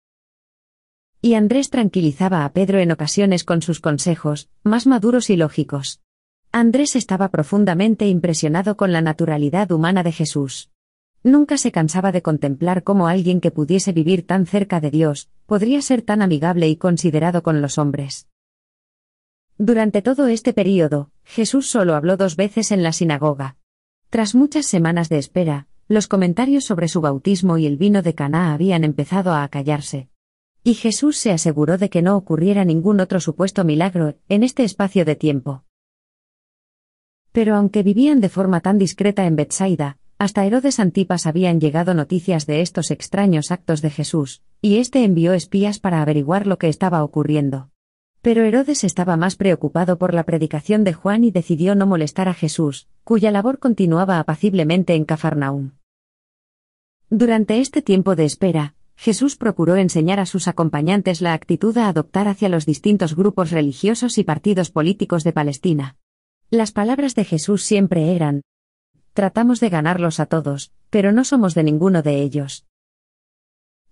Y 1.23 1.35
Andrés 1.35 1.71
tranquilizaba 1.71 2.45
a 2.45 2.53
Pedro 2.53 2.79
en 2.79 2.91
ocasiones 2.91 3.45
con 3.45 3.63
sus 3.63 3.81
consejos, 3.81 4.49
más 4.65 4.89
maduros 4.89 5.31
y 5.31 5.37
lógicos. 5.37 6.01
Andrés 6.51 6.97
estaba 6.97 7.29
profundamente 7.31 8.09
impresionado 8.09 8.77
con 8.77 8.93
la 8.93 9.03
naturalidad 9.03 9.71
humana 9.71 10.03
de 10.03 10.11
Jesús. 10.11 10.71
Nunca 11.23 11.59
se 11.59 11.71
cansaba 11.71 12.11
de 12.11 12.23
contemplar 12.23 12.83
cómo 12.83 13.07
alguien 13.07 13.41
que 13.41 13.53
pudiese 13.53 13.93
vivir 13.93 14.27
tan 14.27 14.47
cerca 14.47 14.81
de 14.81 14.91
Dios, 14.91 15.29
podría 15.47 15.81
ser 15.81 16.03
tan 16.03 16.23
amigable 16.23 16.69
y 16.69 16.77
considerado 16.77 17.43
con 17.45 17.63
los 17.63 17.79
hombres. 17.79 18.29
Durante 19.59 20.03
todo 20.03 20.27
este 20.27 20.53
período, 20.53 21.11
Jesús 21.25 21.69
solo 21.69 21.95
habló 21.95 22.17
dos 22.17 22.35
veces 22.37 22.73
en 22.73 22.83
la 22.83 22.93
sinagoga. 22.93 23.57
Tras 24.11 24.35
muchas 24.35 24.67
semanas 24.67 25.09
de 25.09 25.19
espera, 25.19 25.67
los 25.89 26.07
comentarios 26.07 26.65
sobre 26.65 26.89
su 26.89 27.01
bautismo 27.01 27.59
y 27.59 27.67
el 27.67 27.77
vino 27.77 28.03
de 28.03 28.15
Caná 28.15 28.55
habían 28.55 28.85
empezado 28.85 29.33
a 29.33 29.43
acallarse. 29.43 30.09
Y 30.63 30.75
Jesús 30.75 31.17
se 31.17 31.33
aseguró 31.33 31.77
de 31.77 31.91
que 31.91 32.03
no 32.03 32.17
ocurriera 32.17 32.65
ningún 32.65 33.01
otro 33.01 33.21
supuesto 33.21 33.65
milagro 33.65 34.15
en 34.29 34.43
este 34.43 34.65
espacio 34.65 35.05
de 35.05 35.17
tiempo. 35.17 35.65
Pero 37.33 37.57
aunque 37.57 37.83
vivían 37.83 38.21
de 38.21 38.29
forma 38.29 38.61
tan 38.61 38.79
discreta 38.79 39.27
en 39.27 39.37
Bethsaida, 39.37 39.99
hasta 40.19 40.47
Herodes 40.47 40.81
Antipas 40.81 41.27
habían 41.27 41.61
llegado 41.61 41.93
noticias 41.93 42.47
de 42.47 42.63
estos 42.63 42.91
extraños 42.91 43.51
actos 43.51 43.83
de 43.83 43.91
Jesús, 43.91 44.43
y 44.63 44.79
éste 44.79 45.05
envió 45.05 45.35
espías 45.35 45.79
para 45.79 46.01
averiguar 46.01 46.47
lo 46.47 46.59
que 46.59 46.69
estaba 46.69 47.05
ocurriendo. 47.05 47.71
Pero 48.27 48.43
Herodes 48.43 48.83
estaba 48.83 49.17
más 49.17 49.37
preocupado 49.37 49.99
por 49.99 50.13
la 50.13 50.25
predicación 50.25 50.83
de 50.83 50.95
Juan 50.95 51.23
y 51.23 51.31
decidió 51.31 51.77
no 51.77 51.87
molestar 51.87 52.29
a 52.29 52.35
Jesús, 52.35 52.89
cuya 53.05 53.31
labor 53.31 53.61
continuaba 53.61 54.19
apaciblemente 54.19 54.97
en 54.97 55.05
Cafarnaúm. 55.05 55.75
Durante 57.09 57.61
este 57.61 57.83
tiempo 57.83 58.17
de 58.17 58.25
espera, 58.25 58.75
Jesús 58.97 59.37
procuró 59.37 59.77
enseñar 59.77 60.19
a 60.19 60.27
sus 60.27 60.49
acompañantes 60.49 61.21
la 61.21 61.35
actitud 61.35 61.79
a 61.79 61.87
adoptar 61.87 62.27
hacia 62.27 62.49
los 62.49 62.67
distintos 62.67 63.15
grupos 63.15 63.53
religiosos 63.53 64.19
y 64.19 64.25
partidos 64.25 64.73
políticos 64.73 65.23
de 65.23 65.33
Palestina. 65.33 65.97
Las 66.51 66.73
palabras 66.73 67.15
de 67.15 67.25
Jesús 67.25 67.63
siempre 67.63 68.17
eran, 68.17 68.43
tratamos 69.13 69.61
de 69.61 69.69
ganarlos 69.69 70.19
a 70.19 70.27
todos, 70.27 70.73
pero 70.91 71.13
no 71.13 71.23
somos 71.23 71.55
de 71.55 71.63
ninguno 71.63 72.03
de 72.03 72.23
ellos. 72.23 72.67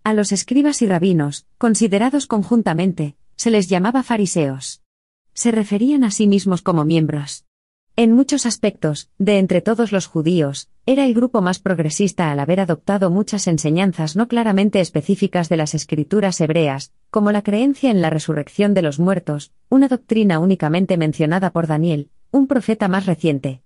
A 0.03 0.13
los 0.13 0.33
escribas 0.33 0.83
y 0.83 0.89
rabinos, 0.89 1.47
considerados 1.57 2.27
conjuntamente, 2.27 3.15
se 3.37 3.51
les 3.51 3.69
llamaba 3.69 4.03
fariseos. 4.03 4.83
Se 5.33 5.51
referían 5.51 6.05
a 6.05 6.11
sí 6.11 6.27
mismos 6.27 6.63
como 6.63 6.85
miembros. 6.85 7.45
En 7.97 8.13
muchos 8.13 8.45
aspectos, 8.45 9.09
de 9.19 9.39
entre 9.39 9.61
todos 9.61 9.93
los 9.93 10.07
judíos, 10.07 10.69
era 10.85 11.07
el 11.07 11.15
grupo 11.15 11.41
más 11.43 11.61
progresista 11.61 12.33
al 12.33 12.41
haber 12.41 12.59
adoptado 12.59 13.09
muchas 13.09 13.47
enseñanzas 13.47 14.17
no 14.17 14.27
claramente 14.27 14.81
específicas 14.81 15.49
de 15.49 15.57
las 15.57 15.75
escrituras 15.77 16.41
hebreas, 16.41 16.93
como 17.11 17.31
la 17.31 17.43
creencia 17.43 17.93
en 17.93 18.01
la 18.01 18.11
resurrección 18.11 18.75
de 18.75 18.83
los 18.83 18.99
muertos, 18.99 19.53
una 19.69 19.87
doctrina 19.87 20.41
únicamente 20.41 20.97
mencionada 20.97 21.53
por 21.53 21.69
Daniel, 21.69 22.11
un 22.33 22.49
profeta 22.49 22.89
más 22.89 23.07
reciente. 23.07 23.63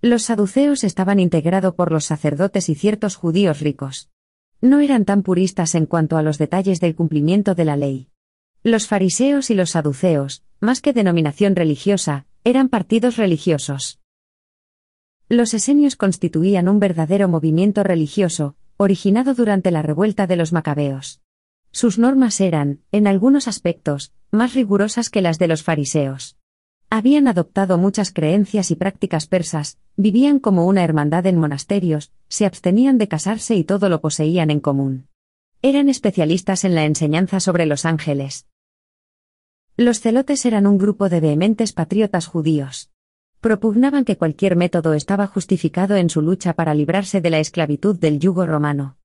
Los 0.00 0.22
saduceos 0.22 0.84
estaban 0.84 1.18
integrados 1.18 1.74
por 1.74 1.90
los 1.90 2.04
sacerdotes 2.04 2.68
y 2.68 2.76
ciertos 2.76 3.16
judíos 3.16 3.58
ricos. 3.58 4.10
No 4.60 4.78
eran 4.78 5.04
tan 5.04 5.24
puristas 5.24 5.74
en 5.74 5.86
cuanto 5.86 6.16
a 6.16 6.22
los 6.22 6.38
detalles 6.38 6.78
del 6.78 6.94
cumplimiento 6.94 7.56
de 7.56 7.64
la 7.64 7.76
ley. 7.76 8.11
Los 8.64 8.86
fariseos 8.86 9.50
y 9.50 9.54
los 9.54 9.70
saduceos, 9.70 10.44
más 10.60 10.80
que 10.80 10.92
denominación 10.92 11.56
religiosa, 11.56 12.26
eran 12.44 12.68
partidos 12.68 13.16
religiosos. 13.16 13.98
Los 15.28 15.52
esenios 15.52 15.96
constituían 15.96 16.68
un 16.68 16.78
verdadero 16.78 17.26
movimiento 17.26 17.82
religioso, 17.82 18.54
originado 18.76 19.34
durante 19.34 19.72
la 19.72 19.82
revuelta 19.82 20.28
de 20.28 20.36
los 20.36 20.52
macabeos. 20.52 21.20
Sus 21.72 21.98
normas 21.98 22.40
eran, 22.40 22.78
en 22.92 23.08
algunos 23.08 23.48
aspectos, 23.48 24.12
más 24.30 24.54
rigurosas 24.54 25.10
que 25.10 25.22
las 25.22 25.40
de 25.40 25.48
los 25.48 25.64
fariseos. 25.64 26.36
Habían 26.88 27.26
adoptado 27.26 27.78
muchas 27.78 28.12
creencias 28.12 28.70
y 28.70 28.76
prácticas 28.76 29.26
persas, 29.26 29.78
vivían 29.96 30.38
como 30.38 30.68
una 30.68 30.84
hermandad 30.84 31.26
en 31.26 31.36
monasterios, 31.36 32.12
se 32.28 32.46
abstenían 32.46 32.98
de 32.98 33.08
casarse 33.08 33.56
y 33.56 33.64
todo 33.64 33.88
lo 33.88 34.00
poseían 34.00 34.50
en 34.50 34.60
común. 34.60 35.08
Eran 35.62 35.88
especialistas 35.88 36.64
en 36.64 36.76
la 36.76 36.84
enseñanza 36.84 37.40
sobre 37.40 37.66
los 37.66 37.86
ángeles. 37.86 38.46
Los 39.78 40.00
celotes 40.00 40.44
eran 40.44 40.66
un 40.66 40.76
grupo 40.76 41.08
de 41.08 41.20
vehementes 41.20 41.72
patriotas 41.72 42.26
judíos. 42.26 42.90
Propugnaban 43.40 44.04
que 44.04 44.18
cualquier 44.18 44.54
método 44.54 44.92
estaba 44.92 45.26
justificado 45.26 45.96
en 45.96 46.10
su 46.10 46.20
lucha 46.20 46.52
para 46.52 46.74
librarse 46.74 47.22
de 47.22 47.30
la 47.30 47.38
esclavitud 47.38 47.98
del 47.98 48.18
yugo 48.18 48.44
romano. 48.44 48.98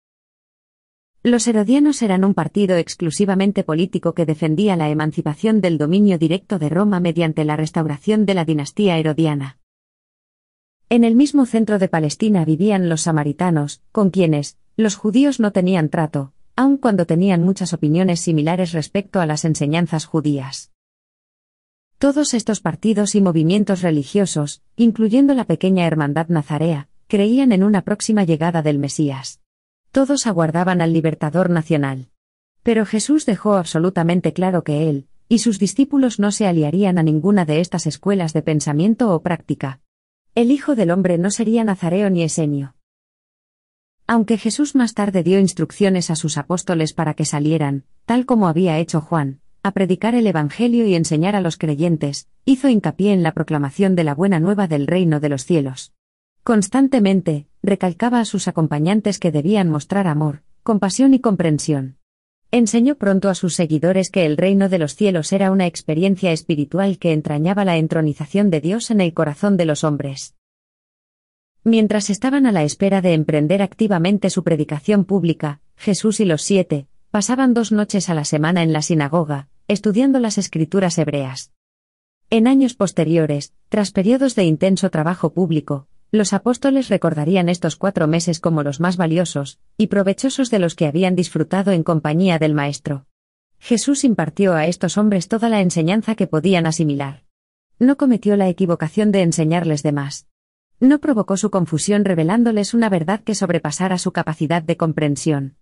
Los 1.24 1.48
herodianos 1.48 2.02
eran 2.02 2.26
un 2.26 2.34
partido 2.34 2.76
exclusivamente 2.76 3.64
político 3.64 4.14
que 4.14 4.26
defendía 4.26 4.76
la 4.76 4.90
emancipación 4.90 5.62
del 5.62 5.78
dominio 5.78 6.18
directo 6.18 6.60
de 6.60 6.68
Roma 6.68 7.00
mediante 7.00 7.46
la 7.46 7.56
restauración 7.56 8.26
de 8.26 8.34
la 8.34 8.44
dinastía 8.44 8.98
herodiana. 8.98 9.60
En 10.90 11.06
el 11.06 11.16
mismo 11.16 11.46
centro 11.46 11.80
de 11.80 11.88
Palestina 11.88 12.44
vivían 12.44 12.90
los 12.90 13.02
samaritanos, 13.02 13.82
con 13.94 14.10
quienes, 14.10 14.58
los 14.76 14.96
judíos 14.96 15.40
no 15.40 15.52
tenían 15.52 15.90
trato, 15.90 16.34
aun 16.58 16.78
cuando 16.78 17.06
tenían 17.06 17.44
muchas 17.44 17.72
opiniones 17.72 18.20
similares 18.20 18.72
respecto 18.72 19.22
a 19.22 19.28
las 19.28 19.46
enseñanzas 19.46 20.06
judías. 20.06 20.72
Todos 22.00 22.34
estos 22.34 22.62
partidos 22.62 23.14
y 23.14 23.22
movimientos 23.22 23.84
religiosos, 23.84 24.64
incluyendo 24.76 25.36
la 25.36 25.46
pequeña 25.46 25.86
hermandad 25.86 26.30
nazarea, 26.30 26.90
creían 27.08 27.52
en 27.52 27.64
una 27.64 27.84
próxima 27.84 28.24
llegada 28.24 28.64
del 28.64 28.80
Mesías. 28.80 29.40
Todos 29.92 30.26
aguardaban 30.26 30.82
al 30.82 30.94
libertador 30.94 31.52
nacional. 31.52 32.10
Pero 32.64 32.88
Jesús 32.88 33.28
dejó 33.28 33.54
absolutamente 33.54 34.34
claro 34.34 34.64
que 34.64 34.90
él, 34.90 35.08
y 35.30 35.40
sus 35.40 35.60
discípulos 35.60 36.20
no 36.20 36.32
se 36.32 36.48
aliarían 36.48 36.98
a 36.98 37.04
ninguna 37.04 37.46
de 37.46 37.60
estas 37.60 37.86
escuelas 37.86 38.34
de 38.34 38.42
pensamiento 38.42 39.14
o 39.14 39.22
práctica. 39.22 39.80
El 40.34 40.50
Hijo 40.50 40.76
del 40.76 40.90
Hombre 40.90 41.20
no 41.20 41.30
sería 41.30 41.64
nazareo 41.64 42.10
ni 42.10 42.24
esenio. 42.24 42.77
Aunque 44.10 44.38
Jesús 44.38 44.74
más 44.74 44.94
tarde 44.94 45.22
dio 45.22 45.38
instrucciones 45.38 46.10
a 46.10 46.16
sus 46.16 46.38
apóstoles 46.38 46.94
para 46.94 47.14
que 47.14 47.26
salieran, 47.26 47.84
tal 48.06 48.26
como 48.26 48.48
había 48.48 48.80
hecho 48.80 49.02
Juan, 49.02 49.42
a 49.64 49.72
predicar 49.72 50.16
el 50.16 50.26
Evangelio 50.28 50.88
y 50.88 50.96
enseñar 50.96 51.36
a 51.36 51.42
los 51.42 51.58
creyentes, 51.58 52.30
hizo 52.46 52.70
hincapié 52.70 53.12
en 53.12 53.22
la 53.22 53.34
proclamación 53.34 53.96
de 53.96 54.06
la 54.06 54.16
buena 54.16 54.40
nueva 54.40 54.70
del 54.70 54.88
reino 54.88 55.20
de 55.20 55.28
los 55.28 55.44
cielos. 55.44 55.92
Constantemente, 56.46 57.48
recalcaba 57.62 58.22
a 58.22 58.26
sus 58.26 58.48
acompañantes 58.48 59.20
que 59.20 59.34
debían 59.34 59.70
mostrar 59.70 60.08
amor, 60.08 60.42
compasión 60.64 61.14
y 61.14 61.20
comprensión. 61.20 61.98
Enseñó 62.50 62.96
pronto 62.96 63.28
a 63.28 63.36
sus 63.36 63.56
seguidores 63.56 64.10
que 64.10 64.26
el 64.26 64.38
reino 64.38 64.70
de 64.70 64.80
los 64.80 64.96
cielos 64.96 65.34
era 65.34 65.52
una 65.52 65.68
experiencia 65.68 66.32
espiritual 66.32 66.98
que 66.98 67.12
entrañaba 67.12 67.66
la 67.66 67.76
entronización 67.76 68.52
de 68.52 68.62
Dios 68.62 68.90
en 68.90 69.02
el 69.02 69.14
corazón 69.14 69.58
de 69.58 69.66
los 69.66 69.84
hombres. 69.84 70.37
Mientras 71.68 72.10
estaban 72.10 72.46
a 72.46 72.54
la 72.54 72.64
espera 72.64 73.02
de 73.02 73.14
emprender 73.14 73.62
activamente 73.62 74.30
su 74.30 74.42
predicación 74.46 75.04
pública, 75.04 75.60
Jesús 75.76 76.22
y 76.22 76.24
los 76.24 76.42
siete, 76.42 76.88
pasaban 77.12 77.54
dos 77.54 77.74
noches 77.74 78.08
a 78.10 78.14
la 78.14 78.24
semana 78.24 78.64
en 78.64 78.72
la 78.72 78.82
sinagoga, 78.82 79.50
estudiando 79.68 80.22
las 80.22 80.38
escrituras 80.38 80.98
hebreas. 80.98 81.52
En 82.30 82.48
años 82.48 82.74
posteriores, 82.74 83.52
tras 83.68 83.92
periodos 83.92 84.34
de 84.34 84.46
intenso 84.46 84.90
trabajo 84.90 85.34
público, 85.34 85.90
los 86.10 86.32
apóstoles 86.32 86.88
recordarían 86.88 87.50
estos 87.50 87.76
cuatro 87.76 88.08
meses 88.08 88.40
como 88.40 88.64
los 88.64 88.80
más 88.80 88.96
valiosos 88.96 89.60
y 89.76 89.88
provechosos 89.88 90.50
de 90.50 90.60
los 90.60 90.74
que 90.74 90.86
habían 90.88 91.18
disfrutado 91.18 91.74
en 91.74 91.84
compañía 91.84 92.40
del 92.40 92.54
Maestro. 92.54 93.08
Jesús 93.60 94.06
impartió 94.06 94.54
a 94.54 94.68
estos 94.68 94.98
hombres 94.98 95.28
toda 95.28 95.50
la 95.50 95.60
enseñanza 95.60 96.16
que 96.16 96.28
podían 96.28 96.66
asimilar. 96.66 97.26
No 97.78 97.98
cometió 97.98 98.38
la 98.38 98.48
equivocación 98.48 99.12
de 99.12 99.22
enseñarles 99.22 99.84
de 99.84 99.92
más. 99.92 100.28
No 100.80 101.00
provocó 101.00 101.38
su 101.38 101.50
confusión 101.50 102.06
revelándoles 102.06 102.76
una 102.76 102.88
verdad 102.90 103.24
que 103.24 103.34
sobrepasara 103.34 103.98
su 103.98 104.12
capacidad 104.12 104.62
de 104.62 104.78
comprensión. 104.78 105.58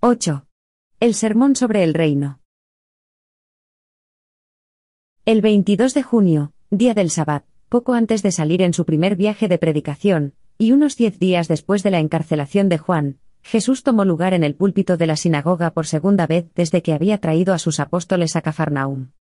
¡8! 0.00 0.46
El 1.00 1.14
sermón 1.14 1.56
sobre 1.56 1.82
el 1.82 1.92
reino. 1.92 2.40
El 5.24 5.40
22 5.40 5.94
de 5.94 6.04
junio, 6.04 6.52
día 6.70 6.94
del 6.94 7.10
Sabbat, 7.10 7.44
poco 7.68 7.94
antes 7.94 8.22
de 8.22 8.30
salir 8.30 8.62
en 8.62 8.72
su 8.72 8.84
primer 8.84 9.16
viaje 9.16 9.48
de 9.48 9.58
predicación, 9.58 10.34
y 10.56 10.70
unos 10.70 10.96
diez 10.96 11.18
días 11.18 11.48
después 11.48 11.82
de 11.82 11.90
la 11.90 11.98
encarcelación 11.98 12.68
de 12.68 12.78
Juan, 12.78 13.18
Jesús 13.48 13.84
tomó 13.84 14.04
lugar 14.04 14.34
en 14.34 14.42
el 14.42 14.56
púlpito 14.56 14.96
de 14.96 15.06
la 15.06 15.14
sinagoga 15.14 15.70
por 15.70 15.86
segunda 15.86 16.26
vez 16.26 16.50
desde 16.56 16.82
que 16.82 16.92
había 16.92 17.18
traído 17.18 17.54
a 17.54 17.60
sus 17.60 17.78
apóstoles 17.78 18.34
a 18.34 18.42
Cafarnaum. 18.42 19.12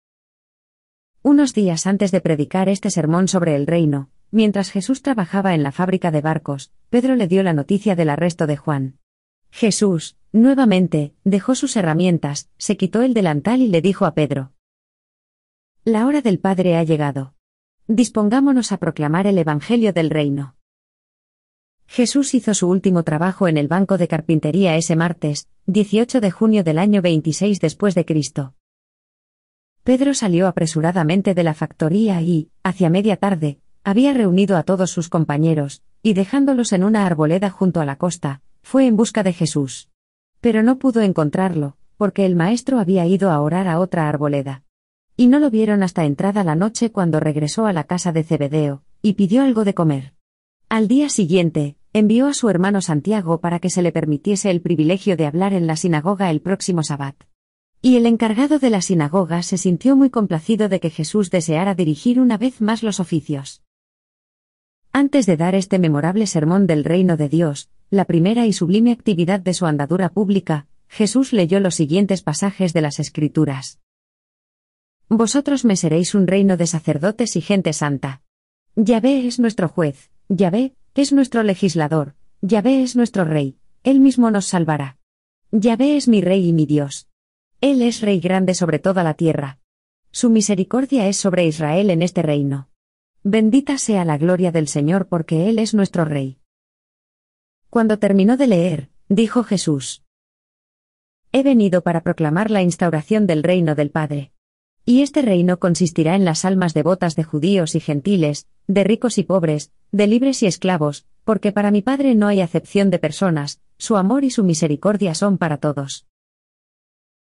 Unos 1.22 1.54
días 1.54 1.86
antes 1.86 2.10
de 2.10 2.22
predicar 2.22 2.68
este 2.68 2.90
sermón 2.90 3.28
sobre 3.28 3.56
el 3.56 3.68
reino, 3.68 4.10
mientras 4.32 4.72
Jesús 4.72 5.04
trabajaba 5.04 5.54
en 5.54 5.62
la 5.62 5.72
fábrica 5.72 6.10
de 6.10 6.22
barcos, 6.22 6.72
Pedro 6.90 7.16
le 7.16 7.28
dio 7.28 7.44
la 7.44 7.54
noticia 7.54 7.96
del 7.96 8.10
arresto 8.10 8.48
de 8.48 8.58
Juan. 8.58 8.98
Jesús, 9.52 10.18
nuevamente, 10.32 11.14
dejó 11.24 11.54
sus 11.54 11.76
herramientas, 11.76 12.50
se 12.58 12.78
quitó 12.78 13.04
el 13.04 13.14
delantal 13.14 13.62
y 13.62 13.68
le 13.68 13.84
dijo 13.84 14.06
a 14.08 14.16
Pedro, 14.16 14.54
la 15.84 16.08
hora 16.08 16.22
del 16.22 16.40
Padre 16.40 16.78
ha 16.78 16.84
llegado. 16.84 17.36
Dispongámonos 17.88 18.72
a 18.72 18.78
proclamar 18.78 19.28
el 19.28 19.38
Evangelio 19.38 19.94
del 19.94 20.10
Reino. 20.10 20.55
Jesús 21.88 22.34
hizo 22.34 22.54
su 22.54 22.68
último 22.68 23.04
trabajo 23.04 23.48
en 23.48 23.58
el 23.58 23.68
banco 23.68 23.98
de 23.98 24.08
carpintería 24.08 24.76
ese 24.76 24.96
martes, 24.96 25.48
18 25.68 26.22
de 26.22 26.32
junio 26.32 26.64
del 26.64 26.80
año 26.80 27.02
26 27.02 27.60
después 27.60 27.96
de 27.96 28.06
Cristo. 28.06 28.54
Pedro 29.84 30.14
salió 30.14 30.48
apresuradamente 30.48 31.36
de 31.36 31.44
la 31.44 31.54
factoría 31.54 32.22
y, 32.22 32.50
hacia 32.64 32.90
media 32.90 33.18
tarde, 33.18 33.60
había 33.84 34.14
reunido 34.14 34.58
a 34.58 34.64
todos 34.64 34.90
sus 34.90 35.10
compañeros, 35.10 35.84
y 36.02 36.14
dejándolos 36.14 36.74
en 36.74 36.84
una 36.84 37.06
arboleda 37.06 37.52
junto 37.52 37.82
a 37.82 37.86
la 37.86 37.98
costa, 37.98 38.42
fue 38.64 38.88
en 38.88 38.98
busca 38.98 39.22
de 39.22 39.32
Jesús. 39.32 39.92
Pero 40.42 40.64
no 40.64 40.80
pudo 40.80 41.02
encontrarlo, 41.02 41.78
porque 41.98 42.26
el 42.26 42.36
maestro 42.36 42.80
había 42.80 43.06
ido 43.06 43.30
a 43.30 43.40
orar 43.40 43.68
a 43.68 43.80
otra 43.80 44.10
arboleda. 44.10 44.64
Y 45.16 45.28
no 45.28 45.38
lo 45.38 45.52
vieron 45.52 45.84
hasta 45.84 46.04
entrada 46.04 46.44
la 46.44 46.56
noche 46.56 46.92
cuando 46.92 47.20
regresó 47.20 47.68
a 47.68 47.74
la 47.74 47.84
casa 47.84 48.12
de 48.12 48.24
Zebedeo, 48.24 48.82
y 49.04 49.14
pidió 49.14 49.44
algo 49.44 49.64
de 49.66 49.76
comer. 49.76 50.15
Al 50.76 50.90
día 50.90 51.08
siguiente, 51.08 51.78
envió 51.94 52.28
a 52.28 52.34
su 52.34 52.50
hermano 52.50 52.82
Santiago 52.82 53.40
para 53.40 53.60
que 53.60 53.70
se 53.70 53.82
le 53.82 53.94
permitiese 53.94 54.52
el 54.52 54.60
privilegio 54.60 55.16
de 55.16 55.26
hablar 55.26 55.54
en 55.54 55.68
la 55.68 55.78
sinagoga 55.78 56.30
el 56.30 56.42
próximo 56.42 56.84
sabbat. 56.84 57.16
Y 57.82 57.96
el 57.96 58.06
encargado 58.06 58.60
de 58.60 58.70
la 58.70 58.82
sinagoga 58.82 59.42
se 59.42 59.58
sintió 59.58 59.96
muy 59.96 60.10
complacido 60.10 60.68
de 60.68 60.82
que 60.82 60.90
Jesús 60.90 61.32
deseara 61.32 61.76
dirigir 61.76 62.20
una 62.20 62.38
vez 62.38 62.60
más 62.60 62.84
los 62.84 63.00
oficios. 63.00 63.64
Antes 64.92 65.26
de 65.26 65.38
dar 65.38 65.56
este 65.56 65.80
memorable 65.80 66.28
sermón 66.28 66.68
del 66.68 66.84
reino 66.84 67.16
de 67.16 67.30
Dios, 67.30 67.70
la 67.90 68.04
primera 68.04 68.46
y 68.46 68.52
sublime 68.52 68.92
actividad 68.92 69.40
de 69.40 69.54
su 69.54 69.68
andadura 69.68 70.10
pública, 70.10 70.68
Jesús 70.90 71.32
leyó 71.32 71.62
los 71.62 71.76
siguientes 71.76 72.22
pasajes 72.22 72.74
de 72.74 72.82
las 72.82 73.00
Escrituras. 73.00 73.80
Vosotros 75.08 75.64
me 75.64 75.78
seréis 75.78 76.14
un 76.16 76.28
reino 76.28 76.58
de 76.58 76.68
sacerdotes 76.68 77.38
y 77.38 77.42
gente 77.42 77.72
santa. 77.72 78.24
Yahvé 78.76 79.26
es 79.26 79.40
nuestro 79.40 79.70
juez, 79.70 80.12
Yahvé 80.28 80.74
es 80.96 81.14
nuestro 81.14 81.44
legislador, 81.44 82.16
Yahvé 82.42 82.82
es 82.82 82.96
nuestro 82.96 83.26
rey, 83.26 83.60
Él 83.84 84.00
mismo 84.00 84.32
nos 84.32 84.46
salvará. 84.48 84.98
Yahvé 85.52 85.98
es 85.98 86.08
mi 86.08 86.22
rey 86.22 86.50
y 86.50 86.54
mi 86.54 86.66
Dios. 86.66 87.08
Él 87.62 87.84
es 87.84 88.02
rey 88.02 88.20
grande 88.20 88.56
sobre 88.56 88.80
toda 88.80 89.04
la 89.04 89.14
tierra. 89.14 89.60
Su 90.10 90.32
misericordia 90.32 91.08
es 91.08 91.18
sobre 91.18 91.46
Israel 91.46 91.92
en 91.92 92.02
este 92.02 92.24
reino. 92.24 92.70
Bendita 93.22 93.78
sea 93.78 94.04
la 94.04 94.18
gloria 94.18 94.52
del 94.52 94.68
Señor 94.68 95.08
porque 95.08 95.48
Él 95.48 95.60
es 95.60 95.76
nuestro 95.76 96.06
rey. 96.06 96.40
Cuando 97.70 98.00
terminó 98.00 98.36
de 98.36 98.48
leer, 98.48 98.90
dijo 99.10 99.44
Jesús. 99.44 100.04
He 101.32 101.44
venido 101.44 101.82
para 101.82 102.02
proclamar 102.02 102.50
la 102.50 102.64
instauración 102.64 103.28
del 103.28 103.44
reino 103.44 103.76
del 103.76 103.92
Padre. 103.92 104.32
Y 104.86 105.02
este 105.02 105.22
reino 105.22 105.60
consistirá 105.60 106.16
en 106.16 106.26
las 106.26 106.46
almas 106.46 106.74
devotas 106.74 107.16
de 107.16 107.24
judíos 107.24 107.76
y 107.76 107.80
gentiles, 107.80 108.48
de 108.68 108.84
ricos 108.84 109.18
y 109.18 109.24
pobres, 109.24 109.72
de 109.96 110.08
libres 110.08 110.44
y 110.44 110.46
esclavos, 110.46 111.06
porque 111.24 111.54
para 111.54 111.72
mi 111.72 111.82
Padre 111.82 112.16
no 112.16 112.28
hay 112.28 112.42
acepción 112.42 112.90
de 112.90 113.00
personas, 113.00 113.62
su 113.78 113.96
amor 113.96 114.26
y 114.26 114.30
su 114.30 114.44
misericordia 114.44 115.16
son 115.16 115.38
para 115.38 115.56
todos. 115.58 116.06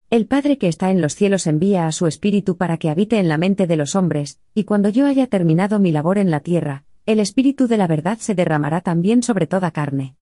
El 0.09 0.27
Padre 0.27 0.57
que 0.57 0.69
está 0.69 0.93
en 0.93 1.01
los 1.01 1.17
cielos 1.17 1.49
envía 1.49 1.89
a 1.89 1.93
su 1.93 2.07
Espíritu 2.07 2.57
para 2.57 2.77
que 2.77 2.89
habite 2.89 3.19
en 3.19 3.29
la 3.29 3.39
mente 3.39 3.67
de 3.67 3.75
los 3.75 3.97
hombres, 3.97 4.39
y 4.55 4.65
cuando 4.65 4.89
yo 4.89 5.07
haya 5.07 5.27
terminado 5.27 5.81
mi 5.81 5.91
labor 5.91 6.17
en 6.17 6.31
la 6.31 6.39
tierra, 6.39 6.85
el 7.07 7.19
Espíritu 7.19 7.67
de 7.67 7.77
la 7.77 7.89
verdad 7.89 8.19
se 8.21 8.37
derramará 8.37 8.83
también 8.83 9.25
sobre 9.25 9.49
toda 9.49 9.73
carne. 9.73 10.15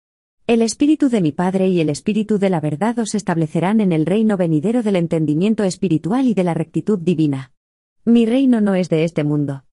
El 0.46 0.62
Espíritu 0.62 1.10
de 1.10 1.20
mi 1.20 1.32
Padre 1.32 1.68
y 1.68 1.80
el 1.80 1.90
Espíritu 1.90 2.38
de 2.38 2.48
la 2.48 2.60
verdad 2.60 2.98
os 2.98 3.14
establecerán 3.14 3.82
en 3.82 3.92
el 3.92 4.06
reino 4.06 4.38
venidero 4.38 4.82
del 4.82 4.96
entendimiento 4.96 5.64
espiritual 5.64 6.26
y 6.26 6.32
de 6.32 6.44
la 6.44 6.54
rectitud 6.54 6.98
divina. 6.98 7.52
Mi 8.06 8.24
reino 8.24 8.62
no 8.62 8.74
es 8.74 8.88
de 8.88 9.04
este 9.04 9.22
mundo. 9.22 9.64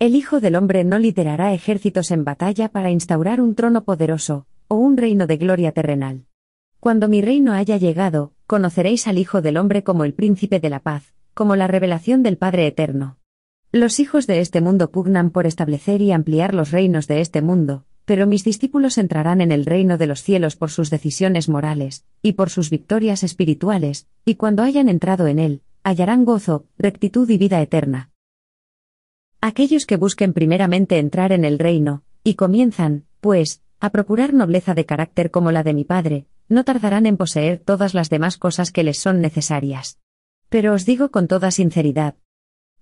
El 0.00 0.14
Hijo 0.14 0.40
del 0.40 0.56
Hombre 0.56 0.82
no 0.82 0.98
liderará 0.98 1.52
ejércitos 1.52 2.10
en 2.10 2.24
batalla 2.24 2.70
para 2.70 2.90
instaurar 2.90 3.38
un 3.38 3.54
trono 3.54 3.84
poderoso, 3.84 4.46
o 4.66 4.76
un 4.76 4.96
reino 4.96 5.26
de 5.26 5.36
gloria 5.36 5.72
terrenal. 5.72 6.24
Cuando 6.80 7.06
mi 7.06 7.20
reino 7.20 7.52
haya 7.52 7.76
llegado, 7.76 8.32
conoceréis 8.46 9.06
al 9.08 9.18
Hijo 9.18 9.42
del 9.42 9.58
Hombre 9.58 9.84
como 9.84 10.06
el 10.06 10.14
príncipe 10.14 10.58
de 10.58 10.70
la 10.70 10.80
paz, 10.80 11.12
como 11.34 11.54
la 11.54 11.66
revelación 11.66 12.22
del 12.22 12.38
Padre 12.38 12.66
Eterno. 12.66 13.18
Los 13.72 14.00
hijos 14.00 14.26
de 14.26 14.40
este 14.40 14.62
mundo 14.62 14.90
pugnan 14.90 15.28
por 15.28 15.46
establecer 15.46 16.00
y 16.00 16.12
ampliar 16.12 16.54
los 16.54 16.70
reinos 16.70 17.06
de 17.06 17.20
este 17.20 17.42
mundo, 17.42 17.84
pero 18.06 18.26
mis 18.26 18.42
discípulos 18.42 18.96
entrarán 18.96 19.42
en 19.42 19.52
el 19.52 19.66
reino 19.66 19.98
de 19.98 20.06
los 20.06 20.22
cielos 20.22 20.56
por 20.56 20.70
sus 20.70 20.88
decisiones 20.88 21.50
morales, 21.50 22.06
y 22.22 22.32
por 22.32 22.48
sus 22.48 22.70
victorias 22.70 23.22
espirituales, 23.22 24.08
y 24.24 24.36
cuando 24.36 24.62
hayan 24.62 24.88
entrado 24.88 25.26
en 25.26 25.38
él, 25.38 25.60
hallarán 25.82 26.24
gozo, 26.24 26.64
rectitud 26.78 27.28
y 27.28 27.36
vida 27.36 27.60
eterna. 27.60 28.10
Aquellos 29.42 29.86
que 29.86 29.96
busquen 29.96 30.32
primeramente 30.34 30.98
entrar 30.98 31.32
en 31.32 31.44
el 31.44 31.58
reino, 31.58 32.02
y 32.22 32.34
comienzan, 32.34 33.04
pues, 33.20 33.62
a 33.80 33.90
procurar 33.90 34.34
nobleza 34.34 34.74
de 34.74 34.84
carácter 34.84 35.30
como 35.30 35.50
la 35.50 35.62
de 35.62 35.72
mi 35.72 35.84
Padre, 35.84 36.26
no 36.48 36.64
tardarán 36.64 37.06
en 37.06 37.16
poseer 37.16 37.58
todas 37.58 37.94
las 37.94 38.10
demás 38.10 38.36
cosas 38.36 38.70
que 38.70 38.82
les 38.82 38.98
son 38.98 39.20
necesarias. 39.20 39.98
Pero 40.50 40.74
os 40.74 40.84
digo 40.84 41.10
con 41.10 41.26
toda 41.26 41.50
sinceridad, 41.50 42.16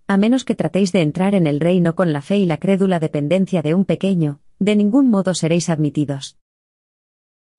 a 0.08 0.16
menos 0.16 0.44
que 0.44 0.54
tratéis 0.54 0.90
de 0.90 1.02
entrar 1.02 1.34
en 1.34 1.46
el 1.46 1.60
reino 1.60 1.94
con 1.94 2.12
la 2.12 2.22
fe 2.22 2.38
y 2.38 2.46
la 2.46 2.56
crédula 2.56 2.98
dependencia 2.98 3.60
de 3.60 3.74
un 3.74 3.84
pequeño, 3.84 4.40
de 4.58 4.74
ningún 4.74 5.10
modo 5.10 5.34
seréis 5.34 5.68
admitidos. 5.68 6.38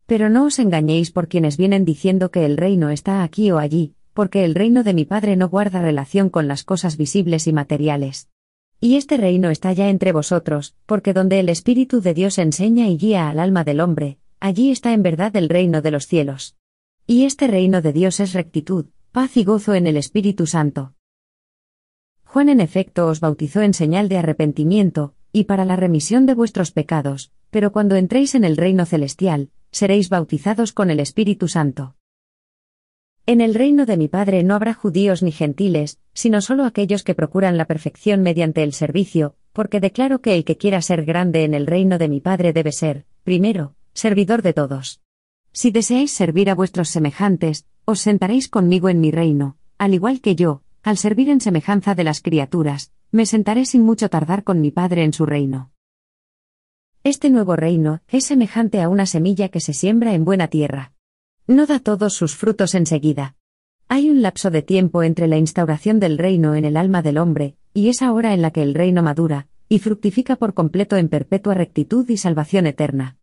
Pero 0.07 0.29
no 0.29 0.45
os 0.45 0.57
engañéis 0.57 1.11
por 1.11 1.27
quienes 1.27 1.57
vienen 1.57 1.85
diciendo 1.85 2.31
que 2.31 2.45
el 2.45 2.57
reino 2.57 2.89
está 2.89 3.23
aquí 3.23 3.51
o 3.51 3.59
allí, 3.59 3.93
porque 4.13 4.43
el 4.43 4.55
reino 4.55 4.83
de 4.83 4.95
mi 4.95 5.05
Padre 5.05 5.35
no 5.35 5.47
guarda 5.47 5.81
relación 5.81 6.29
con 6.29 6.47
las 6.47 6.63
cosas 6.63 6.97
visibles 6.97 7.45
y 7.45 7.53
materiales. 7.53 8.29
Y 8.81 8.95
este 8.95 9.17
reino 9.17 9.49
está 9.49 9.73
ya 9.73 9.89
entre 9.89 10.13
vosotros, 10.13 10.73
porque 10.85 11.13
donde 11.13 11.39
el 11.39 11.49
Espíritu 11.49 11.99
de 11.99 12.13
Dios 12.13 12.37
enseña 12.37 12.87
y 12.87 12.97
guía 12.97 13.29
al 13.29 13.39
alma 13.39 13.65
del 13.65 13.81
hombre, 13.81 14.19
allí 14.39 14.71
está 14.71 14.93
en 14.93 15.03
verdad 15.03 15.35
el 15.35 15.49
reino 15.49 15.81
de 15.81 15.91
los 15.91 16.07
cielos. 16.07 16.55
Y 17.05 17.25
este 17.25 17.47
reino 17.47 17.81
de 17.81 17.91
Dios 17.91 18.21
es 18.21 18.33
rectitud, 18.33 18.85
paz 19.11 19.35
y 19.35 19.43
gozo 19.43 19.73
en 19.73 19.85
el 19.85 19.97
Espíritu 19.97 20.47
Santo. 20.47 20.93
Juan 22.23 22.47
en 22.47 22.61
efecto 22.61 23.07
os 23.07 23.19
bautizó 23.19 23.61
en 23.61 23.73
señal 23.73 24.07
de 24.07 24.17
arrepentimiento, 24.17 25.13
y 25.33 25.43
para 25.43 25.65
la 25.65 25.75
remisión 25.75 26.25
de 26.25 26.35
vuestros 26.35 26.71
pecados, 26.71 27.31
pero 27.49 27.73
cuando 27.73 27.95
entréis 27.95 28.33
en 28.33 28.45
el 28.45 28.55
reino 28.55 28.85
celestial, 28.85 29.49
seréis 29.71 30.09
bautizados 30.09 30.71
con 30.71 30.89
el 30.89 31.01
Espíritu 31.01 31.49
Santo. 31.49 31.95
En 33.25 33.41
el 33.41 33.53
reino 33.53 33.85
de 33.85 33.97
mi 33.97 34.07
Padre 34.07 34.43
no 34.43 34.55
habrá 34.55 34.73
judíos 34.73 35.21
ni 35.21 35.31
gentiles, 35.31 35.99
sino 36.13 36.41
solo 36.41 36.65
aquellos 36.65 37.03
que 37.03 37.15
procuran 37.15 37.57
la 37.57 37.65
perfección 37.65 38.21
mediante 38.21 38.63
el 38.63 38.73
servicio, 38.73 39.35
porque 39.53 39.79
declaro 39.79 40.21
que 40.21 40.35
el 40.35 40.45
que 40.45 40.57
quiera 40.57 40.81
ser 40.81 41.05
grande 41.05 41.43
en 41.43 41.53
el 41.53 41.67
reino 41.67 41.97
de 41.97 42.09
mi 42.09 42.21
Padre 42.21 42.53
debe 42.53 42.71
ser, 42.71 43.05
primero, 43.23 43.75
servidor 43.93 44.41
de 44.41 44.53
todos. 44.53 45.01
Si 45.51 45.71
deseáis 45.71 46.11
servir 46.11 46.49
a 46.49 46.55
vuestros 46.55 46.89
semejantes, 46.89 47.65
os 47.85 47.99
sentaréis 47.99 48.49
conmigo 48.49 48.89
en 48.89 48.99
mi 48.99 49.11
reino, 49.11 49.57
al 49.77 49.93
igual 49.93 50.21
que 50.21 50.35
yo, 50.35 50.61
al 50.83 50.97
servir 50.97 51.29
en 51.29 51.41
semejanza 51.41 51.95
de 51.95 52.03
las 52.03 52.21
criaturas, 52.21 52.91
me 53.11 53.25
sentaré 53.25 53.65
sin 53.65 53.81
mucho 53.81 54.09
tardar 54.09 54.43
con 54.43 54.61
mi 54.61 54.71
Padre 54.71 55.03
en 55.03 55.13
su 55.13 55.25
reino. 55.25 55.71
Este 57.03 57.29
nuevo 57.29 57.55
reino 57.55 58.01
es 58.07 58.25
semejante 58.25 58.81
a 58.81 58.89
una 58.89 59.05
semilla 59.05 59.49
que 59.49 59.59
se 59.59 59.73
siembra 59.73 60.13
en 60.13 60.25
buena 60.25 60.49
tierra. 60.49 60.93
No 61.49 61.65
da 61.65 61.79
todos 61.79 62.13
sus 62.13 62.35
frutos 62.35 62.75
enseguida. 62.75 63.35
Hay 63.87 64.11
un 64.11 64.21
lapso 64.21 64.51
de 64.51 64.61
tiempo 64.61 65.01
entre 65.01 65.27
la 65.27 65.39
instauración 65.39 65.99
del 65.99 66.19
reino 66.19 66.53
en 66.53 66.63
el 66.63 66.77
alma 66.77 67.01
del 67.01 67.17
hombre, 67.17 67.55
y 67.73 67.89
esa 67.89 68.13
hora 68.13 68.35
en 68.35 68.43
la 68.43 68.51
que 68.51 68.61
el 68.61 68.75
reino 68.75 69.01
madura, 69.01 69.47
y 69.67 69.79
fructifica 69.79 70.35
por 70.35 70.53
completo 70.53 70.95
en 70.95 71.09
perpetua 71.09 71.55
rectitud 71.55 72.07
y 72.07 72.17
salvación 72.17 72.67
eterna. 72.67 73.17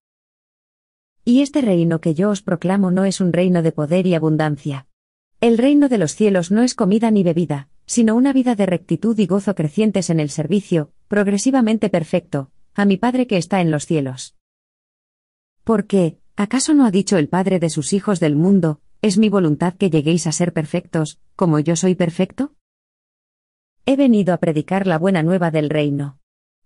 Y 1.24 1.41
este 1.41 1.61
reino 1.61 2.01
que 2.01 2.14
yo 2.14 2.31
os 2.31 2.43
proclamo 2.43 2.91
no 2.91 3.05
es 3.05 3.20
un 3.20 3.33
reino 3.33 3.62
de 3.62 3.70
poder 3.70 4.09
y 4.09 4.16
abundancia. 4.16 4.89
El 5.41 5.57
reino 5.57 5.89
de 5.89 5.99
los 5.99 6.16
cielos 6.16 6.51
no 6.51 6.62
es 6.62 6.74
comida 6.74 7.12
ni 7.12 7.22
bebida, 7.22 7.68
sino 7.87 8.16
una 8.16 8.33
vida 8.33 8.57
de 8.57 8.66
rectitud 8.66 9.16
y 9.20 9.27
gozo 9.27 9.55
crecientes 9.55 10.11
en 10.11 10.18
el 10.18 10.31
servicio, 10.31 10.91
progresivamente 11.07 11.91
perfecto, 11.91 12.51
a 12.74 12.87
mi 12.87 12.97
Padre 12.97 13.29
que 13.29 13.37
está 13.37 13.61
en 13.61 13.70
los 13.70 13.87
cielos. 13.87 14.35
¿Por 15.62 15.87
qué, 15.87 16.18
acaso 16.37 16.74
no 16.74 16.84
ha 16.84 16.91
dicho 16.91 17.16
el 17.16 17.28
Padre 17.28 17.59
de 17.59 17.70
sus 17.70 17.93
hijos 17.93 18.20
del 18.20 18.37
mundo, 18.37 18.80
es 19.03 19.18
mi 19.18 19.28
voluntad 19.28 19.74
que 19.74 19.91
lleguéis 19.91 20.26
a 20.26 20.32
ser 20.32 20.53
perfectos, 20.53 21.18
como 21.34 21.59
yo 21.59 21.76
soy 21.76 21.95
perfecto? 21.95 22.53
He 23.84 23.97
venido 23.97 24.34
a 24.34 24.39
predicar 24.39 24.87
la 24.87 24.99
buena 24.99 25.22
nueva 25.22 25.51
del 25.51 25.70
reino. 25.70 26.18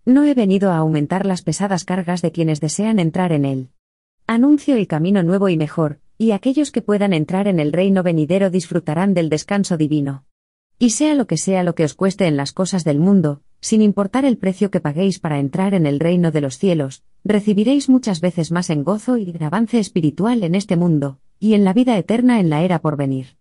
No 0.05 0.25
he 0.25 0.35
venido 0.35 0.71
a 0.71 0.79
aumentar 0.79 1.27
las 1.27 1.43
pesadas 1.43 1.85
cargas 1.85 2.23
de 2.23 2.33
quienes 2.33 2.61
desean 2.61 2.99
entrar 2.99 3.33
en 3.33 3.45
él. 3.45 3.69
Anuncio 4.27 4.77
el 4.77 4.87
camino 4.87 5.23
nuevo 5.23 5.49
y 5.49 5.57
mejor, 5.57 6.01
y 6.17 6.31
aquellos 6.31 6.71
que 6.73 6.83
puedan 6.83 7.13
entrar 7.13 7.47
en 7.47 7.61
el 7.61 7.73
reino 7.73 8.03
venidero 8.03 8.51
disfrutarán 8.51 9.13
del 9.13 9.29
descanso 9.29 9.77
divino. 9.77 10.25
Y 10.79 10.91
sea 10.91 11.15
lo 11.15 11.27
que 11.27 11.37
sea 11.37 11.63
lo 11.63 11.75
que 11.75 11.85
os 11.85 11.95
cueste 11.95 12.27
en 12.27 12.37
las 12.37 12.53
cosas 12.53 12.85
del 12.85 13.01
mundo, 13.01 13.43
sin 13.61 13.83
importar 13.83 14.25
el 14.25 14.39
precio 14.39 14.71
que 14.71 14.81
paguéis 14.81 15.19
para 15.19 15.39
entrar 15.39 15.75
en 15.75 15.87
el 15.87 16.01
reino 16.01 16.31
de 16.31 16.41
los 16.41 16.59
cielos, 16.59 17.03
recibiréis 17.25 17.89
muchas 17.89 18.21
veces 18.21 18.51
más 18.51 18.71
en 18.71 18.85
gozo 18.85 19.17
y 19.17 19.31
en 19.31 19.43
avance 19.43 19.79
espiritual 19.79 20.43
en 20.43 20.55
este 20.55 20.77
mundo, 20.77 21.19
y 21.39 21.55
en 21.55 21.65
la 21.65 21.73
vida 21.73 21.97
eterna 21.97 22.41
en 22.41 22.51
la 22.51 22.63
era 22.63 22.81
por 22.81 22.97
venir. 22.97 23.37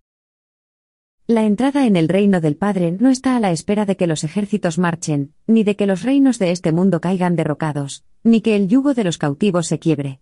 La 1.27 1.43
entrada 1.43 1.85
en 1.85 1.95
el 1.95 2.09
reino 2.09 2.41
del 2.41 2.55
Padre 2.55 2.91
no 2.99 3.09
está 3.09 3.35
a 3.35 3.39
la 3.39 3.51
espera 3.51 3.85
de 3.85 3.95
que 3.95 4.07
los 4.07 4.23
ejércitos 4.23 4.79
marchen, 4.79 5.33
ni 5.45 5.63
de 5.63 5.75
que 5.75 5.85
los 5.85 6.01
reinos 6.01 6.39
de 6.39 6.51
este 6.51 6.71
mundo 6.71 7.01
caigan 7.01 7.35
derrocados, 7.35 8.03
ni 8.23 8.41
que 8.41 8.55
el 8.55 8.67
yugo 8.67 8.95
de 8.95 9.03
los 9.03 9.19
cautivos 9.19 9.67
se 9.67 9.77
quiebre. 9.77 10.21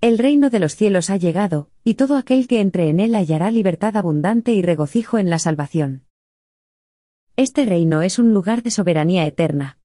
El 0.00 0.16
reino 0.16 0.50
de 0.50 0.60
los 0.60 0.76
cielos 0.76 1.10
ha 1.10 1.16
llegado, 1.16 1.70
y 1.82 1.94
todo 1.94 2.16
aquel 2.16 2.46
que 2.46 2.60
entre 2.60 2.88
en 2.88 3.00
él 3.00 3.14
hallará 3.14 3.50
libertad 3.50 3.96
abundante 3.96 4.52
y 4.52 4.62
regocijo 4.62 5.18
en 5.18 5.28
la 5.28 5.38
salvación. 5.38 6.04
Este 7.36 7.64
reino 7.64 8.02
es 8.02 8.20
un 8.20 8.32
lugar 8.32 8.62
de 8.62 8.70
soberanía 8.70 9.26
eterna. 9.26 9.78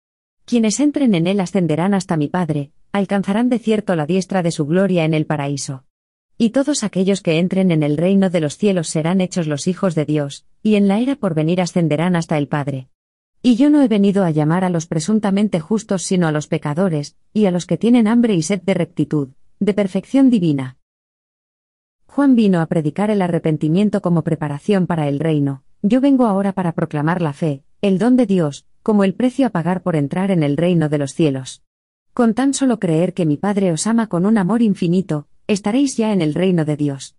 Quienes 0.45 0.80
entren 0.80 1.16
en 1.16 1.26
él 1.26 1.39
ascenderán 1.39 1.95
hasta 1.95 2.16
mi 2.16 2.28
Padre, 2.28 2.72
alcanzarán 2.91 3.50
de 3.50 3.58
cierto 3.58 3.95
la 3.95 4.06
diestra 4.06 4.43
de 4.43 4.52
su 4.52 4.68
gloria 4.68 5.04
en 5.04 5.16
el 5.16 5.26
paraíso. 5.26 5.84
Y 6.38 6.52
todos 6.52 6.84
aquellos 6.84 7.22
que 7.24 7.39
entren 7.39 7.72
en 7.72 7.82
el 7.82 7.97
reino 7.97 8.30
de 8.30 8.39
los 8.39 8.56
cielos 8.56 8.88
serán 8.88 9.20
hechos 9.20 9.47
los 9.47 9.68
hijos 9.68 9.95
de 9.95 10.06
Dios, 10.06 10.45
y 10.62 10.76
en 10.76 10.88
la 10.88 11.00
era 11.00 11.16
por 11.16 11.34
venir 11.34 11.60
ascenderán 11.60 12.16
hasta 12.16 12.38
el 12.38 12.47
Padre. 12.47 12.88
Y 13.41 13.56
yo 13.56 13.72
no 13.72 13.82
he 13.82 13.88
venido 13.88 14.26
a 14.26 14.30
llamar 14.30 14.64
a 14.64 14.70
los 14.70 14.86
presuntamente 14.86 15.60
justos 15.60 16.04
sino 16.04 16.28
a 16.28 16.32
los 16.32 16.45
pecadores, 16.45 17.16
y 17.34 17.45
a 17.45 17.52
los 17.52 17.66
que 17.66 17.78
tienen 17.78 18.08
hambre 18.08 18.36
y 18.36 18.43
sed 18.43 18.62
de 18.62 18.76
rectitud, 18.76 19.30
de 19.60 19.74
perfección 19.74 20.30
divina. 20.30 20.78
Juan 22.06 22.36
vino 22.36 22.62
a 22.62 22.68
predicar 22.68 23.10
el 23.10 23.24
arrepentimiento 23.24 24.04
como 24.04 24.24
preparación 24.24 24.86
para 24.86 25.08
el 25.08 25.20
reino, 25.20 25.64
yo 25.82 26.02
vengo 26.02 26.26
ahora 26.26 26.54
para 26.54 26.74
proclamar 26.74 27.22
la 27.22 27.34
fe, 27.34 27.64
el 27.82 27.98
don 27.98 28.18
de 28.18 28.26
Dios, 28.26 28.66
como 28.84 29.04
el 29.04 29.14
precio 29.14 29.48
a 29.48 29.50
pagar 29.50 29.82
por 29.82 29.96
entrar 29.96 30.32
en 30.32 30.44
el 30.44 30.58
reino 30.58 30.90
de 30.90 30.98
los 30.98 31.14
cielos. 31.14 31.64
Con 32.14 32.34
tan 32.34 32.54
solo 32.54 32.80
creer 32.80 33.14
que 33.14 33.26
mi 33.26 33.38
Padre 33.38 33.72
os 33.72 33.88
ama 33.88 34.08
con 34.08 34.26
un 34.26 34.38
amor 34.38 34.62
infinito, 34.62 35.28
estaréis 35.48 35.96
ya 35.96 36.12
en 36.12 36.22
el 36.22 36.34
reino 36.34 36.66
de 36.66 36.76
Dios. 36.76 37.16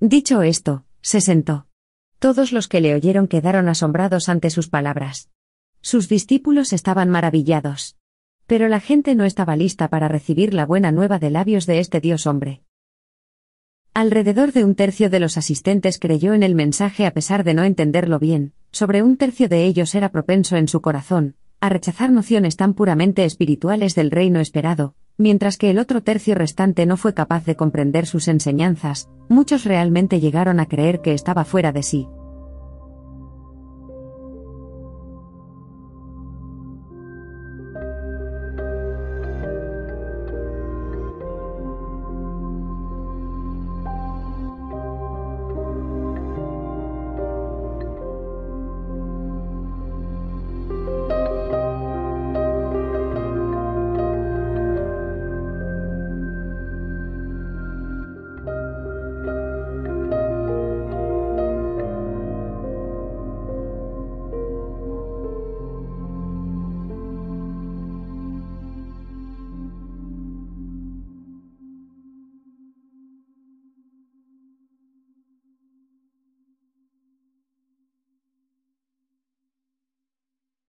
Dicho 0.00 0.42
esto, 0.42 0.84
se 1.00 1.20
sentó. 1.20 1.66
Todos 2.18 2.52
los 2.52 2.68
que 2.68 2.80
le 2.80 2.94
oyeron 2.94 3.28
quedaron 3.28 3.68
asombrados 3.68 4.28
ante 4.28 4.50
sus 4.50 4.68
palabras. 4.68 5.30
Sus 5.80 6.08
discípulos 6.08 6.72
estaban 6.72 7.10
maravillados. 7.10 7.96
Pero 8.46 8.68
la 8.68 8.80
gente 8.80 9.14
no 9.14 9.24
estaba 9.24 9.56
lista 9.56 9.88
para 9.88 10.08
recibir 10.08 10.54
la 10.54 10.66
buena 10.66 10.90
nueva 10.92 11.18
de 11.18 11.30
labios 11.30 11.66
de 11.66 11.78
este 11.78 12.00
Dios 12.00 12.26
hombre. 12.26 12.62
Alrededor 13.94 14.52
de 14.52 14.64
un 14.64 14.74
tercio 14.74 15.10
de 15.10 15.20
los 15.20 15.36
asistentes 15.36 15.98
creyó 15.98 16.32
en 16.32 16.42
el 16.42 16.54
mensaje 16.54 17.04
a 17.04 17.12
pesar 17.12 17.44
de 17.44 17.52
no 17.52 17.62
entenderlo 17.62 18.18
bien, 18.18 18.54
sobre 18.70 19.02
un 19.02 19.18
tercio 19.18 19.50
de 19.50 19.66
ellos 19.66 19.94
era 19.94 20.08
propenso 20.08 20.56
en 20.56 20.66
su 20.66 20.80
corazón, 20.80 21.36
a 21.60 21.68
rechazar 21.68 22.10
nociones 22.10 22.56
tan 22.56 22.72
puramente 22.72 23.26
espirituales 23.26 23.94
del 23.94 24.10
reino 24.10 24.40
esperado, 24.40 24.94
mientras 25.18 25.58
que 25.58 25.68
el 25.68 25.78
otro 25.78 26.02
tercio 26.02 26.34
restante 26.34 26.86
no 26.86 26.96
fue 26.96 27.12
capaz 27.12 27.44
de 27.44 27.54
comprender 27.54 28.06
sus 28.06 28.28
enseñanzas, 28.28 29.10
muchos 29.28 29.66
realmente 29.66 30.20
llegaron 30.20 30.58
a 30.58 30.66
creer 30.66 31.02
que 31.02 31.12
estaba 31.12 31.44
fuera 31.44 31.70
de 31.70 31.82
sí. 31.82 32.08